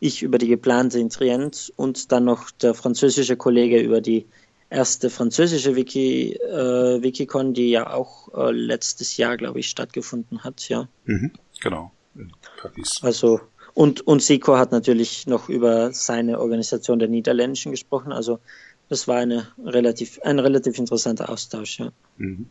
ich 0.00 0.22
über 0.22 0.38
die 0.38 0.48
geplante 0.48 0.98
in 0.98 1.10
Trient 1.10 1.72
und 1.76 2.12
dann 2.12 2.24
noch 2.24 2.50
der 2.50 2.74
französische 2.74 3.36
Kollege 3.36 3.80
über 3.80 4.00
die 4.00 4.26
erste 4.70 5.10
französische 5.10 5.76
Wiki, 5.76 6.34
äh, 6.34 7.02
Wikicon, 7.02 7.54
die 7.54 7.70
ja 7.70 7.92
auch 7.92 8.28
äh, 8.34 8.50
letztes 8.52 9.16
Jahr, 9.16 9.36
glaube 9.36 9.60
ich, 9.60 9.68
stattgefunden 9.68 10.44
hat, 10.44 10.68
ja. 10.68 10.88
Mhm, 11.04 11.32
genau, 11.60 11.90
in 12.14 12.32
Paris. 12.60 13.00
Also, 13.02 13.40
und, 13.74 14.06
und 14.06 14.22
Siko 14.22 14.56
hat 14.56 14.72
natürlich 14.72 15.26
noch 15.26 15.48
über 15.48 15.92
seine 15.92 16.40
Organisation 16.40 16.98
der 16.98 17.08
Niederländischen 17.08 17.72
gesprochen, 17.72 18.12
also 18.12 18.40
das 18.88 19.08
war 19.08 19.16
eine 19.16 19.48
relativ, 19.62 20.18
ein 20.22 20.38
relativ 20.38 20.78
interessanter 20.78 21.28
Austausch, 21.28 21.78
ja. 21.78 21.90
Mhm. 22.16 22.48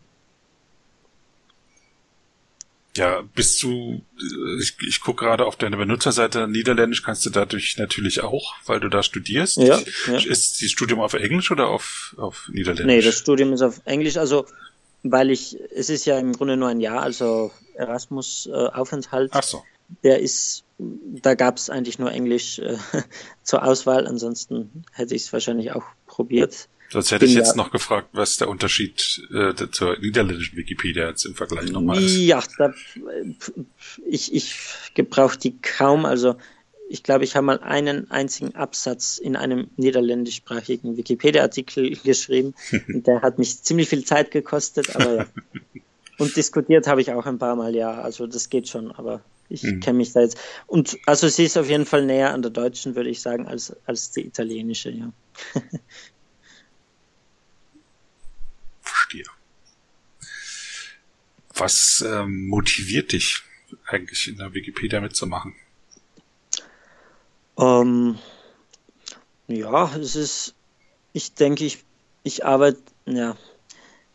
Ja, 2.97 3.23
bist 3.35 3.61
du, 3.63 4.01
äh, 4.19 4.61
ich, 4.61 4.75
ich 4.87 5.01
gucke 5.01 5.25
gerade 5.25 5.45
auf 5.45 5.55
deine 5.55 5.77
Benutzerseite, 5.77 6.47
Niederländisch 6.47 7.03
kannst 7.03 7.25
du 7.25 7.29
dadurch 7.29 7.77
natürlich 7.77 8.21
auch, 8.21 8.55
weil 8.65 8.79
du 8.79 8.89
da 8.89 9.03
studierst. 9.03 9.57
Ja, 9.57 9.79
ja. 10.07 10.17
Ist 10.17 10.61
das 10.61 10.71
Studium 10.71 10.99
auf 10.99 11.13
Englisch 11.13 11.51
oder 11.51 11.67
auf, 11.67 12.15
auf 12.17 12.49
Niederländisch? 12.51 12.85
Nee, 12.85 13.01
das 13.01 13.19
Studium 13.19 13.53
ist 13.53 13.61
auf 13.61 13.81
Englisch, 13.85 14.17
also 14.17 14.45
weil 15.03 15.29
ich, 15.29 15.57
es 15.75 15.89
ist 15.89 16.05
ja 16.05 16.17
im 16.17 16.33
Grunde 16.33 16.57
nur 16.57 16.69
ein 16.69 16.79
Jahr, 16.79 17.01
also 17.01 17.51
Erasmus-Aufenthalt. 17.75 19.31
Ach 19.33 19.43
so. 19.43 19.63
Der 20.03 20.19
ist, 20.19 20.63
da 20.77 21.35
gab 21.35 21.57
es 21.57 21.69
eigentlich 21.69 21.99
nur 21.99 22.11
Englisch 22.11 22.59
äh, 22.59 22.77
zur 23.43 23.63
Auswahl, 23.63 24.07
ansonsten 24.07 24.83
hätte 24.91 25.15
ich 25.15 25.23
es 25.23 25.33
wahrscheinlich 25.33 25.71
auch 25.71 25.85
probiert. 26.07 26.67
Sonst 26.89 27.11
hätte 27.11 27.25
ich 27.25 27.33
jetzt 27.33 27.55
noch 27.55 27.71
gefragt, 27.71 28.09
was 28.13 28.37
der 28.37 28.47
Unterschied 28.47 29.21
äh, 29.33 29.53
zur 29.71 29.97
niederländischen 29.99 30.57
Wikipedia 30.57 31.09
jetzt 31.09 31.25
im 31.25 31.35
Vergleich 31.35 31.71
nochmal 31.71 32.01
ist. 32.01 32.15
Ja, 32.17 32.41
da, 32.57 32.73
ich, 34.05 34.33
ich 34.33 34.55
gebrauche 34.93 35.37
die 35.37 35.57
kaum. 35.57 36.05
Also 36.05 36.37
ich 36.89 37.03
glaube, 37.03 37.25
ich 37.25 37.35
habe 37.35 37.45
mal 37.45 37.59
einen 37.59 38.09
einzigen 38.09 38.55
Absatz 38.55 39.17
in 39.17 39.35
einem 39.35 39.67
niederländischsprachigen 39.75 40.95
Wikipedia-Artikel 40.95 41.97
geschrieben. 42.03 42.55
der 42.87 43.21
hat 43.21 43.37
mich 43.37 43.61
ziemlich 43.63 43.89
viel 43.89 44.05
Zeit 44.05 44.31
gekostet, 44.31 44.95
aber 44.95 45.15
ja. 45.15 45.25
Und 46.17 46.35
diskutiert 46.35 46.87
habe 46.87 46.99
ich 47.01 47.11
auch 47.11 47.27
ein 47.27 47.37
paar 47.37 47.55
Mal, 47.55 47.75
ja. 47.75 48.01
Also 48.01 48.25
das 48.25 48.49
geht 48.49 48.67
schon, 48.67 48.91
aber 48.91 49.21
ich 49.49 49.61
mhm. 49.61 49.81
kenne 49.81 49.97
mich 49.97 50.13
da 50.13 50.21
jetzt. 50.21 50.39
Und 50.65 50.97
also 51.05 51.27
sie 51.27 51.45
ist 51.45 51.57
auf 51.57 51.69
jeden 51.69 51.85
Fall 51.85 52.05
näher 52.05 52.33
an 52.33 52.41
der 52.41 52.49
deutschen, 52.49 52.95
würde 52.95 53.09
ich 53.09 53.21
sagen, 53.21 53.45
als, 53.45 53.75
als 53.85 54.11
die 54.11 54.25
italienische, 54.25 54.89
ja. 54.89 55.11
verstehe. 58.81 59.25
Was 61.59 62.05
ähm, 62.07 62.47
motiviert 62.47 63.11
dich 63.11 63.43
eigentlich 63.85 64.27
in 64.27 64.37
der 64.37 64.53
Wikipedia 64.53 65.01
mitzumachen? 65.01 65.55
Ähm, 67.57 68.17
ja, 69.47 69.95
es 69.95 70.15
ist, 70.15 70.53
ich 71.13 71.33
denke, 71.33 71.65
ich, 71.65 71.83
ich 72.23 72.45
arbeite, 72.45 72.79
ja, 73.05 73.35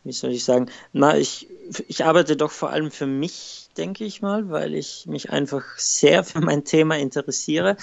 wie 0.04 0.12
soll 0.12 0.32
ich 0.32 0.44
sagen, 0.44 0.70
na, 0.92 1.16
ich, 1.16 1.48
ich 1.88 2.04
arbeite 2.04 2.36
doch 2.36 2.50
vor 2.50 2.70
allem 2.70 2.90
für 2.90 3.06
mich, 3.06 3.68
denke 3.76 4.04
ich 4.04 4.22
mal, 4.22 4.50
weil 4.50 4.74
ich 4.74 5.06
mich 5.06 5.30
einfach 5.30 5.64
sehr 5.78 6.24
für 6.24 6.40
mein 6.40 6.64
Thema 6.64 6.98
interessiere 6.98 7.76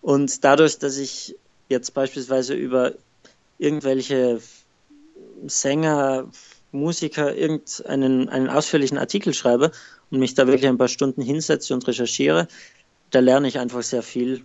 und 0.00 0.44
dadurch, 0.44 0.78
dass 0.78 0.96
ich 0.96 1.36
jetzt 1.68 1.94
beispielsweise 1.94 2.54
über 2.54 2.92
irgendwelche 3.58 4.40
Sänger, 5.46 6.28
Musiker 6.72 7.34
irgendeinen 7.36 8.28
einen 8.28 8.48
ausführlichen 8.48 8.98
Artikel 8.98 9.34
schreibe 9.34 9.70
und 10.10 10.18
mich 10.18 10.34
da 10.34 10.46
wirklich 10.46 10.66
ein 10.66 10.78
paar 10.78 10.88
Stunden 10.88 11.22
hinsetze 11.22 11.74
und 11.74 11.86
recherchiere, 11.86 12.48
da 13.10 13.20
lerne 13.20 13.48
ich 13.48 13.58
einfach 13.58 13.82
sehr 13.82 14.02
viel 14.02 14.42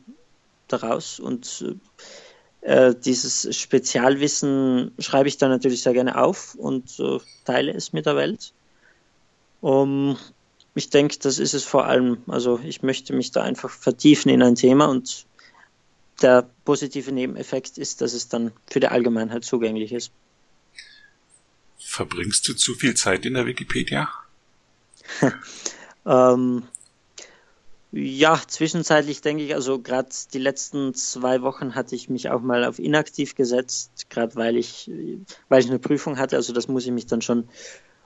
daraus 0.68 1.20
und 1.20 1.66
äh, 2.62 2.94
dieses 2.94 3.56
Spezialwissen 3.56 4.92
schreibe 5.00 5.30
ich 5.30 5.38
dann 5.38 5.50
natürlich 5.50 5.82
sehr 5.82 5.94
gerne 5.94 6.22
auf 6.22 6.56
und 6.56 7.00
äh, 7.00 7.20
teile 7.46 7.74
es 7.74 7.94
mit 7.94 8.06
der 8.06 8.16
Welt. 8.16 8.54
Um, 9.62 10.18
ich 10.76 10.90
denke, 10.90 11.18
das 11.20 11.40
ist 11.40 11.54
es 11.54 11.64
vor 11.64 11.86
allem. 11.86 12.20
Also 12.28 12.60
ich 12.64 12.84
möchte 12.84 13.14
mich 13.14 13.32
da 13.32 13.42
einfach 13.42 13.70
vertiefen 13.70 14.30
in 14.30 14.44
ein 14.44 14.56
Thema 14.56 14.86
und 14.86 15.26
der 16.22 16.50
positive 16.66 17.12
Nebeneffekt 17.12 17.78
ist, 17.78 18.02
dass 18.02 18.14
es 18.14 18.28
dann 18.28 18.52
für 18.70 18.80
die 18.80 18.88
Allgemeinheit 18.88 19.44
zugänglich 19.44 19.94
ist. 19.94 20.12
Verbringst 21.98 22.48
du 22.48 22.54
zu 22.54 22.76
viel 22.76 22.94
Zeit 22.94 23.26
in 23.26 23.34
der 23.34 23.48
Wikipedia? 23.48 24.08
ähm, 26.06 26.62
ja, 27.92 28.40
zwischenzeitlich 28.46 29.22
denke 29.22 29.42
ich, 29.42 29.56
also 29.56 29.80
gerade 29.80 30.10
die 30.32 30.38
letzten 30.38 30.94
zwei 30.94 31.42
Wochen 31.42 31.74
hatte 31.74 31.96
ich 31.96 32.08
mich 32.08 32.30
auch 32.30 32.42
mal 32.42 32.66
auf 32.66 32.78
inaktiv 32.78 33.34
gesetzt, 33.34 34.12
gerade 34.12 34.36
weil 34.36 34.58
ich, 34.58 34.92
weil 35.50 35.62
ich 35.62 35.70
eine 35.70 35.80
Prüfung 35.80 36.20
hatte. 36.20 36.36
Also 36.36 36.54
das 36.54 36.68
muss 36.68 36.86
ich 36.86 36.92
mich 36.92 37.08
dann 37.08 37.24
schon, 37.24 37.50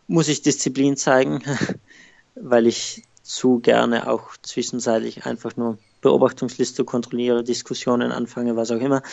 muss 0.08 0.30
ich 0.30 0.42
Disziplin 0.42 0.96
zeigen, 0.96 1.44
weil 2.36 2.68
ich 2.68 3.04
zu 3.24 3.60
gerne 3.60 4.10
auch 4.10 4.38
zwischenzeitlich 4.42 5.26
einfach 5.26 5.58
nur 5.58 5.78
Beobachtungsliste 6.00 6.86
kontrolliere, 6.86 7.44
Diskussionen 7.44 8.14
anfange, 8.14 8.56
was 8.56 8.72
auch 8.72 8.80
immer. 8.80 9.04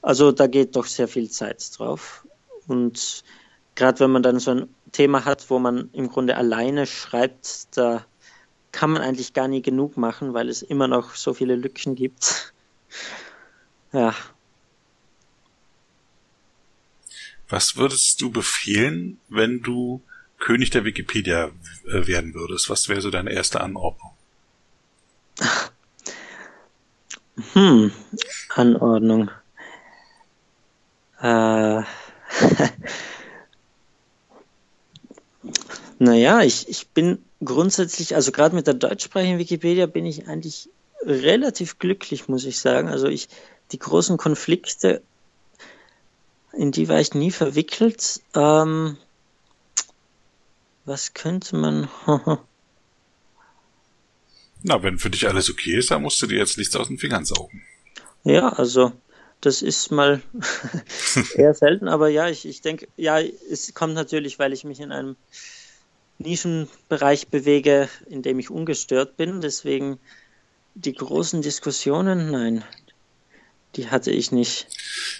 Also 0.00 0.32
da 0.32 0.46
geht 0.46 0.74
doch 0.74 0.86
sehr 0.86 1.06
viel 1.06 1.28
Zeit 1.28 1.70
drauf. 1.76 2.26
Und 2.66 3.22
gerade 3.76 4.00
wenn 4.00 4.10
man 4.10 4.22
dann 4.22 4.40
so 4.40 4.50
ein 4.50 4.74
Thema 4.90 5.24
hat, 5.24 5.48
wo 5.50 5.58
man 5.58 5.90
im 5.92 6.08
Grunde 6.08 6.36
alleine 6.36 6.86
schreibt, 6.86 7.76
da 7.76 8.04
kann 8.72 8.90
man 8.90 9.02
eigentlich 9.02 9.32
gar 9.32 9.46
nie 9.46 9.62
genug 9.62 9.96
machen, 9.96 10.34
weil 10.34 10.48
es 10.48 10.62
immer 10.62 10.88
noch 10.88 11.14
so 11.14 11.32
viele 11.34 11.54
Lücken 11.54 11.94
gibt. 11.94 12.52
ja. 13.92 14.14
Was 17.48 17.76
würdest 17.76 18.20
du 18.20 18.30
befehlen, 18.30 19.20
wenn 19.28 19.62
du 19.62 20.02
König 20.38 20.70
der 20.70 20.84
Wikipedia 20.84 21.52
äh, 21.86 22.06
werden 22.06 22.34
würdest? 22.34 22.68
Was 22.68 22.88
wäre 22.88 23.00
so 23.00 23.10
deine 23.10 23.30
erste 23.30 23.60
Anordnung? 23.60 24.12
Hm, 27.52 27.92
Anordnung. 28.54 29.30
Äh, 31.20 31.82
naja, 35.98 36.42
ich, 36.42 36.68
ich 36.68 36.88
bin 36.88 37.18
grundsätzlich, 37.44 38.14
also 38.14 38.32
gerade 38.32 38.54
mit 38.54 38.66
der 38.66 38.74
deutschsprachigen 38.74 39.38
Wikipedia 39.38 39.86
bin 39.86 40.04
ich 40.06 40.28
eigentlich 40.28 40.68
relativ 41.02 41.78
glücklich, 41.78 42.28
muss 42.28 42.44
ich 42.44 42.58
sagen. 42.58 42.88
Also 42.88 43.06
ich, 43.08 43.28
die 43.72 43.78
großen 43.78 44.16
Konflikte, 44.16 45.02
in 46.52 46.72
die 46.72 46.88
war 46.88 47.00
ich 47.00 47.14
nie 47.14 47.30
verwickelt. 47.30 48.20
Ähm, 48.34 48.96
was 50.84 51.14
könnte 51.14 51.56
man. 51.56 51.88
Na, 54.62 54.82
wenn 54.82 54.98
für 54.98 55.10
dich 55.10 55.28
alles 55.28 55.50
okay 55.50 55.76
ist, 55.76 55.90
dann 55.90 56.02
musst 56.02 56.20
du 56.22 56.26
dir 56.26 56.38
jetzt 56.38 56.58
nichts 56.58 56.74
aus 56.76 56.88
den 56.88 56.98
Fingern 56.98 57.24
saugen. 57.24 57.62
Ja, 58.24 58.48
also 58.48 58.92
das 59.40 59.62
ist 59.62 59.90
mal 59.92 60.22
eher 61.34 61.54
selten, 61.54 61.88
aber 61.88 62.08
ja, 62.08 62.28
ich, 62.28 62.46
ich 62.46 62.62
denke, 62.62 62.88
ja, 62.96 63.20
es 63.20 63.74
kommt 63.74 63.94
natürlich, 63.94 64.38
weil 64.38 64.52
ich 64.52 64.64
mich 64.64 64.80
in 64.80 64.92
einem 64.92 65.16
Nischenbereich 66.18 67.28
bewege, 67.28 67.88
in 68.08 68.22
dem 68.22 68.38
ich 68.38 68.50
ungestört 68.50 69.16
bin. 69.16 69.40
Deswegen 69.40 69.98
die 70.74 70.94
großen 70.94 71.42
Diskussionen, 71.42 72.30
nein, 72.30 72.64
die 73.76 73.90
hatte 73.90 74.10
ich 74.10 74.32
nicht. 74.32 74.66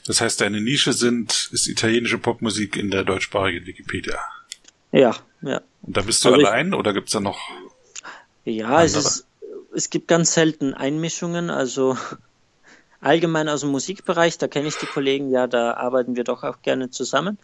Das 0.07 0.21
heißt, 0.21 0.41
deine 0.41 0.61
Nische 0.61 0.93
sind, 0.93 1.51
ist 1.53 1.67
italienische 1.67 2.19
Popmusik 2.19 2.77
in 2.77 2.91
der 2.91 3.05
deutschsprachigen 3.05 3.67
Wikipedia. 3.67 4.19
Ja, 4.93 5.17
ja. 5.43 5.61
Und 5.83 5.97
da 5.97 6.03
bist 6.03 6.25
du 6.25 6.33
also 6.33 6.47
allein 6.47 6.69
ich, 6.69 6.75
oder 6.75 6.93
gibt's 6.93 7.13
da 7.13 7.21
noch? 7.21 7.39
Ja, 8.45 8.83
es 8.83 8.95
ist, 8.95 9.27
es 9.75 9.91
gibt 9.91 10.09
ganz 10.09 10.33
selten 10.33 10.73
Einmischungen, 10.75 11.51
also 11.51 11.99
allgemein 13.01 13.49
aus 13.49 13.61
dem 13.61 13.71
Musikbereich, 13.71 14.39
da 14.39 14.49
kenne 14.49 14.69
ich 14.69 14.77
die 14.77 14.87
Kollegen, 14.87 15.31
ja, 15.31 15.47
da 15.47 15.75
arbeiten 15.75 16.17
wir 16.17 16.25
doch 16.25 16.45
auch 16.45 16.63
gerne 16.63 16.91
zusammen. 16.91 17.39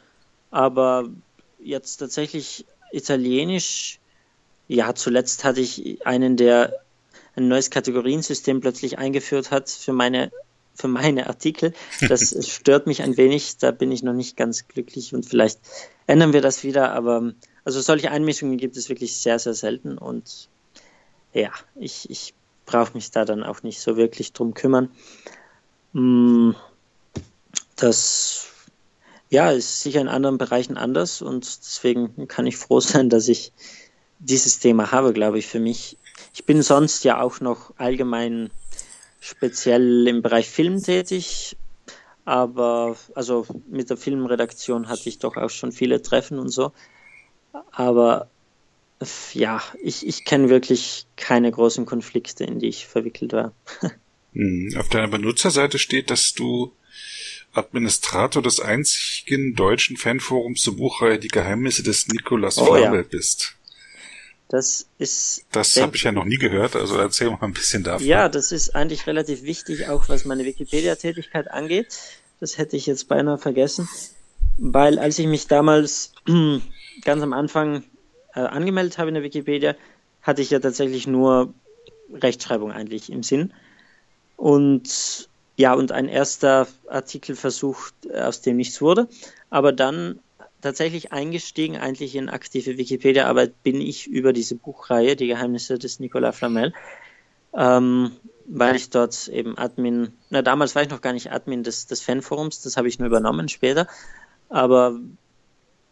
Aber 0.50 1.08
jetzt 1.58 1.98
tatsächlich 1.98 2.66
Italienisch, 2.92 3.98
ja, 4.68 4.94
zuletzt 4.94 5.44
hatte 5.44 5.60
ich 5.60 6.06
einen, 6.06 6.36
der 6.36 6.80
ein 7.34 7.48
neues 7.48 7.70
Kategoriensystem 7.70 8.60
plötzlich 8.60 8.98
eingeführt 8.98 9.50
hat 9.50 9.70
für 9.70 9.92
meine 9.92 10.30
für 10.74 10.88
meine 10.88 11.26
Artikel. 11.26 11.74
Das 12.08 12.34
stört 12.48 12.86
mich 12.86 13.02
ein 13.02 13.16
wenig, 13.16 13.58
da 13.58 13.70
bin 13.70 13.92
ich 13.92 14.02
noch 14.02 14.14
nicht 14.14 14.36
ganz 14.36 14.68
glücklich 14.68 15.14
und 15.14 15.26
vielleicht 15.26 15.60
ändern 16.06 16.32
wir 16.32 16.40
das 16.40 16.64
wieder, 16.64 16.92
aber 16.92 17.32
also 17.64 17.80
solche 17.80 18.10
Einmischungen 18.10 18.56
gibt 18.56 18.76
es 18.76 18.88
wirklich 18.88 19.16
sehr, 19.16 19.38
sehr 19.38 19.54
selten 19.54 19.98
und 19.98 20.48
ja, 21.32 21.50
ich, 21.76 22.10
ich 22.10 22.34
brauche 22.66 22.94
mich 22.94 23.10
da 23.10 23.24
dann 23.24 23.42
auch 23.42 23.62
nicht 23.62 23.80
so 23.80 23.96
wirklich 23.96 24.32
drum 24.32 24.54
kümmern. 24.54 24.90
Mm, 25.92 26.52
das 27.76 28.51
ja, 29.32 29.50
ist 29.50 29.80
sicher 29.80 30.02
in 30.02 30.08
anderen 30.08 30.36
Bereichen 30.36 30.76
anders 30.76 31.22
und 31.22 31.46
deswegen 31.46 32.28
kann 32.28 32.46
ich 32.46 32.58
froh 32.58 32.80
sein, 32.92 33.08
dass 33.08 33.28
ich 33.28 33.52
dieses 34.18 34.58
Thema 34.58 34.92
habe, 34.92 35.14
glaube 35.14 35.38
ich, 35.38 35.46
für 35.46 35.58
mich. 35.58 35.96
Ich 36.34 36.44
bin 36.44 36.62
sonst 36.62 37.02
ja 37.02 37.20
auch 37.20 37.40
noch 37.40 37.72
allgemein 37.78 38.50
speziell 39.20 40.06
im 40.06 40.20
Bereich 40.20 40.50
Film 40.50 40.82
tätig, 40.82 41.56
aber 42.26 42.94
also 43.14 43.46
mit 43.68 43.88
der 43.88 43.96
Filmredaktion 43.96 44.88
hatte 44.88 45.08
ich 45.08 45.18
doch 45.18 45.36
auch 45.38 45.50
schon 45.50 45.72
viele 45.72 46.02
Treffen 46.02 46.38
und 46.38 46.50
so. 46.50 46.72
Aber 47.70 48.28
ja, 49.32 49.62
ich, 49.82 50.06
ich 50.06 50.24
kenne 50.26 50.50
wirklich 50.50 51.06
keine 51.16 51.50
großen 51.50 51.86
Konflikte, 51.86 52.44
in 52.44 52.58
die 52.58 52.68
ich 52.68 52.86
verwickelt 52.86 53.32
war. 53.32 53.52
Hm, 54.34 54.74
auf 54.78 54.88
deiner 54.88 55.08
Benutzerseite 55.08 55.78
steht, 55.78 56.08
dass 56.08 56.32
du 56.32 56.72
Administrator 57.54 58.42
des 58.42 58.60
einzigen 58.60 59.54
deutschen 59.54 59.96
Fanforums 59.96 60.62
zur 60.62 60.76
Buchreihe 60.76 61.18
Die 61.18 61.28
Geheimnisse 61.28 61.82
des 61.82 62.08
Nikolaus 62.08 62.58
oh, 62.58 62.66
Flamel 62.66 63.02
ja. 63.02 63.08
bist. 63.08 63.56
Das 64.48 64.86
ist. 64.98 65.46
Das 65.50 65.76
habe 65.80 65.96
ich 65.96 66.02
ja 66.02 66.12
noch 66.12 66.26
nie 66.26 66.36
gehört, 66.36 66.76
also 66.76 66.96
erzähl 66.96 67.30
mal 67.30 67.38
ein 67.40 67.54
bisschen 67.54 67.84
davon. 67.84 68.06
Ja, 68.06 68.28
das 68.28 68.52
ist 68.52 68.74
eigentlich 68.74 69.06
relativ 69.06 69.44
wichtig, 69.44 69.88
auch 69.88 70.10
was 70.10 70.26
meine 70.26 70.44
Wikipedia-Tätigkeit 70.44 71.50
angeht. 71.50 71.98
Das 72.38 72.58
hätte 72.58 72.76
ich 72.76 72.84
jetzt 72.84 73.08
beinahe 73.08 73.38
vergessen, 73.38 73.88
weil 74.58 74.98
als 74.98 75.18
ich 75.18 75.26
mich 75.26 75.46
damals 75.46 76.12
ganz 77.04 77.22
am 77.22 77.32
Anfang 77.32 77.84
äh, 78.34 78.40
angemeldet 78.40 78.98
habe 78.98 79.08
in 79.08 79.14
der 79.14 79.22
Wikipedia, 79.22 79.74
hatte 80.20 80.42
ich 80.42 80.50
ja 80.50 80.60
tatsächlich 80.60 81.06
nur 81.06 81.54
Rechtschreibung 82.12 82.72
eigentlich 82.72 83.10
im 83.10 83.22
Sinn. 83.22 83.54
Und 84.36 85.28
ja, 85.62 85.74
und 85.74 85.92
ein 85.92 86.08
erster 86.08 86.66
Artikel 86.88 87.36
versucht, 87.36 87.94
aus 88.12 88.40
dem 88.40 88.56
nichts 88.56 88.80
wurde. 88.80 89.06
Aber 89.48 89.70
dann 89.70 90.18
tatsächlich 90.60 91.12
eingestiegen 91.12 91.76
eigentlich 91.76 92.16
in 92.16 92.28
aktive 92.28 92.78
Wikipedia-Arbeit 92.78 93.62
bin 93.62 93.80
ich 93.80 94.08
über 94.08 94.32
diese 94.32 94.56
Buchreihe, 94.56 95.14
die 95.14 95.28
Geheimnisse 95.28 95.78
des 95.78 96.00
Nicolas 96.00 96.36
Flamel, 96.36 96.72
ähm, 97.54 98.10
weil 98.46 98.74
ich 98.74 98.90
dort 98.90 99.28
eben 99.28 99.56
Admin, 99.56 100.12
na 100.30 100.42
damals 100.42 100.74
war 100.74 100.82
ich 100.82 100.90
noch 100.90 101.00
gar 101.00 101.12
nicht 101.12 101.30
Admin 101.30 101.62
des, 101.62 101.86
des 101.86 102.02
Fanforums, 102.02 102.60
das 102.62 102.76
habe 102.76 102.88
ich 102.88 102.98
nur 102.98 103.06
übernommen 103.06 103.48
später, 103.48 103.86
aber 104.48 104.98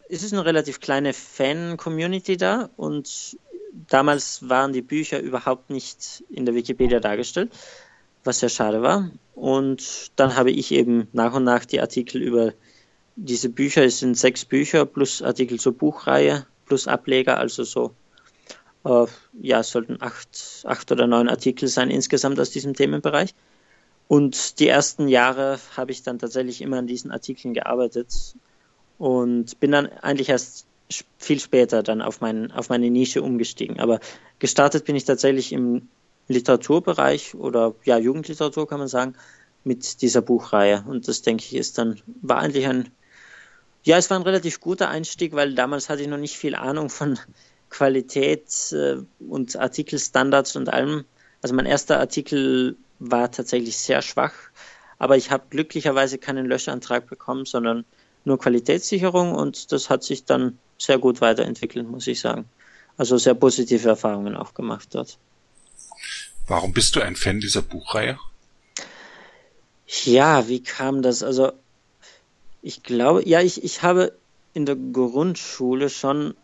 es 0.09 0.21
ist 0.21 0.33
eine 0.33 0.43
relativ 0.43 0.81
kleine 0.81 1.13
Fan-Community 1.13 2.35
da 2.35 2.69
und 2.75 3.37
damals 3.87 4.49
waren 4.49 4.73
die 4.73 4.81
Bücher 4.81 5.21
überhaupt 5.21 5.69
nicht 5.69 6.25
in 6.29 6.45
der 6.45 6.55
Wikipedia 6.55 6.99
dargestellt, 6.99 7.53
was 8.25 8.41
sehr 8.41 8.49
schade 8.49 8.81
war. 8.81 9.09
Und 9.41 10.11
dann 10.17 10.35
habe 10.35 10.51
ich 10.51 10.71
eben 10.71 11.07
nach 11.13 11.33
und 11.33 11.45
nach 11.45 11.65
die 11.65 11.81
Artikel 11.81 12.21
über 12.21 12.53
diese 13.15 13.49
Bücher, 13.49 13.83
es 13.83 13.97
sind 13.97 14.15
sechs 14.15 14.45
Bücher 14.45 14.85
plus 14.85 15.23
Artikel 15.23 15.59
zur 15.59 15.73
Buchreihe 15.73 16.45
plus 16.67 16.87
Ableger, 16.87 17.39
also 17.39 17.63
so, 17.63 17.95
äh, 18.85 19.07
ja, 19.41 19.61
es 19.61 19.71
sollten 19.71 19.97
acht, 19.99 20.63
acht 20.63 20.91
oder 20.91 21.07
neun 21.07 21.27
Artikel 21.27 21.67
sein 21.69 21.89
insgesamt 21.89 22.39
aus 22.39 22.51
diesem 22.51 22.75
Themenbereich. 22.75 23.33
Und 24.07 24.59
die 24.59 24.67
ersten 24.67 25.07
Jahre 25.07 25.57
habe 25.75 25.91
ich 25.91 26.03
dann 26.03 26.19
tatsächlich 26.19 26.61
immer 26.61 26.77
an 26.77 26.85
diesen 26.85 27.09
Artikeln 27.09 27.55
gearbeitet 27.55 28.35
und 28.99 29.59
bin 29.59 29.71
dann 29.71 29.87
eigentlich 29.87 30.29
erst 30.29 30.67
viel 31.17 31.39
später 31.39 31.81
dann 31.81 32.03
auf, 32.03 32.21
mein, 32.21 32.51
auf 32.51 32.69
meine 32.69 32.91
Nische 32.91 33.23
umgestiegen. 33.23 33.79
Aber 33.79 34.01
gestartet 34.37 34.85
bin 34.85 34.95
ich 34.95 35.05
tatsächlich 35.05 35.51
im 35.51 35.87
Literaturbereich 36.31 37.35
oder 37.35 37.75
ja, 37.83 37.97
Jugendliteratur 37.97 38.67
kann 38.67 38.79
man 38.79 38.87
sagen, 38.87 39.15
mit 39.63 40.01
dieser 40.01 40.21
Buchreihe. 40.21 40.83
Und 40.87 41.07
das 41.07 41.21
denke 41.21 41.43
ich 41.45 41.55
ist 41.55 41.77
dann, 41.77 42.01
war 42.21 42.39
eigentlich 42.39 42.67
ein 42.67 42.89
ja, 43.83 43.97
es 43.97 44.09
war 44.09 44.19
ein 44.19 44.23
relativ 44.23 44.59
guter 44.59 44.89
Einstieg, 44.89 45.33
weil 45.33 45.55
damals 45.55 45.89
hatte 45.89 46.03
ich 46.03 46.07
noch 46.07 46.17
nicht 46.17 46.37
viel 46.37 46.55
Ahnung 46.55 46.89
von 46.89 47.17
Qualität 47.69 48.71
äh, 48.73 48.97
und 49.19 49.55
Artikelstandards 49.55 50.55
und 50.55 50.69
allem. 50.69 51.05
Also 51.41 51.55
mein 51.55 51.65
erster 51.65 51.99
Artikel 51.99 52.75
war 52.99 53.31
tatsächlich 53.31 53.77
sehr 53.77 54.03
schwach, 54.03 54.33
aber 54.99 55.17
ich 55.17 55.31
habe 55.31 55.45
glücklicherweise 55.49 56.19
keinen 56.19 56.45
Löschantrag 56.45 57.07
bekommen, 57.07 57.45
sondern 57.45 57.85
nur 58.23 58.37
Qualitätssicherung 58.37 59.33
und 59.33 59.71
das 59.71 59.89
hat 59.89 60.03
sich 60.03 60.25
dann 60.25 60.59
sehr 60.77 60.99
gut 60.99 61.21
weiterentwickelt, 61.21 61.89
muss 61.89 62.05
ich 62.05 62.19
sagen. 62.19 62.45
Also 62.97 63.17
sehr 63.17 63.33
positive 63.33 63.89
Erfahrungen 63.89 64.35
auch 64.35 64.53
gemacht 64.53 64.89
dort. 64.91 65.17
Warum 66.47 66.73
bist 66.73 66.95
du 66.95 67.01
ein 67.01 67.15
Fan 67.15 67.39
dieser 67.39 67.61
Buchreihe? 67.61 68.19
Ja, 70.05 70.47
wie 70.47 70.63
kam 70.63 71.01
das? 71.01 71.23
Also 71.23 71.51
ich 72.61 72.83
glaube, 72.83 73.27
ja, 73.27 73.41
ich, 73.41 73.63
ich 73.63 73.83
habe 73.83 74.13
in 74.53 74.65
der 74.65 74.75
Grundschule 74.75 75.89
schon 75.89 76.35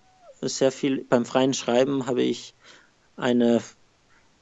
sehr 0.41 0.71
viel, 0.71 1.03
beim 1.03 1.25
freien 1.25 1.53
Schreiben 1.53 2.07
habe 2.07 2.21
ich 2.21 2.53
eine, 3.15 3.61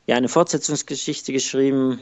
ja, 0.07 0.15
eine 0.15 0.29
Fortsetzungsgeschichte 0.29 1.31
geschrieben, 1.33 1.99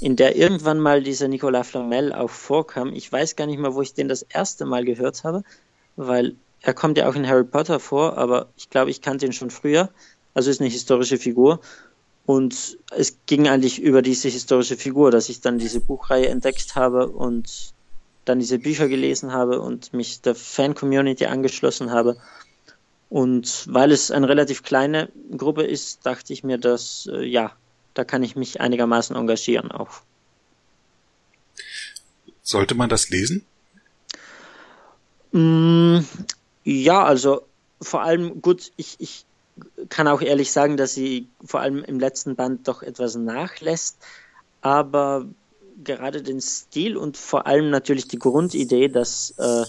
in 0.00 0.16
der 0.16 0.36
irgendwann 0.36 0.80
mal 0.80 1.02
dieser 1.02 1.28
Nicolas 1.28 1.68
Flamel 1.68 2.12
auch 2.12 2.30
vorkam. 2.30 2.92
Ich 2.92 3.10
weiß 3.10 3.36
gar 3.36 3.46
nicht 3.46 3.58
mal, 3.58 3.74
wo 3.74 3.82
ich 3.82 3.94
den 3.94 4.08
das 4.08 4.22
erste 4.22 4.66
Mal 4.66 4.84
gehört 4.84 5.24
habe, 5.24 5.42
weil 5.96 6.34
er 6.60 6.74
kommt 6.74 6.98
ja 6.98 7.08
auch 7.08 7.14
in 7.14 7.28
Harry 7.28 7.44
Potter 7.44 7.78
vor, 7.78 8.16
aber 8.18 8.48
ich 8.56 8.70
glaube, 8.70 8.90
ich 8.90 9.02
kannte 9.02 9.26
ihn 9.26 9.32
schon 9.32 9.50
früher. 9.50 9.90
Also 10.32 10.50
ist 10.50 10.60
eine 10.60 10.70
historische 10.70 11.18
Figur. 11.18 11.60
Und 12.26 12.78
es 12.90 13.18
ging 13.26 13.48
eigentlich 13.48 13.80
über 13.80 14.00
diese 14.00 14.28
historische 14.28 14.76
Figur, 14.76 15.10
dass 15.10 15.28
ich 15.28 15.40
dann 15.40 15.58
diese 15.58 15.80
Buchreihe 15.80 16.28
entdeckt 16.28 16.74
habe 16.74 17.08
und 17.08 17.74
dann 18.24 18.38
diese 18.38 18.58
Bücher 18.58 18.88
gelesen 18.88 19.32
habe 19.32 19.60
und 19.60 19.92
mich 19.92 20.22
der 20.22 20.34
Fan-Community 20.34 21.26
angeschlossen 21.26 21.90
habe. 21.90 22.16
Und 23.10 23.66
weil 23.68 23.92
es 23.92 24.10
eine 24.10 24.28
relativ 24.28 24.62
kleine 24.62 25.10
Gruppe 25.36 25.64
ist, 25.64 26.06
dachte 26.06 26.32
ich 26.32 26.42
mir, 26.42 26.56
dass 26.56 27.08
äh, 27.12 27.24
ja, 27.24 27.52
da 27.92 28.04
kann 28.04 28.22
ich 28.22 28.36
mich 28.36 28.60
einigermaßen 28.60 29.14
engagieren 29.14 29.70
auch. 29.70 30.00
Sollte 32.42 32.74
man 32.74 32.88
das 32.88 33.10
lesen? 33.10 33.44
Mm, 35.32 36.00
ja, 36.64 37.04
also 37.04 37.46
vor 37.80 38.02
allem 38.02 38.40
gut, 38.40 38.72
ich, 38.76 38.96
ich 38.98 39.26
kann 39.88 40.08
auch 40.08 40.20
ehrlich 40.20 40.50
sagen, 40.50 40.76
dass 40.76 40.94
sie 40.94 41.28
vor 41.44 41.60
allem 41.60 41.84
im 41.84 42.00
letzten 42.00 42.36
Band 42.36 42.66
doch 42.68 42.82
etwas 42.82 43.14
nachlässt. 43.14 43.98
aber 44.60 45.26
gerade 45.82 46.22
den 46.22 46.40
Stil 46.40 46.96
und 46.96 47.16
vor 47.16 47.46
allem 47.46 47.70
natürlich 47.70 48.06
die 48.06 48.18
Grundidee, 48.18 48.88
dass 48.88 49.34
äh, 49.38 49.64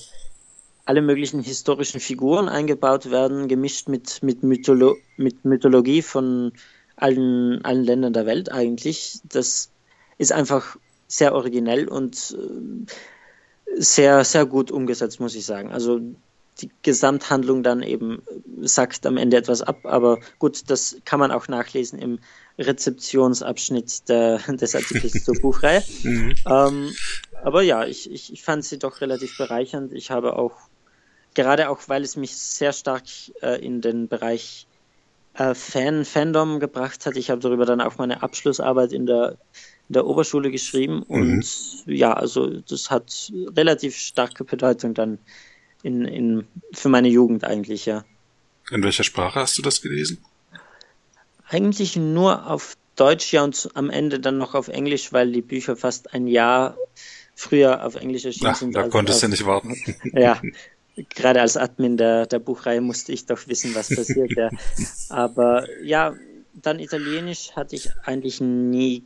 alle 0.86 1.02
möglichen 1.02 1.42
historischen 1.42 2.00
Figuren 2.00 2.48
eingebaut 2.48 3.10
werden, 3.10 3.48
gemischt 3.48 3.90
mit, 3.90 4.22
mit, 4.22 4.44
Mytholo 4.44 4.98
mit 5.18 5.44
Mythologie 5.46 6.02
von 6.02 6.54
allen, 6.96 7.64
allen 7.66 7.84
Ländern 7.84 8.14
der 8.14 8.26
Welt 8.26 8.52
eigentlich. 8.52 9.20
Das 9.24 9.72
ist 10.18 10.32
einfach 10.32 10.78
sehr 11.08 11.34
originell 11.34 11.88
und 11.88 12.38
äh, 12.38 13.82
sehr, 13.82 14.24
sehr 14.24 14.46
gut 14.46 14.72
umgesetzt, 14.72 15.20
muss 15.20 15.36
ich 15.36 15.46
sagen. 15.46 15.72
Also 15.72 16.00
die 16.62 16.72
Gesamthandlung 16.84 17.64
dann 17.64 17.84
eben 17.84 18.22
sagt 18.62 19.06
am 19.06 19.18
Ende 19.18 19.38
etwas 19.38 19.62
ab, 19.62 19.80
aber 19.84 20.20
gut, 20.40 20.70
das 20.70 20.98
kann 21.04 21.20
man 21.20 21.32
auch 21.32 21.48
nachlesen 21.48 22.00
im 22.00 22.20
Rezeptionsabschnitt 22.58 24.08
der, 24.08 24.38
des 24.38 24.76
Artikels 24.76 25.26
zur 25.26 25.36
Buchreihe. 25.42 25.84
Mhm. 26.04 26.34
Ähm, 26.48 26.94
aber 27.44 27.62
ja, 27.62 27.86
ich, 27.86 28.10
ich, 28.10 28.32
ich 28.32 28.44
fand 28.44 28.64
sie 28.64 28.80
doch 28.80 29.02
relativ 29.02 29.38
bereichernd. 29.38 29.92
Ich 29.92 30.12
habe 30.12 30.38
auch, 30.38 30.54
gerade 31.34 31.70
auch, 31.70 31.80
weil 31.88 32.04
es 32.04 32.16
mich 32.16 32.36
sehr 32.36 32.72
stark 32.72 33.04
äh, 33.42 33.64
in 33.64 33.82
den 33.82 34.08
Bereich 34.08 34.68
äh, 35.34 35.54
Fan, 35.54 36.06
Fandom 36.06 36.62
gebracht 36.62 37.06
hat. 37.06 37.18
Ich 37.18 37.30
habe 37.30 37.42
darüber 37.42 37.66
dann 37.66 37.82
auch 37.82 37.98
meine 37.98 38.24
Abschlussarbeit 38.24 38.94
in 38.94 39.06
der, 39.06 39.38
in 39.90 39.94
der 39.94 40.08
Oberschule 40.08 40.52
geschrieben 40.52 41.04
und 41.04 41.44
mhm. 41.86 41.94
ja, 41.94 42.14
also 42.14 42.48
das 42.62 42.90
hat 42.90 43.32
relativ 43.56 43.98
starke 43.98 44.46
Bedeutung 44.46 44.94
dann 44.94 45.20
in, 45.86 46.04
in, 46.06 46.48
für 46.74 46.90
meine 46.90 47.10
Jugend 47.10 47.44
eigentlich, 47.44 47.86
ja. 47.86 48.04
In 48.72 48.84
welcher 48.84 49.04
Sprache 49.04 49.40
hast 49.40 49.56
du 49.58 49.62
das 49.62 49.84
gelesen? 49.84 50.18
Eigentlich 51.48 51.96
nur 51.96 52.50
auf 52.50 52.76
Deutsch, 52.96 53.32
ja, 53.32 53.44
und 53.44 53.70
am 53.76 53.92
Ende 53.92 54.20
dann 54.20 54.40
noch 54.40 54.56
auf 54.56 54.68
Englisch, 54.68 55.14
weil 55.14 55.32
die 55.32 55.44
Bücher 55.44 55.76
fast 55.76 56.14
ein 56.16 56.26
Jahr 56.26 56.76
früher 57.36 57.86
auf 57.86 57.96
Englisch 57.96 58.26
erschienen 58.26 58.52
Ach, 58.52 58.56
sind. 58.56 58.76
Da 58.76 58.88
konntest 58.88 59.22
du 59.22 59.28
nicht 59.28 59.46
warten. 59.46 59.76
Ja, 60.14 60.42
gerade 61.14 61.42
als 61.42 61.56
Admin 61.56 61.98
der, 61.98 62.26
der 62.26 62.40
Buchreihe 62.40 62.82
musste 62.82 63.12
ich 63.12 63.28
doch 63.28 63.48
wissen, 63.48 63.76
was 63.76 63.90
passiert. 63.90 64.32
ja. 64.36 64.50
Aber 65.10 65.68
ja, 65.84 66.16
dann 66.54 66.80
Italienisch 66.80 67.52
hatte 67.52 67.76
ich 67.76 67.92
eigentlich 68.04 68.42
nie. 68.42 69.04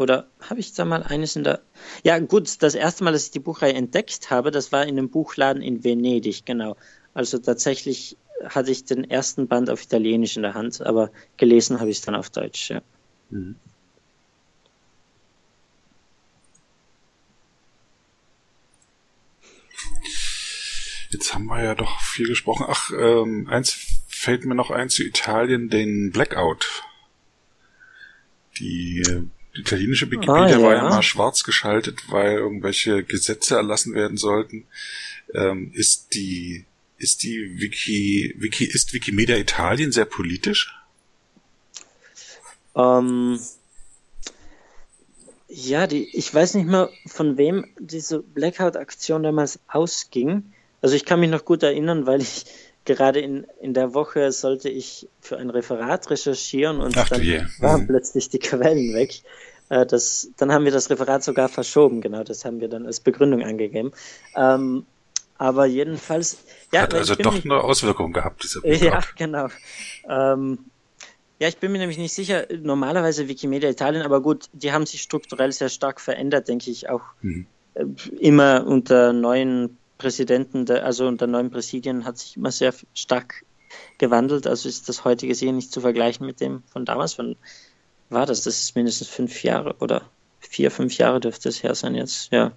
Oder 0.00 0.30
habe 0.40 0.60
ich 0.60 0.72
da 0.72 0.86
mal 0.86 1.02
eines 1.02 1.36
in 1.36 1.44
der. 1.44 1.60
Ja, 2.04 2.18
gut, 2.20 2.62
das 2.62 2.74
erste 2.74 3.04
Mal, 3.04 3.12
dass 3.12 3.26
ich 3.26 3.32
die 3.32 3.38
Buchreihe 3.38 3.74
entdeckt 3.74 4.30
habe, 4.30 4.50
das 4.50 4.72
war 4.72 4.84
in 4.84 4.96
einem 4.96 5.10
Buchladen 5.10 5.62
in 5.62 5.84
Venedig, 5.84 6.46
genau. 6.46 6.74
Also 7.12 7.36
tatsächlich 7.36 8.16
hatte 8.42 8.70
ich 8.70 8.86
den 8.86 9.04
ersten 9.04 9.46
Band 9.46 9.68
auf 9.68 9.82
Italienisch 9.82 10.36
in 10.36 10.42
der 10.42 10.54
Hand, 10.54 10.80
aber 10.80 11.10
gelesen 11.36 11.80
habe 11.80 11.90
ich 11.90 11.98
es 11.98 12.02
dann 12.02 12.14
auf 12.14 12.30
Deutsch, 12.30 12.70
ja. 12.70 12.80
Mhm. 13.28 13.56
Jetzt 21.10 21.34
haben 21.34 21.44
wir 21.44 21.62
ja 21.62 21.74
doch 21.74 22.00
viel 22.00 22.26
gesprochen. 22.26 22.64
Ach, 22.66 22.90
ähm, 22.98 23.48
eins 23.50 23.76
fällt 24.08 24.46
mir 24.46 24.54
noch 24.54 24.70
ein 24.70 24.88
zu 24.88 25.04
Italien, 25.04 25.68
den 25.68 26.10
Blackout. 26.10 26.84
Die, 28.58 29.02
die 29.56 29.60
italienische 29.60 30.10
Wikipedia 30.10 30.58
ah, 30.58 30.62
war 30.62 30.74
ja 30.74 30.88
mal 30.88 31.02
schwarz 31.02 31.42
geschaltet, 31.42 32.00
weil 32.08 32.34
irgendwelche 32.34 33.02
Gesetze 33.02 33.56
erlassen 33.56 33.94
werden 33.94 34.16
sollten. 34.16 34.66
Ähm, 35.34 35.72
ist 35.74 36.14
die 36.14 36.64
ist 36.98 37.22
die 37.22 37.58
Wiki, 37.58 38.34
Wiki 38.38 38.64
ist 38.64 38.92
Wikimedia 38.92 39.36
Italien 39.36 39.90
sehr 39.90 40.04
politisch? 40.04 40.74
Ähm, 42.76 43.40
ja, 45.48 45.86
die, 45.86 46.04
ich 46.16 46.32
weiß 46.32 46.54
nicht 46.54 46.68
mehr, 46.68 46.90
von 47.06 47.38
wem 47.38 47.66
diese 47.78 48.20
Blackout-Aktion 48.20 49.22
damals 49.22 49.58
ausging. 49.66 50.52
Also 50.82 50.94
ich 50.94 51.04
kann 51.04 51.20
mich 51.20 51.30
noch 51.30 51.44
gut 51.44 51.62
erinnern, 51.62 52.06
weil 52.06 52.20
ich 52.20 52.44
gerade 52.94 53.20
in, 53.20 53.46
in 53.60 53.74
der 53.74 53.94
Woche 53.94 54.32
sollte 54.32 54.68
ich 54.68 55.08
für 55.20 55.36
ein 55.38 55.50
Referat 55.50 56.10
recherchieren 56.10 56.80
und 56.80 56.96
Ach, 56.96 57.08
dann 57.08 57.22
yeah. 57.22 57.46
waren 57.58 57.82
mhm. 57.82 57.86
plötzlich 57.88 58.28
die 58.28 58.38
Quellen 58.38 58.94
weg. 58.94 59.22
Äh, 59.68 59.86
das, 59.86 60.30
dann 60.36 60.52
haben 60.52 60.64
wir 60.64 60.72
das 60.72 60.90
Referat 60.90 61.22
sogar 61.24 61.48
verschoben, 61.48 62.00
genau, 62.00 62.22
das 62.24 62.44
haben 62.44 62.60
wir 62.60 62.68
dann 62.68 62.86
als 62.86 63.00
Begründung 63.00 63.42
angegeben. 63.42 63.92
Ähm, 64.36 64.84
aber 65.38 65.64
jedenfalls. 65.64 66.38
Ja, 66.70 66.82
Hat 66.82 66.92
also 66.92 67.14
doch 67.14 67.42
eine 67.42 67.64
Auswirkung 67.64 68.12
gehabt, 68.12 68.42
dieser 68.42 68.60
Blackout. 68.60 68.82
Ja, 68.82 69.00
genau. 69.16 69.48
Ähm, 70.06 70.58
ja, 71.38 71.48
ich 71.48 71.56
bin 71.56 71.72
mir 71.72 71.78
nämlich 71.78 71.96
nicht 71.96 72.12
sicher, 72.12 72.46
normalerweise 72.60 73.26
Wikimedia 73.26 73.70
Italien, 73.70 74.02
aber 74.02 74.20
gut, 74.20 74.50
die 74.52 74.72
haben 74.72 74.84
sich 74.84 75.00
strukturell 75.00 75.50
sehr 75.52 75.70
stark 75.70 75.98
verändert, 75.98 76.48
denke 76.48 76.70
ich, 76.70 76.90
auch 76.90 77.00
mhm. 77.22 77.46
äh, 77.72 77.86
immer 78.18 78.66
unter 78.66 79.14
neuen 79.14 79.78
Präsidenten, 80.00 80.64
der, 80.64 80.84
also 80.84 81.06
unter 81.06 81.26
neuen 81.26 81.50
Präsidien 81.50 82.06
hat 82.06 82.18
sich 82.18 82.36
immer 82.36 82.50
sehr 82.50 82.74
stark 82.94 83.44
gewandelt. 83.98 84.46
Also 84.46 84.68
ist 84.68 84.88
das 84.88 85.04
heutige 85.04 85.34
Sehen 85.34 85.56
nicht 85.56 85.72
zu 85.72 85.82
vergleichen 85.82 86.26
mit 86.26 86.40
dem 86.40 86.62
von 86.72 86.84
damals. 86.84 87.18
Wann 87.18 87.36
war 88.08 88.26
das? 88.26 88.42
Das 88.42 88.60
ist 88.60 88.74
mindestens 88.74 89.08
fünf 89.08 89.44
Jahre 89.44 89.76
oder 89.78 90.02
vier, 90.40 90.70
fünf 90.70 90.96
Jahre 90.96 91.20
dürfte 91.20 91.50
es 91.50 91.62
her 91.62 91.74
sein 91.74 91.94
jetzt. 91.94 92.32
Ja. 92.32 92.52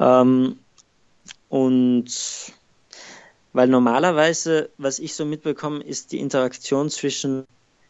Ähm, 0.00 0.58
und 1.50 2.10
weil 3.52 3.68
normalerweise, 3.68 4.70
was 4.78 4.98
ich 4.98 5.14
so 5.14 5.24
mitbekomme, 5.24 5.84
ist 5.84 6.12
die 6.12 6.20
Interaktion 6.20 6.88
zwischen 6.88 7.44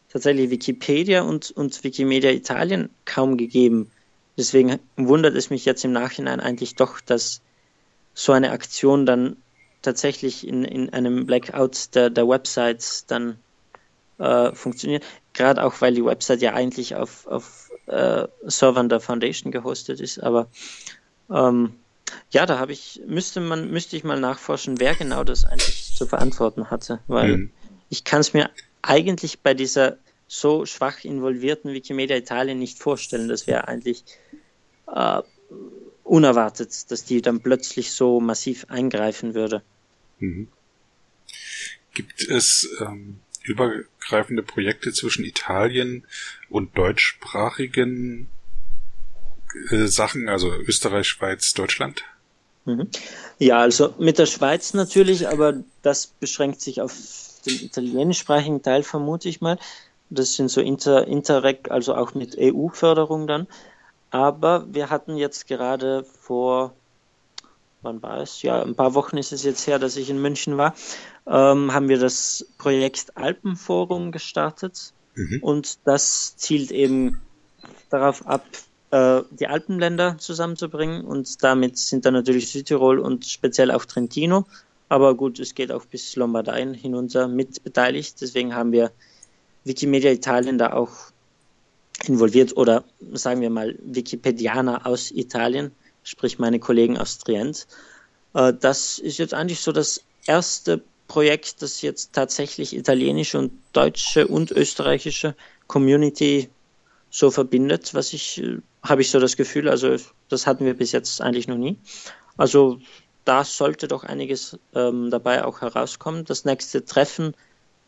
tatsächlich 0.09 0.49
Wikipedia 0.49 1.21
und, 1.21 1.51
und 1.51 1.83
Wikimedia 1.83 2.31
Italien 2.31 2.89
kaum 3.05 3.37
gegeben. 3.37 3.91
Deswegen 4.37 4.79
wundert 4.97 5.35
es 5.35 5.49
mich 5.49 5.65
jetzt 5.65 5.85
im 5.85 5.91
Nachhinein 5.93 6.39
eigentlich 6.39 6.75
doch, 6.75 6.99
dass 7.01 7.41
so 8.13 8.31
eine 8.31 8.51
Aktion 8.51 9.05
dann 9.05 9.37
tatsächlich 9.81 10.47
in, 10.47 10.65
in 10.65 10.91
einem 10.91 11.25
Blackout 11.25 11.95
der, 11.95 12.09
der 12.09 12.27
Websites 12.27 13.05
dann 13.05 13.37
äh, 14.17 14.53
funktioniert. 14.53 15.03
Gerade 15.33 15.63
auch, 15.63 15.79
weil 15.79 15.93
die 15.93 16.03
Website 16.03 16.41
ja 16.41 16.53
eigentlich 16.53 16.95
auf, 16.95 17.25
auf 17.27 17.71
äh, 17.87 18.27
Servern 18.43 18.89
der 18.89 18.99
Foundation 18.99 19.51
gehostet 19.51 20.01
ist. 20.01 20.21
Aber 20.21 20.47
ähm, 21.29 21.73
ja, 22.31 22.45
da 22.45 22.59
habe 22.59 22.73
ich, 22.73 23.01
müsste 23.07 23.39
man, 23.39 23.71
müsste 23.71 23.95
ich 23.95 24.03
mal 24.03 24.19
nachforschen, 24.19 24.79
wer 24.79 24.95
genau 24.95 25.23
das 25.23 25.45
eigentlich 25.45 25.95
zu 25.95 26.05
verantworten 26.05 26.69
hatte. 26.69 26.99
Weil 27.07 27.37
mhm. 27.37 27.51
ich 27.89 28.03
kann 28.03 28.21
es 28.21 28.33
mir 28.33 28.49
eigentlich 28.81 29.39
bei 29.39 29.53
dieser 29.53 29.97
so 30.27 30.65
schwach 30.65 31.03
involvierten 31.03 31.73
Wikimedia 31.73 32.17
Italien 32.17 32.59
nicht 32.59 32.79
vorstellen. 32.79 33.29
Das 33.29 33.47
wäre 33.47 33.67
eigentlich 33.67 34.03
äh, 34.93 35.21
unerwartet, 36.09 36.91
dass 36.91 37.05
die 37.05 37.21
dann 37.21 37.41
plötzlich 37.41 37.91
so 37.91 38.19
massiv 38.19 38.65
eingreifen 38.69 39.33
würde. 39.33 39.61
Mhm. 40.19 40.47
Gibt 41.93 42.21
es 42.27 42.69
ähm, 42.81 43.19
übergreifende 43.43 44.43
Projekte 44.43 44.93
zwischen 44.93 45.25
Italien 45.25 46.05
und 46.49 46.77
deutschsprachigen 46.77 48.27
äh, 49.69 49.85
Sachen, 49.87 50.29
also 50.29 50.53
Österreich, 50.53 51.07
Schweiz, 51.07 51.53
Deutschland? 51.53 52.03
Mhm. 52.65 52.89
Ja, 53.37 53.59
also 53.59 53.93
mit 53.97 54.19
der 54.19 54.25
Schweiz 54.25 54.73
natürlich, 54.73 55.27
aber 55.27 55.63
das 55.81 56.07
beschränkt 56.07 56.61
sich 56.61 56.81
auf 56.81 56.93
den 57.45 57.55
italienischsprachigen 57.55 58.61
Teil, 58.61 58.83
vermute 58.83 59.29
ich 59.29 59.41
mal. 59.41 59.57
Das 60.09 60.33
sind 60.33 60.49
so 60.49 60.61
Inter, 60.61 61.07
Interreg, 61.07 61.71
also 61.71 61.95
auch 61.95 62.13
mit 62.15 62.35
EU-Förderung 62.37 63.27
dann. 63.27 63.47
Aber 64.11 64.65
wir 64.71 64.89
hatten 64.89 65.17
jetzt 65.17 65.47
gerade 65.47 66.03
vor, 66.03 66.73
wann 67.81 68.01
war 68.01 68.19
es? 68.19 68.41
Ja, 68.41 68.61
ein 68.63 68.75
paar 68.75 68.93
Wochen 68.95 69.17
ist 69.17 69.31
es 69.31 69.43
jetzt 69.43 69.67
her, 69.67 69.79
dass 69.79 69.97
ich 69.97 70.09
in 70.09 70.21
München 70.21 70.57
war, 70.57 70.73
ähm, 71.27 71.73
haben 71.73 71.89
wir 71.89 71.99
das 71.99 72.45
Projekt 72.57 73.15
Alpenforum 73.15 74.11
gestartet. 74.11 74.93
Mhm. 75.15 75.39
Und 75.41 75.79
das 75.85 76.35
zielt 76.37 76.71
eben 76.71 77.21
darauf 77.89 78.25
ab, 78.25 78.45
äh, 78.91 79.21
die 79.31 79.47
Alpenländer 79.47 80.17
zusammenzubringen. 80.17 81.05
Und 81.05 81.43
damit 81.43 81.77
sind 81.77 82.05
dann 82.05 82.13
natürlich 82.13 82.51
Südtirol 82.51 82.99
und 82.99 83.25
speziell 83.25 83.71
auch 83.71 83.85
Trentino. 83.85 84.45
Aber 84.87 85.13
gut, 85.13 85.39
es 85.39 85.53
geht 85.53 85.71
auch 85.71 85.85
bis 85.85 86.15
Lombardei 86.15 86.73
hinunter 86.73 87.27
mit 87.27 87.63
beteiligt. 87.63 88.21
Deswegen 88.21 88.55
haben 88.55 88.71
wir 88.71 88.91
Wikimedia 89.63 90.11
Italien 90.11 90.57
da 90.57 90.73
auch 90.73 91.11
involviert 92.05 92.55
oder 92.57 92.83
sagen 93.13 93.41
wir 93.41 93.49
mal 93.49 93.77
Wikipedianer 93.81 94.85
aus 94.85 95.11
Italien, 95.11 95.71
sprich 96.03 96.39
meine 96.39 96.59
Kollegen 96.59 96.97
aus 96.97 97.17
Trient. 97.19 97.67
Äh, 98.33 98.53
das 98.59 98.99
ist 98.99 99.17
jetzt 99.17 99.33
eigentlich 99.33 99.59
so 99.59 99.71
das 99.71 100.03
erste 100.25 100.81
Projekt, 101.07 101.61
das 101.61 101.81
jetzt 101.81 102.13
tatsächlich 102.13 102.75
italienische 102.75 103.39
und 103.39 103.51
deutsche 103.73 104.27
und 104.27 104.51
österreichische 104.51 105.35
Community 105.67 106.49
so 107.09 107.31
verbindet, 107.31 107.93
was 107.93 108.13
ich, 108.13 108.41
äh, 108.41 108.59
habe 108.83 109.01
ich 109.01 109.11
so 109.11 109.19
das 109.19 109.35
Gefühl, 109.35 109.67
also 109.67 109.95
das 110.29 110.47
hatten 110.47 110.65
wir 110.65 110.75
bis 110.75 110.91
jetzt 110.91 111.21
eigentlich 111.21 111.47
noch 111.47 111.57
nie. 111.57 111.77
Also 112.37 112.79
da 113.25 113.43
sollte 113.43 113.87
doch 113.87 114.03
einiges 114.03 114.57
ähm, 114.73 115.09
dabei 115.09 115.43
auch 115.43 115.61
herauskommen. 115.61 116.25
Das 116.25 116.45
nächste 116.45 116.85
Treffen 116.85 117.35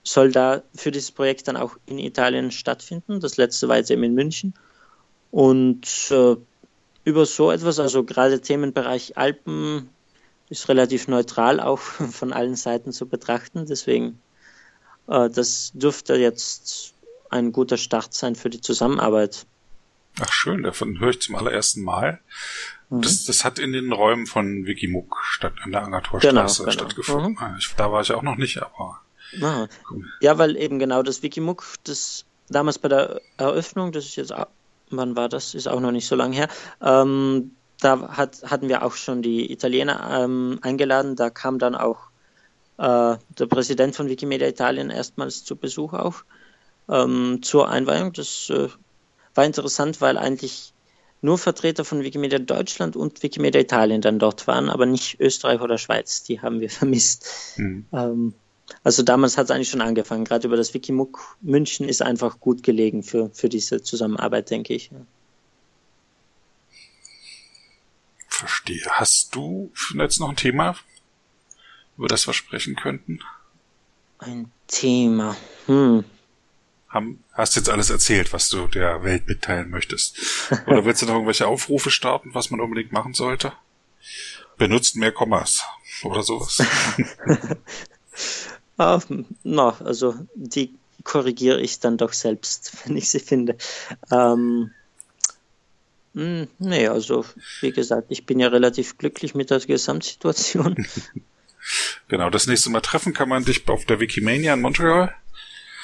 soll 0.04 0.32
da 0.32 0.64
für 0.74 0.92
dieses 0.92 1.12
Projekt 1.12 1.48
dann 1.48 1.58
auch 1.58 1.78
in 1.86 2.00
Italien 2.00 2.52
stattfinden. 2.52 3.20
Das 3.20 3.38
letzte 3.38 3.68
war 3.68 3.78
jetzt 3.78 3.92
eben 3.92 4.04
in 4.04 4.16
München. 4.16 4.54
Und 5.30 6.12
äh, 6.12 6.36
über 7.04 7.26
so 7.26 7.52
etwas, 7.52 7.80
also 7.80 8.04
gerade 8.04 8.42
Themenbereich 8.42 9.18
Alpen, 9.18 9.90
ist 10.50 10.68
relativ 10.68 11.08
neutral 11.08 11.60
auch 11.60 11.80
von 12.12 12.34
allen 12.34 12.56
Seiten 12.56 12.92
zu 12.92 13.08
betrachten. 13.08 13.66
Deswegen, 13.66 14.20
äh, 15.08 15.30
das 15.30 15.72
dürfte 15.74 16.16
jetzt 16.16 16.94
ein 17.30 17.52
guter 17.52 17.78
Start 17.78 18.14
sein 18.14 18.36
für 18.36 18.50
die 18.50 18.62
Zusammenarbeit. 18.62 19.46
Ach 20.20 20.32
schön, 20.32 20.64
davon 20.64 21.00
höre 21.00 21.12
ich 21.12 21.22
zum 21.22 21.36
allerersten 21.36 21.84
Mal. 21.84 22.20
Mhm. 22.90 23.02
Das, 23.02 23.24
das 23.24 23.46
hat 23.46 23.60
in 23.60 23.72
den 23.72 23.94
Räumen 23.94 24.28
von 24.28 24.66
Wikimuk 24.66 25.18
statt 25.24 25.54
an 25.64 25.72
der 25.72 25.84
Angertorstraße 25.84 26.64
genau, 26.64 26.72
genau. 26.72 26.72
stattgefunden. 26.72 27.38
Mhm. 27.40 27.56
Ich, 27.58 27.74
da 27.78 27.92
war 27.92 28.02
ich 28.02 28.12
auch 28.12 28.24
noch 28.24 28.36
nicht, 28.36 28.62
aber. 28.62 29.00
Ah. 29.40 29.68
Ja, 30.20 30.38
weil 30.38 30.58
eben 30.58 30.80
genau 30.80 31.04
das 31.04 31.24
Wikimuk, 31.24 31.64
das 31.84 32.26
damals 32.50 32.80
bei 32.80 32.90
der 32.90 33.22
Eröffnung, 33.38 33.92
das 33.92 34.06
ist 34.06 34.16
jetzt, 34.16 34.34
wann 34.90 35.16
war 35.16 35.30
das? 35.30 35.54
Ist 35.54 35.68
auch 35.68 35.80
noch 35.80 35.92
nicht 35.92 36.08
so 36.08 36.16
lange 36.16 36.36
her. 36.36 36.48
Ähm, 36.82 37.52
da 37.80 38.10
hat, 38.16 38.44
hatten 38.44 38.70
wir 38.70 38.84
auch 38.84 38.94
schon 38.94 39.22
die 39.22 39.52
Italiener 39.52 40.24
ähm, 40.24 40.60
eingeladen. 40.62 41.16
Da 41.16 41.30
kam 41.30 41.60
dann 41.60 41.76
auch 41.76 42.10
äh, 42.78 43.18
der 43.30 43.46
Präsident 43.48 43.96
von 43.96 44.08
Wikimedia 44.08 44.48
Italien 44.48 44.90
erstmals 44.90 45.44
zu 45.44 45.56
Besuch 45.56 45.94
auch 45.94 46.24
ähm, 46.90 47.40
zur 47.42 47.70
Einweihung. 47.70 48.14
Das 48.14 48.50
äh, 48.50 48.70
war 49.34 49.46
interessant, 49.46 50.02
weil 50.02 50.18
eigentlich 50.18 50.74
nur 51.22 51.38
Vertreter 51.38 51.86
von 51.86 52.04
Wikimedia 52.04 52.40
Deutschland 52.40 52.96
und 52.96 53.22
Wikimedia 53.24 53.62
Italien 53.62 54.02
dann 54.02 54.20
dort 54.20 54.48
waren, 54.48 54.70
aber 54.70 54.86
nicht 54.86 55.20
Österreich 55.20 55.62
oder 55.62 55.78
Schweiz. 55.78 56.24
Die 56.24 56.42
haben 56.42 56.60
wir 56.60 56.70
vermisst. 56.72 57.28
Mhm. 57.58 57.86
Ähm, 57.94 58.34
also 58.84 59.04
damals 59.04 59.38
hat 59.38 59.46
es 59.46 59.52
eigentlich 59.52 59.70
schon 59.70 59.82
angefangen. 59.82 60.26
Gerade 60.26 60.48
über 60.48 60.58
das 60.58 60.74
Wikimuk 60.74 61.38
München 61.42 61.88
ist 61.88 62.02
einfach 62.02 62.40
gut 62.40 62.64
gelegen 62.64 63.04
für, 63.04 63.30
für 63.32 63.50
diese 63.50 63.82
Zusammenarbeit, 63.84 64.50
denke 64.50 64.74
ich. 64.74 64.90
Verstehe. 68.28 68.86
Hast 68.90 69.36
du 69.36 69.72
jetzt 69.96 70.20
noch 70.20 70.30
ein 70.30 70.36
Thema, 70.36 70.76
über 71.98 72.08
das 72.08 72.28
wir 72.28 72.34
sprechen 72.34 72.76
könnten? 72.76 73.20
Ein 74.20 74.52
Thema. 74.68 75.36
Hm 75.68 76.04
haben, 76.92 77.24
hast 77.32 77.56
jetzt 77.56 77.70
alles 77.70 77.90
erzählt, 77.90 78.34
was 78.34 78.50
du 78.50 78.68
der 78.68 79.04
Welt 79.04 79.28
mitteilen 79.28 79.70
möchtest. 79.70 80.20
Oder 80.68 80.86
willst 80.86 81.02
du 81.02 81.06
noch 81.06 81.14
irgendwelche 81.14 81.48
Aufrufe 81.48 81.90
starten, 81.90 82.34
was 82.34 82.52
man 82.52 82.60
unbedingt 82.60 82.92
machen 82.92 83.14
sollte? 83.14 83.54
Benutzt 84.58 84.98
mehr 84.98 85.12
Kommas 85.12 85.64
oder 86.04 86.22
sowas. 86.22 86.62
ah, 88.82 89.02
na, 89.44 89.76
also 89.84 90.16
die 90.34 90.74
korrigiere 91.04 91.62
ich 91.62 91.80
dann 91.80 91.98
doch 91.98 92.14
selbst, 92.14 92.74
wenn 92.86 92.98
ich 92.98 93.10
sie 93.10 93.20
finde. 93.20 93.58
Ähm, 94.12 94.72
hm, 96.14 96.48
nee, 96.60 96.88
also 96.88 97.26
wie 97.62 97.72
gesagt, 97.72 98.08
ich 98.10 98.26
bin 98.26 98.40
ja 98.40 98.50
relativ 98.50 98.98
glücklich 98.98 99.34
mit 99.34 99.50
der 99.50 99.60
Gesamtsituation. 99.60 100.76
genau, 102.08 102.30
das 102.30 102.48
nächste 102.48 102.70
Mal 102.70 102.82
treffen 102.82 103.14
kann 103.14 103.30
man 103.30 103.46
dich 103.46 103.68
auf 103.70 103.86
der 103.86 104.00
Wikimania 104.00 104.54
in 104.54 104.62
Montreal. 104.62 105.16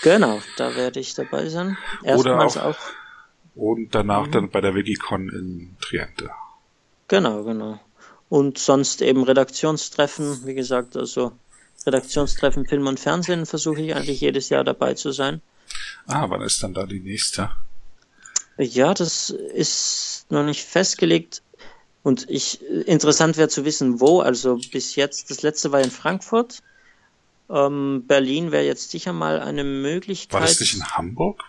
Genau, 0.03 0.41
da 0.57 0.75
werde 0.75 0.99
ich 0.99 1.13
dabei 1.15 1.49
sein. 1.49 1.77
Erstmals 2.03 2.55
Oder 2.55 2.65
auch, 2.65 2.75
auch. 2.75 2.79
Und 3.55 3.95
danach 3.95 4.27
mhm. 4.27 4.31
dann 4.31 4.49
bei 4.49 4.61
der 4.61 4.75
Wikicon 4.75 5.29
in 5.29 5.77
Triente. 5.81 6.29
Genau, 7.07 7.43
genau. 7.43 7.79
Und 8.29 8.57
sonst 8.57 9.01
eben 9.01 9.23
Redaktionstreffen, 9.23 10.45
wie 10.45 10.53
gesagt, 10.53 10.97
also 10.97 11.31
Redaktionstreffen 11.87 12.65
Film 12.65 12.85
und 12.87 12.99
Fernsehen 12.99 13.45
versuche 13.45 13.81
ich 13.81 13.95
eigentlich 13.95 14.21
jedes 14.21 14.49
Jahr 14.49 14.63
dabei 14.63 14.93
zu 14.93 15.11
sein. 15.11 15.41
Ah, 16.05 16.29
wann 16.29 16.41
ist 16.41 16.61
dann 16.61 16.73
da 16.73 16.85
die 16.85 16.99
nächste? 16.99 17.49
Ja, 18.57 18.93
das 18.93 19.29
ist 19.29 20.25
noch 20.29 20.43
nicht 20.43 20.63
festgelegt. 20.63 21.41
Und 22.03 22.29
ich, 22.29 22.61
interessant 22.87 23.37
wäre 23.37 23.49
zu 23.49 23.65
wissen, 23.65 23.99
wo. 23.99 24.21
Also 24.21 24.59
bis 24.71 24.95
jetzt, 24.95 25.29
das 25.29 25.41
letzte 25.41 25.71
war 25.71 25.81
in 25.81 25.91
Frankfurt. 25.91 26.63
Ähm, 27.49 28.05
Berlin 28.07 28.51
wäre 28.51 28.63
jetzt 28.63 28.91
sicher 28.91 29.13
mal 29.13 29.39
eine 29.39 29.63
Möglichkeit. 29.63 30.41
War 30.41 30.47
das 30.47 30.59
nicht 30.59 30.75
in 30.75 30.85
Hamburg? 30.85 31.43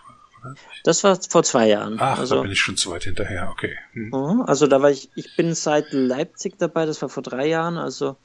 Das 0.83 1.03
war 1.03 1.19
vor 1.21 1.43
zwei 1.43 1.67
Jahren. 1.67 1.97
Ach, 1.99 2.19
also, 2.19 2.35
da 2.35 2.41
bin 2.41 2.51
ich 2.51 2.59
schon 2.59 2.77
zu 2.77 2.91
weit 2.91 3.03
hinterher, 3.03 3.49
okay. 3.51 3.77
Hm. 3.91 4.09
Mhm, 4.09 4.41
also 4.41 4.67
da 4.67 4.81
war 4.81 4.89
ich, 4.89 5.09
ich 5.15 5.35
bin 5.35 5.53
seit 5.53 5.91
Leipzig 5.91 6.57
dabei, 6.57 6.85
das 6.85 7.01
war 7.01 7.09
vor 7.09 7.23
drei 7.23 7.47
Jahren, 7.47 7.77
also 7.77 8.15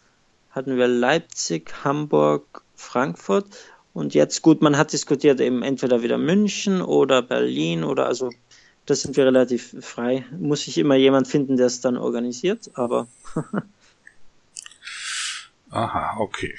hatten 0.55 0.76
wir 0.76 0.86
Leipzig, 0.86 1.84
Hamburg, 1.84 2.62
Frankfurt 2.76 3.46
und 3.92 4.14
jetzt 4.14 4.42
gut, 4.42 4.62
man 4.62 4.76
hat 4.76 4.92
diskutiert 4.92 5.40
eben 5.40 5.62
entweder 5.62 6.02
wieder 6.02 6.18
München 6.18 6.82
oder 6.82 7.22
Berlin 7.22 7.84
oder 7.84 8.07
also 8.07 8.30
das 8.86 9.02
sind 9.02 9.16
wir 9.16 9.24
relativ 9.24 9.76
frei. 9.80 10.26
Muss 10.30 10.66
ich 10.66 10.78
immer 10.78 10.94
jemand 10.94 11.26
finden, 11.26 11.57
der 11.57 11.66
es 11.66 11.80
dann 11.80 11.96
organisiert, 11.96 12.70
aber. 12.74 13.09
Aha, 15.70 16.18
okay. 16.18 16.55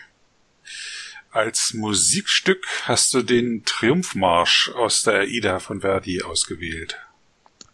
Als 1.30 1.74
Musikstück 1.74 2.66
hast 2.84 3.14
du 3.14 3.22
den 3.22 3.64
Triumphmarsch 3.66 4.70
aus 4.70 5.04
der 5.04 5.22
Aida 5.22 5.60
von 5.60 5.82
Verdi 5.82 6.22
ausgewählt. 6.24 6.98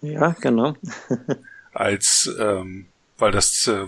Ja, 0.02 0.36
genau. 0.42 0.76
Als, 1.72 2.30
ähm, 2.40 2.88
weil 3.18 3.32
das 3.32 3.68
äh, 3.68 3.86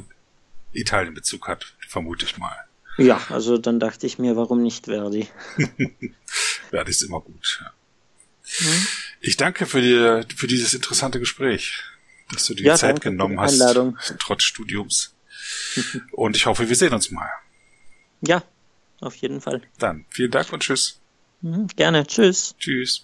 Italien-Bezug 0.71 1.47
hat, 1.47 1.73
vermute 1.93 2.25
ich 2.25 2.37
mal. 2.37 2.57
Ja, 2.97 3.21
also 3.29 3.57
dann 3.57 3.79
dachte 3.79 4.05
ich 4.05 4.19
mir, 4.19 4.35
warum 4.35 4.61
nicht 4.61 4.85
Verdi? 4.85 5.27
Verdi 6.69 6.91
ist 6.91 7.03
immer 7.03 7.21
gut. 7.21 7.59
Ja. 7.61 7.73
Hm? 8.57 8.87
Ich 9.21 9.37
danke 9.37 9.65
für, 9.65 9.81
die, 9.81 10.35
für 10.35 10.47
dieses 10.47 10.73
interessante 10.73 11.19
Gespräch, 11.19 11.83
dass 12.31 12.45
du 12.45 12.55
dir 12.55 12.65
ja, 12.65 12.75
Zeit 12.75 13.01
genommen 13.01 13.39
hast, 13.39 13.61
trotz 14.19 14.43
Studiums. 14.43 15.15
Und 16.11 16.35
ich 16.35 16.45
hoffe, 16.45 16.67
wir 16.67 16.75
sehen 16.75 16.93
uns 16.93 17.09
mal. 17.11 17.29
Ja, 18.21 18.43
auf 19.01 19.15
jeden 19.15 19.39
Fall. 19.41 19.61
Dann 19.79 20.05
vielen 20.09 20.31
Dank 20.31 20.53
und 20.53 20.63
tschüss. 20.63 21.01
Mhm, 21.41 21.67
gerne. 21.75 22.07
Tschüss. 22.07 22.55
Tschüss. 22.57 23.03